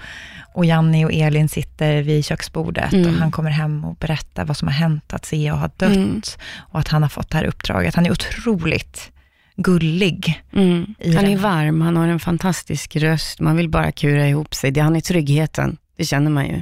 och 0.54 0.66
Janni 0.66 1.06
och 1.06 1.14
Elin 1.14 1.50
sitter 1.50 2.02
vid 2.02 2.26
köksbordet 2.26 2.94
Mm. 2.94 3.08
och 3.08 3.14
han 3.14 3.32
kommer 3.32 3.50
hem 3.52 3.86
och 3.86 3.96
berättar 3.96 4.46
vad 4.46 4.58
som 4.58 4.68
har 4.68 4.76
hänt, 4.76 5.14
att 5.14 5.26
Sia 5.26 5.54
har 5.56 5.72
dött 5.78 5.96
Mm. 5.96 6.22
och 6.60 6.80
att 6.80 6.88
han 6.88 7.02
har 7.02 7.10
fått 7.10 7.30
det 7.30 7.38
här 7.38 7.46
uppdraget. 7.46 7.96
Han 7.96 8.06
är 8.06 8.12
otroligt 8.12 9.12
gullig. 9.56 10.42
Mm. 10.54 10.96
Han 11.18 11.26
är 11.28 11.38
varm, 11.38 11.82
han 11.82 11.98
har 11.98 12.08
en 12.08 12.20
fantastisk 12.20 12.96
röst, 12.96 13.40
man 13.40 13.58
vill 13.58 13.70
bara 13.70 13.92
kura 13.92 14.28
ihop 14.28 14.54
sig. 14.56 14.80
Han 14.80 14.96
är 14.96 15.02
tryggheten, 15.02 15.78
det 15.98 16.06
känner 16.06 16.32
man 16.32 16.46
ju. 16.48 16.62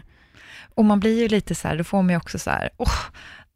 Och 0.75 0.85
man 0.85 0.99
blir 0.99 1.21
ju 1.21 1.27
lite 1.27 1.55
så 1.55 1.67
här, 1.67 1.77
då 1.77 1.83
får 1.83 2.01
man 2.01 2.09
ju 2.09 2.17
också 2.17 2.39
så 2.39 2.49
här, 2.49 2.69
åh, 2.77 2.91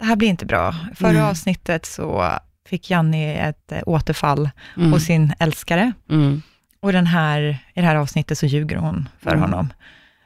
det 0.04 0.08
här 0.08 0.16
blir 0.16 0.30
inte 0.30 0.46
bra. 0.46 0.76
Förra 0.96 1.12
Nej. 1.12 1.22
avsnittet 1.22 1.86
så 1.86 2.32
fick 2.70 2.90
Janni 2.90 3.34
ett 3.36 3.72
eh, 3.72 3.80
återfall 3.86 4.50
Mm. 4.78 4.92
hos 4.92 5.04
sin 5.04 5.34
älskare. 5.40 5.94
Mm. 6.10 6.42
Och 6.82 6.94
den 6.94 7.08
här, 7.08 7.42
i 7.74 7.82
det 7.82 7.88
här 7.88 7.96
avsnittet 7.96 8.38
så 8.38 8.46
ljuger 8.46 8.76
hon 8.78 9.10
för 9.20 9.30
Mm. 9.32 9.42
honom. 9.42 9.74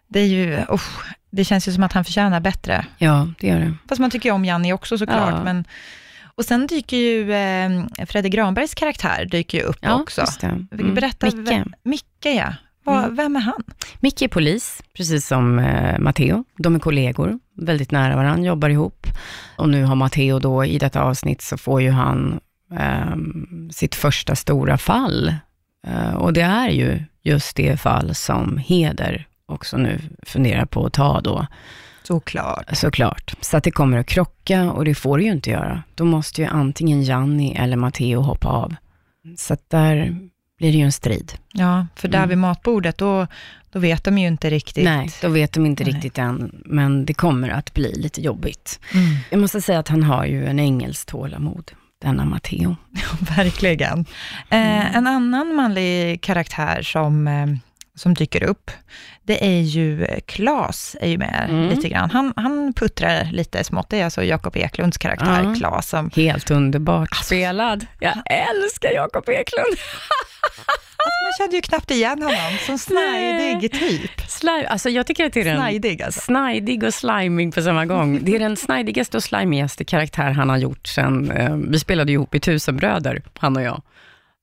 Det 0.08 0.20
är 0.20 0.26
ju, 0.28 0.58
oh, 0.70 0.82
det 1.32 1.46
känns 1.46 1.68
ju 1.68 1.72
som 1.72 1.84
att 1.84 1.94
han 1.94 2.06
förtjänar 2.06 2.40
bättre. 2.40 2.86
Ja, 2.98 3.28
det 3.40 3.48
gör 3.48 3.60
det. 3.60 3.74
Fast 3.90 4.02
man 4.02 4.10
tycker 4.12 4.30
ju 4.30 4.36
om 4.36 4.46
Janni 4.46 4.74
också 4.74 4.98
såklart. 4.98 5.34
Ja. 5.34 5.44
Men, 5.44 5.66
och 6.36 6.46
sen 6.46 6.68
dyker 6.68 6.98
ju 6.98 7.34
eh, 7.34 8.06
Fredrik 8.06 8.34
Granbergs 8.34 8.74
karaktär 8.76 9.26
dyker 9.26 9.58
ju 9.58 9.64
upp 9.64 9.78
Ja, 9.82 10.02
också. 10.02 10.26
Mm. 10.42 10.68
Berätta, 10.96 11.26
Micke. 11.26 11.36
Vem, 11.50 11.74
Micke 11.84 12.26
ja. 12.26 12.54
Mm. 12.88 13.16
Vem 13.16 13.36
är 13.36 13.40
han? 13.40 13.64
Micke 14.00 14.22
är 14.22 14.28
polis, 14.28 14.84
precis 14.94 15.28
som 15.28 15.60
eh, 15.60 16.00
Matteo. 16.00 16.44
De 16.58 16.76
är 16.76 16.80
kollegor, 16.80 17.40
väldigt 17.58 17.92
nära 17.92 18.16
varandra, 18.16 18.48
jobbar 18.48 18.70
ihop. 18.70 19.08
Och 19.56 19.70
nu 19.70 19.84
har 19.84 19.96
Matteo 19.96 20.40
då, 20.40 20.66
i 20.66 20.78
detta 20.78 21.02
avsnitt, 21.02 21.42
så 21.42 21.58
får 21.58 21.82
ju 21.82 21.90
han 21.90 22.40
ehm, 22.78 23.70
sitt 23.74 23.96
första 23.96 24.36
stora 24.36 24.78
fall. 24.78 25.36
Eh, 25.88 26.14
och 26.14 26.34
det 26.34 26.42
är 26.42 26.70
ju 26.70 27.04
just 27.24 27.56
det 27.56 27.80
fall 27.80 28.16
som 28.16 28.58
Heder 28.58 29.28
också 29.46 29.78
nu 29.78 30.00
funderar 30.24 30.66
på 30.66 30.86
att 30.86 30.94
ta 30.94 31.22
då. 31.22 31.48
Såklart. 32.04 32.78
Såklart. 32.78 33.34
Så 33.42 33.58
att 33.58 33.64
det 33.64 33.72
kommer 33.72 33.98
att 33.98 34.08
krocka 34.08 34.72
och 34.72 34.86
det 34.86 34.96
får 34.96 35.18
det 35.18 35.24
ju 35.24 35.32
inte 35.32 35.50
göra. 35.50 35.84
Då 35.96 36.06
måste 36.06 36.42
ju 36.42 36.48
antingen 36.48 37.04
Janni 37.04 37.56
eller 37.56 37.78
Matteo 37.78 38.22
hoppa 38.22 38.48
av. 38.48 38.76
Så 39.38 39.54
att 39.54 39.70
där 39.70 40.20
blir 40.58 40.72
det 40.72 40.78
ju 40.78 40.84
en 40.84 40.92
strid. 40.92 41.34
Ja, 41.54 41.88
för 41.96 42.08
där 42.08 42.18
Mm. 42.18 42.30
vid 42.30 42.38
matbordet, 42.38 42.98
då, 42.98 43.28
då 43.72 43.80
vet 43.80 44.04
de 44.04 44.18
ju 44.18 44.28
inte 44.28 44.50
riktigt. 44.50 44.84
Nej, 44.84 45.10
då 45.22 45.28
vet 45.30 45.54
de 45.54 45.66
inte 45.66 45.84
Nej. 45.84 45.94
riktigt 45.94 46.18
än, 46.18 46.62
men 46.66 47.06
det 47.06 47.14
kommer 47.14 47.50
att 47.50 47.74
bli 47.74 47.94
lite 47.96 48.22
jobbigt. 48.22 48.80
Mm. 48.94 49.06
Jag 49.30 49.40
måste 49.40 49.62
säga 49.62 49.80
att 49.80 49.88
han 49.88 50.04
har 50.04 50.26
ju 50.26 50.46
en 50.48 50.60
ängels 50.60 51.06
tålamod, 51.06 51.72
denna 52.02 52.26
Matteo. 52.26 52.76
Verkligen. 53.38 54.00
Eh, 54.50 54.96
en 54.96 55.08
annan 55.08 55.56
manlig 55.56 56.22
karaktär 56.22 56.82
som, 56.82 57.28
eh, 57.28 57.48
som 57.96 58.14
dyker 58.14 58.44
upp, 58.44 58.72
det 59.24 59.46
är 59.58 59.62
ju 59.62 60.08
Klas, 60.26 60.96
är 61.02 61.08
ju 61.10 61.18
med 61.18 61.46
Mm. 61.50 61.70
lite 61.70 61.90
grann. 61.90 62.10
Han, 62.12 62.34
han 62.36 62.74
puttrar 62.74 63.30
lite 63.32 63.64
smått, 63.64 63.90
det 63.90 64.00
är 64.00 64.04
alltså 64.06 64.24
Jakob 64.24 64.56
Eklunds 64.58 64.98
karaktär, 64.98 65.44
Ja. 65.44 65.56
Klas, 65.56 65.90
som 65.90 66.12
Helt 66.16 66.52
underbart 66.52 67.16
spelad. 67.16 67.86
Jag 68.00 68.14
älskar 68.26 68.92
Jakob 68.96 69.30
Eklund. 69.30 69.78
Alltså, 71.08 71.24
man 71.24 71.34
kände 71.38 71.56
ju 71.56 71.62
knappt 71.62 71.92
igen 71.92 72.22
honom 72.22 72.58
som 72.66 72.78
snajdig 72.78 73.72
typ. 73.72 74.12
Slime, 74.28 74.68
alltså 74.68 74.90
jag 74.90 75.08
tycker 75.08 75.26
att 75.26 75.34
det 75.34 75.42
är 75.42 75.46
den 75.46 75.58
Snajdig 75.58 76.02
alltså. 76.02 76.22
snajdig 76.22 76.84
och 76.84 76.94
sliming 76.94 77.52
på 77.52 77.62
samma 77.62 77.86
gång. 77.86 78.20
Det 78.24 78.36
är 78.36 78.40
den 78.40 78.58
snajdigaste 78.58 79.18
och 79.18 79.24
slimigaste 79.24 79.86
karaktär 79.86 80.32
han 80.32 80.50
har 80.50 80.58
gjort 80.58 80.88
sen, 80.88 81.32
eh, 81.32 81.56
vi 81.56 81.80
spelade 81.80 82.12
ihop 82.12 82.36
i 82.36 82.40
Tusenbröder, 82.40 83.22
han 83.40 83.56
och 83.58 83.62
jag, 83.62 83.82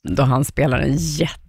då 0.08 0.22
han 0.22 0.44
spelar 0.44 0.78
en 0.78 0.96
jätte 0.96 1.43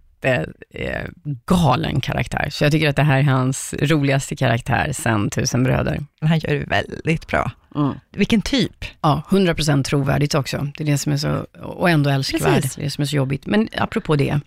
eh, 0.69 1.03
galen 1.45 2.01
karaktär. 2.01 2.47
Så 2.51 2.63
jag 2.63 2.71
tycker 2.71 2.89
att 2.89 2.95
det 2.95 3.03
här 3.03 3.19
är 3.19 3.23
hans 3.23 3.73
roligaste 3.81 4.35
karaktär 4.35 4.91
sen 4.93 5.29
Tusenbröder. 5.29 5.99
Men 6.21 6.29
han 6.29 6.39
gör 6.39 6.53
det 6.53 6.65
väldigt 6.65 7.27
bra. 7.27 7.51
Mm. 7.75 7.93
Vilken 8.11 8.41
typ. 8.41 8.85
Ja, 9.01 9.21
100% 9.29 9.83
trovärdigt 9.83 10.35
också. 10.35 10.67
Det 10.77 10.83
är 10.83 10.87
det 10.87 10.97
som 10.97 11.11
är 11.11 11.17
så, 11.17 11.45
och 11.61 11.89
ändå 11.89 12.09
älskvärd. 12.09 12.41
Precis. 12.41 12.75
Det 12.75 12.81
är 12.81 12.83
det 12.83 12.89
som 12.89 13.01
är 13.01 13.05
så 13.05 13.15
jobbigt. 13.15 13.45
Men 13.45 13.69
apropå 13.77 14.15
det, 14.15 14.39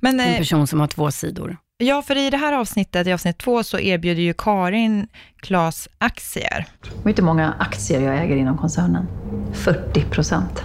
Men, 0.00 0.20
en 0.20 0.32
eh, 0.32 0.38
person 0.38 0.66
som 0.66 0.80
har 0.80 0.86
två 0.86 1.10
sidor. 1.10 1.56
ja, 1.78 2.02
för 2.02 2.16
i 2.16 2.30
det 2.30 2.36
här 2.36 2.52
avsnittet, 2.52 3.06
i 3.06 3.12
avsnitt 3.12 3.38
två, 3.38 3.62
så 3.62 3.78
erbjuder 3.78 4.22
ju 4.22 4.34
Karin 4.38 5.08
Klas 5.40 5.88
aktier. 5.98 6.66
Vet 7.04 7.16
du 7.16 7.22
hur 7.22 7.26
många 7.26 7.54
aktier 7.58 8.00
jag 8.00 8.24
äger 8.24 8.36
inom 8.36 8.58
koncernen? 8.58 9.06
40 9.52 10.00
procent. 10.00 10.62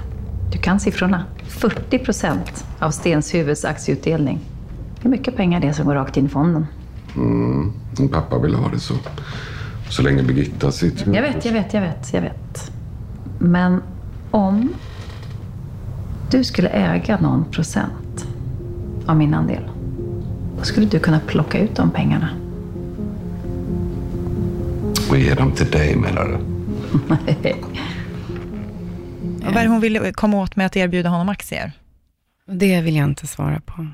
Du 0.52 0.58
kan 0.62 0.80
siffrorna. 0.80 1.26
40 1.48 2.00
procent 2.00 2.66
av 2.80 2.92
Stenshuvuds 2.92 3.66
aktieutdelning. 3.66 4.40
Det 5.06 5.10
är 5.10 5.12
mycket 5.12 5.36
pengar 5.36 5.60
det 5.60 5.74
som 5.74 5.86
går 5.86 5.96
rakt 5.96 6.18
in 6.18 6.26
i 6.26 6.30
fonden. 6.30 6.68
Mm. 7.16 7.74
Min 8.00 8.10
pappa 8.10 8.40
ville 8.40 8.58
ha 8.58 8.70
det 8.70 8.80
så. 8.80 8.94
Så 9.90 10.02
länge 10.02 10.24
Birgitta 10.24 10.72
sitter... 10.72 11.16
Jag 11.16 11.22
vet, 11.22 11.46
jag 11.46 11.54
vet, 11.54 11.74
jag 11.74 11.82
vet, 11.82 12.14
jag 12.14 12.22
vet. 12.22 12.72
Men 13.40 13.82
om 14.32 14.74
du 16.32 16.44
skulle 16.44 16.70
äga 16.70 17.20
någon 17.20 17.46
procent 17.46 18.28
av 19.06 19.18
min 19.18 19.34
andel, 19.34 19.70
då 20.58 20.64
skulle 20.64 20.86
du 20.86 21.00
kunna 21.00 21.20
plocka 21.20 21.60
ut 21.60 21.76
de 21.76 21.92
pengarna. 21.92 22.30
Och 25.10 25.18
ge 25.18 25.34
dem 25.34 25.52
till 25.52 25.72
dig 25.72 25.96
menar 25.96 26.26
du? 26.26 26.34
Och 29.48 29.54
vad 29.54 29.58
är 29.58 29.64
det 29.64 29.70
hon 29.70 29.82
vill 29.82 30.14
komma 30.14 30.38
åt 30.38 30.56
med 30.56 30.66
att 30.66 30.76
erbjuda 30.76 31.10
honom 31.10 31.30
aktier? 31.30 31.72
Det 32.48 32.82
vill 32.82 32.96
jag 32.96 33.06
inte 33.06 33.28
svara 33.28 33.62
på. 33.66 33.88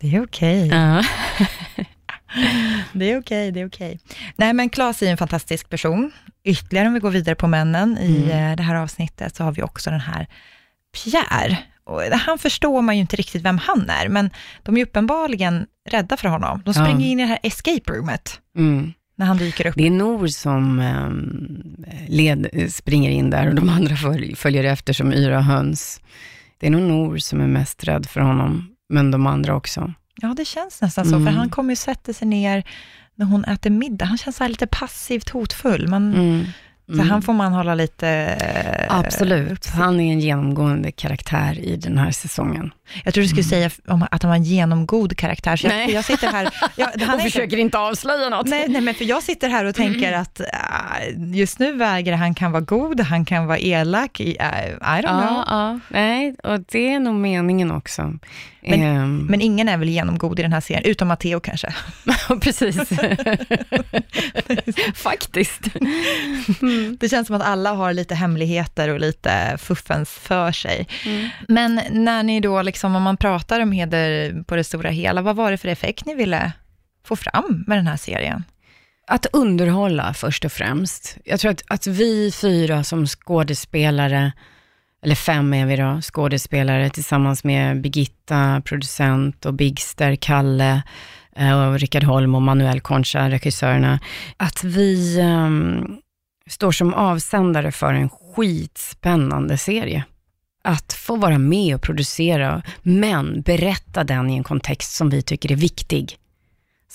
Det 0.00 0.16
är 0.16 0.22
okej. 0.24 0.68
Ja. 0.68 1.02
Det 2.92 3.12
är 3.12 3.18
okej, 3.20 3.50
det 3.52 3.60
är 3.60 3.66
okej. 3.66 4.00
Nej, 4.36 4.52
men 4.52 4.68
Claes 4.70 5.02
är 5.02 5.10
en 5.10 5.16
fantastisk 5.16 5.68
person. 5.70 6.12
Ytterligare 6.44 6.88
om 6.88 6.94
vi 6.94 7.00
går 7.00 7.10
vidare 7.10 7.34
på 7.34 7.46
männen 7.46 7.98
i 7.98 8.16
Mm. 8.16 8.50
eh, 8.50 8.56
det 8.56 8.62
här 8.62 8.74
avsnittet, 8.74 9.36
så 9.36 9.44
har 9.44 9.52
vi 9.52 9.62
också 9.62 9.90
den 9.90 10.00
här 10.00 10.26
Pierre. 10.94 11.58
Och 11.84 12.02
han 12.02 12.38
förstår 12.38 12.82
man 12.82 12.94
ju 12.94 13.00
inte 13.00 13.16
riktigt 13.16 13.42
vem 13.42 13.58
han 13.58 13.90
är, 13.90 14.08
men 14.08 14.30
de 14.62 14.76
är 14.76 14.82
uppenbarligen 14.82 15.66
rädda 15.90 16.16
för 16.16 16.28
honom. 16.28 16.62
De 16.64 16.72
Ja. 16.76 16.84
springer 16.84 17.06
in 17.06 17.20
i 17.20 17.22
det 17.22 17.28
här 17.28 17.38
escape 17.42 17.92
roomet 17.92 18.40
Mm. 18.56 18.92
när 19.16 19.26
han 19.26 19.36
dyker 19.38 19.66
upp. 19.66 19.74
Det 19.76 19.86
är 19.86 19.90
Nor 19.90 20.26
som 20.26 20.80
ehm, 20.80 21.84
led, 22.08 22.72
springer 22.74 23.10
in 23.10 23.30
där 23.30 23.48
och 23.48 23.54
de 23.54 23.68
andra 23.68 23.96
följ, 23.96 24.36
följer 24.36 24.64
efter 24.64 24.92
som 24.92 25.12
yra 25.12 25.40
höns. 25.40 26.00
Det 26.58 26.66
är 26.66 26.70
nog 26.70 26.82
Nor 26.82 27.18
som 27.18 27.40
är 27.40 27.46
mest 27.46 27.84
rädd 27.84 28.06
för 28.06 28.20
honom, 28.20 28.68
men 28.88 29.10
de 29.10 29.26
andra 29.26 29.54
också. 29.56 29.92
Ja, 30.22 30.34
det 30.36 30.44
känns 30.44 30.82
nästan 30.82 31.04
så, 31.04 31.14
Mm. 31.14 31.26
för 31.26 31.32
han 31.32 31.48
kommer 31.50 31.70
ju 31.70 31.76
sätta 31.76 32.12
sig 32.12 32.28
ner 32.28 32.64
när 33.14 33.26
hon 33.26 33.44
äter 33.44 33.70
middag. 33.70 34.04
Han 34.04 34.18
känns 34.18 34.36
så 34.36 34.48
lite 34.48 34.66
passivt 34.66 35.28
hotfull. 35.28 35.88
Man, 35.88 36.14
Mm. 36.14 36.44
Så 36.86 36.92
Mm. 36.92 37.08
han 37.10 37.22
får 37.22 37.32
man 37.32 37.52
hålla 37.52 37.74
lite... 37.74 38.08
eh, 38.08 38.98
Absolut. 38.98 39.66
Han 39.66 40.00
är 40.00 40.12
en 40.12 40.20
genomgående 40.20 40.92
karaktär 40.92 41.58
i 41.58 41.76
den 41.76 41.98
här 41.98 42.10
säsongen. 42.10 42.70
Jag 43.04 43.14
tror 43.14 43.22
du 43.22 43.28
skulle 43.28 43.44
säga 43.44 43.70
om 43.88 44.06
att 44.10 44.22
han 44.22 44.28
var 44.28 44.36
en 44.36 44.44
genomgod 44.44 45.16
karaktär. 45.16 45.56
Så 45.56 45.66
jag, 45.66 45.72
Nej. 45.72 45.92
jag 45.92 46.04
sitter 46.04 46.28
här... 46.32 46.48
Jag, 46.76 46.88
han 47.00 47.14
Och 47.16 47.22
försöker 47.22 47.56
inte 47.56 47.78
avslöja 47.78 48.28
något. 48.28 48.46
Nej, 48.46 48.64
nej, 48.68 48.80
men 48.80 48.94
för 48.94 49.04
jag 49.04 49.22
sitter 49.22 49.48
här 49.48 49.64
och 49.64 49.74
tänker 49.74 50.12
att 50.12 50.40
äh, 50.40 50.46
just 51.36 51.58
nu 51.58 51.72
väger 51.72 52.12
han 52.12 52.34
kan 52.34 52.52
vara 52.52 52.62
god, 52.62 53.00
han 53.00 53.24
kan 53.24 53.46
vara 53.46 53.58
elak, 53.58 54.20
i, 54.20 54.36
äh, 54.40 54.46
I 54.68 54.72
don't 54.78 55.02
Ja, 55.02 55.26
know. 55.28 55.44
ja, 55.46 55.80
nej, 55.88 56.34
och 56.42 56.60
det 56.60 56.92
är 56.92 57.00
nog 57.00 57.14
meningen 57.14 57.70
också. 57.70 58.02
Men, 58.02 58.82
Ehm, 58.82 59.26
men 59.30 59.40
ingen 59.40 59.68
är 59.68 59.76
väl 59.76 59.88
genomgod 59.88 60.38
i 60.38 60.42
den 60.42 60.52
här 60.52 60.60
serien, 60.60 60.84
utom 60.84 61.08
Matteo 61.08 61.40
kanske. 61.40 61.74
Precis. 62.40 62.76
Faktiskt. 64.94 65.60
Mm. 66.78 66.96
Det 67.00 67.08
känns 67.08 67.26
som 67.26 67.36
att 67.36 67.42
alla 67.42 67.72
har 67.72 67.92
lite 67.92 68.14
hemligheter 68.14 68.88
och 68.88 69.00
lite 69.00 69.58
fuffens 69.58 70.10
för 70.10 70.52
sig. 70.52 70.88
Mm. 71.06 71.28
Men 71.48 71.80
när 71.90 72.22
ni 72.22 72.40
då, 72.40 72.62
liksom, 72.62 72.96
om 72.96 73.02
man 73.02 73.16
pratar 73.16 73.60
om 73.60 73.72
heder 73.72 74.42
på 74.42 74.56
det 74.56 74.64
stora 74.64 74.90
hela, 74.90 75.22
vad 75.22 75.36
var 75.36 75.50
det 75.50 75.58
för 75.58 75.68
effekt 75.68 76.06
ni 76.06 76.14
ville 76.14 76.52
få 77.06 77.16
fram 77.16 77.64
med 77.66 77.78
den 77.78 77.86
här 77.86 77.96
serien? 77.96 78.44
Att 79.08 79.26
underhålla 79.32 80.14
först 80.14 80.44
och 80.44 80.52
främst. 80.52 81.16
Jag 81.24 81.40
tror 81.40 81.50
att, 81.50 81.62
att 81.68 81.86
vi 81.86 82.32
fyra 82.32 82.84
som 82.84 83.06
skådespelare, 83.06 84.32
eller 85.04 85.14
fem 85.14 85.54
är 85.54 85.66
vi 85.66 85.76
då, 85.76 86.00
skådespelare 86.02 86.90
tillsammans 86.90 87.44
med 87.44 87.80
Birgitta, 87.80 88.62
producent 88.64 89.46
och 89.46 89.54
Bigster, 89.54 90.16
Kalle, 90.16 90.82
eh, 91.36 91.62
och 91.62 91.78
Rickard 91.78 92.04
Holm 92.04 92.34
och 92.34 92.42
Manuel 92.42 92.80
Concha, 92.80 93.30
regissörerna, 93.30 94.00
att 94.36 94.64
vi 94.64 95.20
um, 95.20 96.00
står 96.50 96.72
som 96.72 96.94
avsändare 96.94 97.72
för 97.72 97.94
en 97.94 98.08
skitspännande 98.08 99.58
serie. 99.58 100.04
Att 100.64 100.92
få 100.92 101.16
vara 101.16 101.38
med 101.38 101.74
och 101.74 101.82
producera, 101.82 102.62
men 102.82 103.42
berätta 103.42 104.04
den 104.04 104.30
i 104.30 104.36
en 104.36 104.44
kontext 104.44 104.92
som 104.92 105.10
vi 105.10 105.22
tycker 105.22 105.52
är 105.52 105.56
viktig 105.56 106.18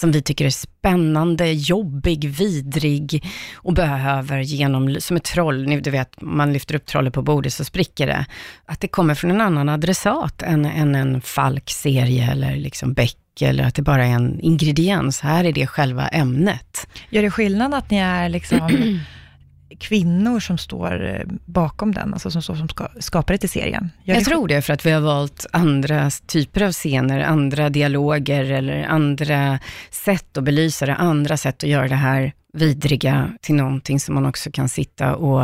som 0.02 0.12
vi 0.12 0.22
tycker 0.22 0.46
är 0.46 0.50
spännande, 0.50 1.52
jobbig, 1.52 2.30
vidrig 2.30 3.24
och 3.56 3.74
behöver 3.74 4.40
genom, 4.40 4.96
som 5.00 5.18
ett 5.18 5.24
troll, 5.24 5.82
du 5.82 5.92
vet, 5.92 6.22
man 6.22 6.54
lyfter 6.54 6.76
upp 6.76 6.86
trollet 6.86 7.14
på 7.14 7.22
bordet 7.22 7.54
så 7.54 7.64
spricker 7.64 8.08
det. 8.08 8.26
Att 8.66 8.80
det 8.80 8.88
kommer 8.88 9.16
från 9.16 9.32
en 9.32 9.42
annan 9.42 9.70
adressat 9.70 10.42
än, 10.42 10.66
än 10.66 10.96
en 10.96 11.22
Falk-serie 11.22 12.32
eller 12.32 12.56
liksom 12.56 12.94
Beck 12.94 13.18
eller 13.42 13.64
att 13.64 13.76
det 13.76 13.82
bara 13.82 14.06
är 14.06 14.12
en 14.12 14.40
ingrediens. 14.40 15.22
Här 15.22 15.44
är 15.44 15.54
det 15.54 15.68
själva 15.68 16.08
ämnet. 16.08 16.88
Gör 17.10 17.22
det 17.22 17.32
skillnad 17.32 17.74
att 17.74 17.90
ni 17.90 17.98
är 17.98 18.30
liksom 18.30 18.70
kvinnor 19.80 20.40
som 20.40 20.58
står 20.58 21.06
eh, 21.06 21.22
bakom 21.46 21.94
den, 21.94 22.14
alltså 22.14 22.32
som, 22.32 22.42
som 22.42 22.68
skapare 23.00 23.38
till 23.38 23.50
serien? 23.50 23.90
Gör 24.04 24.16
jag 24.16 24.24
det 24.24 24.30
tror 24.30 24.48
det, 24.48 24.62
för 24.62 24.74
att 24.74 24.86
vi 24.86 24.92
har 24.92 25.02
valt 25.02 25.46
andra 25.52 26.10
typer 26.10 26.62
av 26.62 26.72
scener, 26.72 27.20
andra 27.20 27.70
dialoger 27.70 28.52
eller 28.52 28.84
andra 28.84 29.60
sätt 29.90 30.38
att 30.38 30.44
belysa 30.44 30.86
det, 30.86 30.96
andra 30.96 31.38
sätt 31.38 31.64
att 31.64 31.70
göra 31.70 31.88
det 31.88 31.96
här 31.96 32.34
vidriga 32.54 33.38
till 33.42 33.56
någonting 33.56 34.00
som 34.00 34.16
man 34.16 34.26
också 34.26 34.52
kan 34.52 34.70
sitta 34.70 35.16
och, 35.16 35.42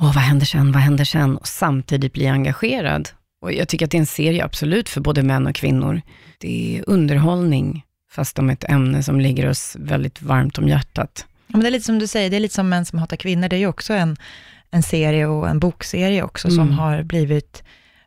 åh, 0.00 0.14
vad 0.14 0.16
händer 0.16 0.46
sen, 0.46 0.72
vad 0.72 0.82
händer 0.82 1.04
sen? 1.04 1.36
Och 1.36 1.48
samtidigt 1.48 2.12
bli 2.12 2.28
engagerad. 2.28 3.08
Och 3.42 3.52
jag 3.52 3.68
tycker 3.68 3.84
att 3.86 3.90
det 3.90 3.96
är 3.96 4.00
en 4.00 4.06
serie 4.06 4.44
absolut 4.44 4.88
för 4.88 5.00
både 5.00 5.22
män 5.22 5.46
och 5.46 5.54
kvinnor. 5.54 6.02
Det 6.38 6.78
är 6.78 6.84
underhållning, 6.86 7.84
fast 8.10 8.38
om 8.38 8.50
ett 8.50 8.64
ämne 8.70 9.02
som 9.02 9.20
ligger 9.20 9.48
oss 9.48 9.76
väldigt 9.80 10.22
varmt 10.22 10.58
om 10.58 10.68
hjärtat. 10.68 11.26
Men 11.52 11.60
det 11.60 11.68
är 11.68 11.70
lite 11.70 11.84
som 11.84 11.98
du 11.98 12.06
säger, 12.06 12.30
det 12.30 12.36
är 12.36 12.40
lite 12.40 12.54
som 12.54 12.68
Män 12.68 12.84
som 12.84 12.98
hatar 12.98 13.16
kvinnor, 13.16 13.48
det 13.48 13.56
är 13.56 13.60
ju 13.60 13.66
också 13.66 13.94
en, 13.94 14.16
en 14.70 14.82
serie 14.82 15.26
och 15.26 15.48
en 15.48 15.58
bokserie 15.58 16.22
också, 16.22 16.48
mm. 16.48 16.56
som 16.56 16.78
har 16.78 17.02
blivit 17.02 17.62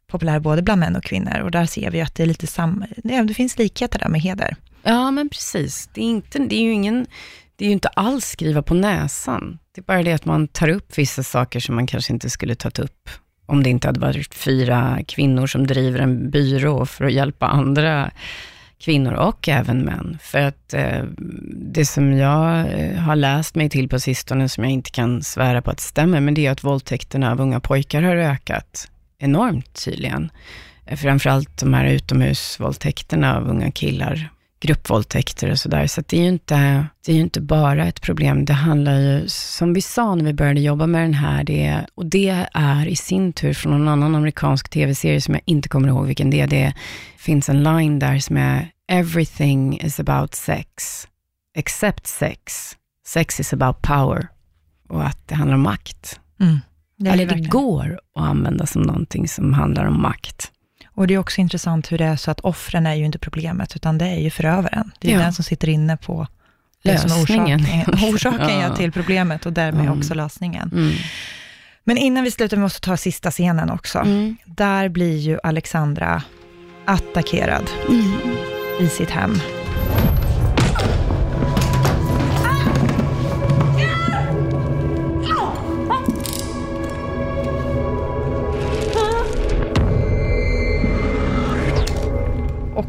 populär 0.07 0.39
både 0.39 0.61
bland 0.61 0.79
män 0.79 0.95
och 0.95 1.03
kvinnor. 1.03 1.39
Och 1.39 1.51
där 1.51 1.65
ser 1.65 1.91
vi 1.91 2.01
att 2.01 2.15
det 2.15 2.23
är 2.23 2.27
lite 2.27 2.47
samma, 2.47 2.87
det 3.03 3.33
finns 3.33 3.57
likheter 3.57 3.99
där 3.99 4.09
med 4.09 4.21
heder. 4.21 4.55
Ja, 4.83 5.11
men 5.11 5.29
precis. 5.29 5.89
Det 5.93 6.01
är, 6.01 6.05
inte, 6.05 6.39
det 6.39 6.55
är 6.55 6.61
ju 6.61 6.71
ingen, 6.71 7.07
det 7.55 7.65
är 7.65 7.67
ju 7.67 7.73
inte 7.73 7.87
alls 7.87 8.25
skriva 8.25 8.61
på 8.61 8.73
näsan. 8.73 9.59
Det 9.75 9.81
är 9.81 9.83
bara 9.83 10.03
det 10.03 10.13
att 10.13 10.25
man 10.25 10.47
tar 10.47 10.69
upp 10.69 10.97
vissa 10.97 11.23
saker 11.23 11.59
som 11.59 11.75
man 11.75 11.87
kanske 11.87 12.13
inte 12.13 12.29
skulle 12.29 12.55
tagit 12.55 12.79
upp 12.79 13.09
om 13.45 13.63
det 13.63 13.69
inte 13.69 13.87
hade 13.87 13.99
varit 13.99 14.35
fyra 14.35 14.99
kvinnor 15.07 15.47
som 15.47 15.67
driver 15.67 15.99
en 15.99 16.29
byrå 16.29 16.85
för 16.85 17.05
att 17.05 17.13
hjälpa 17.13 17.47
andra 17.47 18.11
kvinnor 18.85 19.13
och 19.13 19.49
även 19.49 19.85
män. 19.85 20.17
För 20.21 20.41
att 20.41 20.73
eh, 20.73 21.03
det 21.73 21.85
som 21.85 22.13
jag 22.13 22.73
eh, 22.79 22.97
har 22.97 23.15
läst 23.15 23.55
mig 23.55 23.69
till 23.69 23.89
på 23.89 23.99
sistone, 23.99 24.49
som 24.49 24.63
jag 24.63 24.73
inte 24.73 24.91
kan 24.91 25.23
svära 25.23 25.61
på 25.61 25.71
att 25.71 25.77
det 25.77 25.83
stämmer, 25.83 26.21
men 26.21 26.33
det 26.33 26.45
är 26.45 26.51
att 26.51 26.63
våldtäkterna 26.63 27.31
av 27.31 27.41
unga 27.41 27.59
pojkar 27.59 28.01
har 28.01 28.15
ökat 28.15 28.91
enormt 29.19 29.85
tydligen. 29.85 30.31
Eh, 30.85 30.97
framförallt 30.97 31.59
de 31.59 31.73
här 31.73 31.85
utomhusvåldtäkterna 31.85 33.37
av 33.37 33.47
unga 33.47 33.71
killar, 33.71 34.29
gruppvåldtäkter 34.59 35.51
och 35.51 35.59
sådär. 35.59 35.87
Så, 35.87 35.93
så 35.93 36.03
det, 36.07 36.17
är 36.17 36.21
ju 36.21 36.27
inte, 36.27 36.85
det 37.05 37.11
är 37.11 37.15
ju 37.15 37.21
inte 37.21 37.41
bara 37.41 37.85
ett 37.85 38.01
problem. 38.01 38.45
Det 38.45 38.53
handlar 38.53 38.99
ju, 38.99 39.23
som 39.27 39.73
vi 39.73 39.81
sa 39.81 40.15
när 40.15 40.25
vi 40.25 40.33
började 40.33 40.61
jobba 40.61 40.87
med 40.87 41.01
den 41.01 41.13
här, 41.13 41.43
det, 41.43 41.85
och 41.95 42.05
det 42.05 42.45
är 42.53 42.87
i 42.87 42.95
sin 42.95 43.33
tur 43.33 43.53
från 43.53 43.71
någon 43.71 43.87
annan 43.87 44.15
amerikansk 44.15 44.69
tv-serie 44.69 45.21
som 45.21 45.33
jag 45.33 45.43
inte 45.45 45.69
kommer 45.69 45.87
ihåg 45.87 46.05
vilken 46.05 46.29
det 46.29 46.41
är. 46.41 46.47
Det 46.47 46.73
finns 47.17 47.49
en 47.49 47.63
line 47.63 47.99
där 47.99 48.19
som 48.19 48.37
jag 48.37 48.67
Everything 48.87 49.79
is 49.79 49.99
about 49.99 50.35
sex, 50.35 51.07
except 51.55 52.07
sex. 52.07 52.75
Sex 53.07 53.39
is 53.39 53.53
about 53.53 53.81
power. 53.81 54.27
Och 54.89 55.05
att 55.05 55.27
det 55.27 55.35
handlar 55.35 55.55
om 55.55 55.61
makt. 55.61 56.19
Mm, 56.39 56.59
det 56.97 57.09
Eller 57.09 57.25
det 57.25 57.41
går 57.41 57.99
att 58.15 58.21
använda 58.21 58.65
som 58.65 58.81
någonting 58.81 59.27
som 59.27 59.53
handlar 59.53 59.85
om 59.85 60.01
makt. 60.01 60.51
Och 60.95 61.07
det 61.07 61.13
är 61.13 61.17
också 61.17 61.41
intressant 61.41 61.91
hur 61.91 61.97
det 61.97 62.05
är 62.05 62.15
så 62.15 62.31
att 62.31 62.39
offren 62.39 62.85
är 62.85 62.93
ju 62.93 63.05
inte 63.05 63.19
problemet, 63.19 63.75
utan 63.75 63.97
det 63.97 64.05
är 64.05 64.19
ju 64.19 64.29
förövaren. 64.29 64.91
Det 64.99 65.09
är 65.11 65.13
ja. 65.13 65.19
den 65.19 65.33
som 65.33 65.43
sitter 65.43 65.69
inne 65.69 65.97
på 65.97 66.27
lösningen. 66.83 67.61
orsaken, 67.61 67.93
orsaken 68.13 68.59
ja. 68.59 68.75
till 68.75 68.91
problemet 68.91 69.45
och 69.45 69.53
därmed 69.53 69.85
mm. 69.85 69.97
också 69.97 70.13
lösningen. 70.13 70.69
Mm. 70.73 70.95
Men 71.83 71.97
innan 71.97 72.23
vi 72.23 72.31
slutar, 72.31 72.57
vi 72.57 72.63
måste 72.63 72.81
ta 72.81 72.97
sista 72.97 73.31
scenen 73.31 73.69
också. 73.69 73.99
Mm. 73.99 74.35
Där 74.45 74.89
blir 74.89 75.17
ju 75.17 75.39
Alexandra 75.43 76.23
attackerad 76.85 77.69
mm. 77.89 78.54
I 78.79 78.87
sitt 78.87 79.09
hem. 79.09 79.39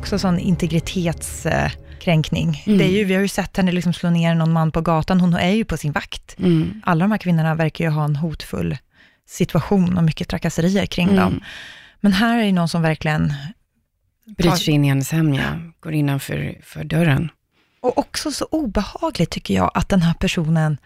också 0.07 0.19
sån 0.19 0.39
integritetskränkning. 0.39 2.63
Mm. 2.67 2.79
Det 2.79 2.85
är 2.85 2.91
ju, 2.91 3.05
vi 3.05 3.15
har 3.15 3.23
ju 3.23 3.29
sett 3.29 3.57
henne 3.57 3.73
liksom 3.73 3.93
slå 3.93 4.11
ner 4.11 4.35
någon 4.35 4.53
man 4.53 4.73
på 4.73 4.81
gatan, 4.81 5.21
hon 5.21 5.35
är 5.35 5.51
ju 5.51 5.65
på 5.65 5.77
sin 5.77 5.93
vakt. 5.93 6.39
Mm. 6.39 6.83
Alla 6.85 7.05
de 7.05 7.11
här 7.11 7.19
kvinnorna 7.19 7.55
verkar 7.55 7.85
ju 7.85 7.91
ha 7.91 8.05
en 8.05 8.17
hotfull 8.17 8.77
situation 9.29 9.99
och 9.99 10.05
mycket 10.05 10.29
trakasserier 10.29 10.87
kring 10.87 11.09
mm. 11.09 11.21
dem. 11.21 11.41
Men 12.01 12.13
här 12.13 12.39
är 12.39 12.45
det 12.45 12.53
någon 12.53 12.69
som 12.69 12.83
verkligen... 12.83 13.35
Bryter 14.27 14.57
sig 14.57 14.75
in 14.75 14.85
i 14.85 14.89
hennes 14.89 15.13
hem, 15.13 15.35
ja. 15.35 15.43
Går 15.81 15.93
innanför 15.93 16.61
för 16.63 16.85
dörren. 16.85 17.31
Och 17.81 17.99
också 17.99 18.31
så 18.31 18.49
obehagligt 18.51 19.31
tycker 19.31 19.55
jag 19.55 19.71
att 19.75 19.89
den 19.89 20.03
här 20.03 20.15
personen 20.15 20.77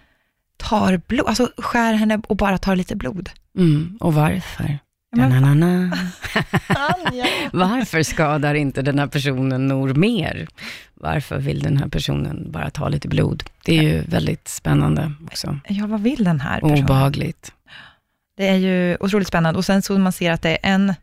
tar 0.57 1.01
blod, 1.07 1.27
alltså 1.27 1.53
skär 1.57 1.93
henne 1.95 2.21
och 2.29 2.37
bara 2.37 2.59
tar 2.59 2.77
lite 2.77 2.97
blod. 2.97 3.31
Mm. 3.57 3.99
Och 4.01 4.15
varför? 4.15 4.79
Men, 5.17 5.91
Varför 7.53 8.03
skadar 8.03 8.55
inte 8.55 8.83
den 8.83 8.99
här 8.99 9.07
personen 9.07 9.69
Nor 9.69 9.95
mer? 9.95 10.49
Varför 10.95 11.39
vill 11.39 11.63
den 11.63 11.77
här 11.77 11.89
personen 11.89 12.51
bara 12.51 12.71
ta 12.71 12.89
lite 12.89 13.09
blod? 13.09 13.43
Det 13.65 13.79
är 13.79 13.83
ju 13.83 14.01
väldigt 14.01 14.49
spännande 14.49 15.13
också. 15.27 15.59
Ja, 15.69 15.87
vad 15.87 16.01
vill 16.01 16.25
den 16.25 16.41
här 16.41 16.61
personen? 16.61 16.85
Obehagligt. 16.85 17.53
Det 18.37 18.49
är 18.49 18.57
ju 18.57 18.97
otroligt 19.01 19.29
spännande. 19.29 19.59
Och 19.59 19.65
sen 19.65 19.83
så 19.83 19.99
man 19.99 20.13
ser 20.13 20.33
att 20.33 20.43
det 20.43 20.51
är 20.51 20.59
en, 20.63 20.95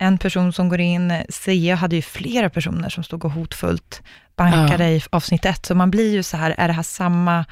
en 0.00 0.18
person 0.18 0.52
som 0.52 0.68
går 0.68 0.80
in. 0.80 1.12
Sia 1.28 1.74
hade 1.74 1.96
ju 1.96 2.02
flera 2.02 2.50
personer 2.50 2.88
som 2.88 3.04
stod 3.04 3.24
och 3.24 3.30
hotfullt 3.30 4.02
bankade 4.36 4.90
ja. 4.90 4.96
i 4.96 5.02
avsnitt 5.10 5.44
ett. 5.44 5.66
Så 5.66 5.74
man 5.74 5.90
blir 5.90 6.12
ju 6.12 6.22
så 6.22 6.36
här, 6.36 6.54
är 6.58 6.68
det 6.68 6.74
här 6.74 6.82
samma 6.82 7.44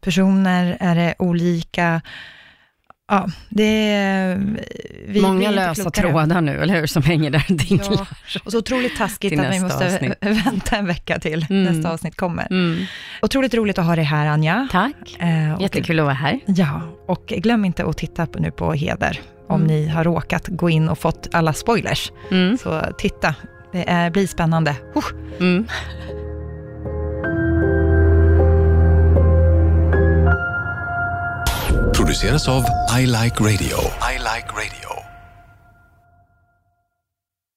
personer? 0.00 0.76
Är 0.80 0.94
det 0.94 1.14
olika? 1.18 2.00
Ja, 3.08 3.28
det 3.48 3.92
är... 3.92 4.40
Vi, 5.06 5.20
Många 5.20 5.50
vi 5.50 5.54
lösa 5.54 5.90
trådar 5.90 6.40
nu, 6.40 6.62
eller 6.62 6.80
hur, 6.80 6.86
som 6.86 7.02
hänger 7.02 7.30
där 7.30 7.44
och 7.48 7.56
dinglar. 7.56 8.06
Ja, 8.34 8.40
och 8.44 8.52
så 8.52 8.58
otroligt 8.58 8.96
taskigt 8.96 9.40
att 9.40 9.54
vi 9.54 9.60
måste 9.60 9.86
avsnitt. 9.86 10.14
vänta 10.20 10.76
en 10.76 10.86
vecka 10.86 11.18
till 11.18 11.46
mm. 11.50 11.62
nästa 11.62 11.92
avsnitt 11.92 12.16
kommer. 12.16 12.46
Mm. 12.50 12.84
Otroligt 13.22 13.54
roligt 13.54 13.78
att 13.78 13.86
ha 13.86 13.96
dig 13.96 14.04
här, 14.04 14.26
Anja. 14.26 14.68
Tack, 14.72 15.16
eh, 15.18 15.60
Jättekul 15.60 15.98
att 15.98 16.04
vara 16.04 16.14
här. 16.14 16.40
Ja, 16.46 16.82
och 17.06 17.26
glöm 17.26 17.64
inte 17.64 17.84
att 17.84 17.98
titta 17.98 18.26
nu 18.38 18.50
på 18.50 18.72
Heder, 18.72 19.20
om 19.54 19.60
mm. 19.60 19.66
ni 19.66 19.88
har 19.88 20.04
råkat 20.04 20.48
gå 20.48 20.70
in 20.70 20.88
och 20.88 20.98
fått 20.98 21.28
alla 21.32 21.52
spoilers. 21.52 22.12
Mm. 22.30 22.58
Så 22.58 22.82
titta, 22.98 23.34
det 23.72 23.90
är, 23.90 24.10
blir 24.10 24.26
spännande. 24.26 24.76
Uh. 25.40 25.60
produceras 32.14 32.48
av 32.48 32.64
I 32.98 33.06
Like 33.06 33.40
Radio. 33.40 33.78
I 34.12 34.18
like 34.18 34.48
radio. 34.54 34.93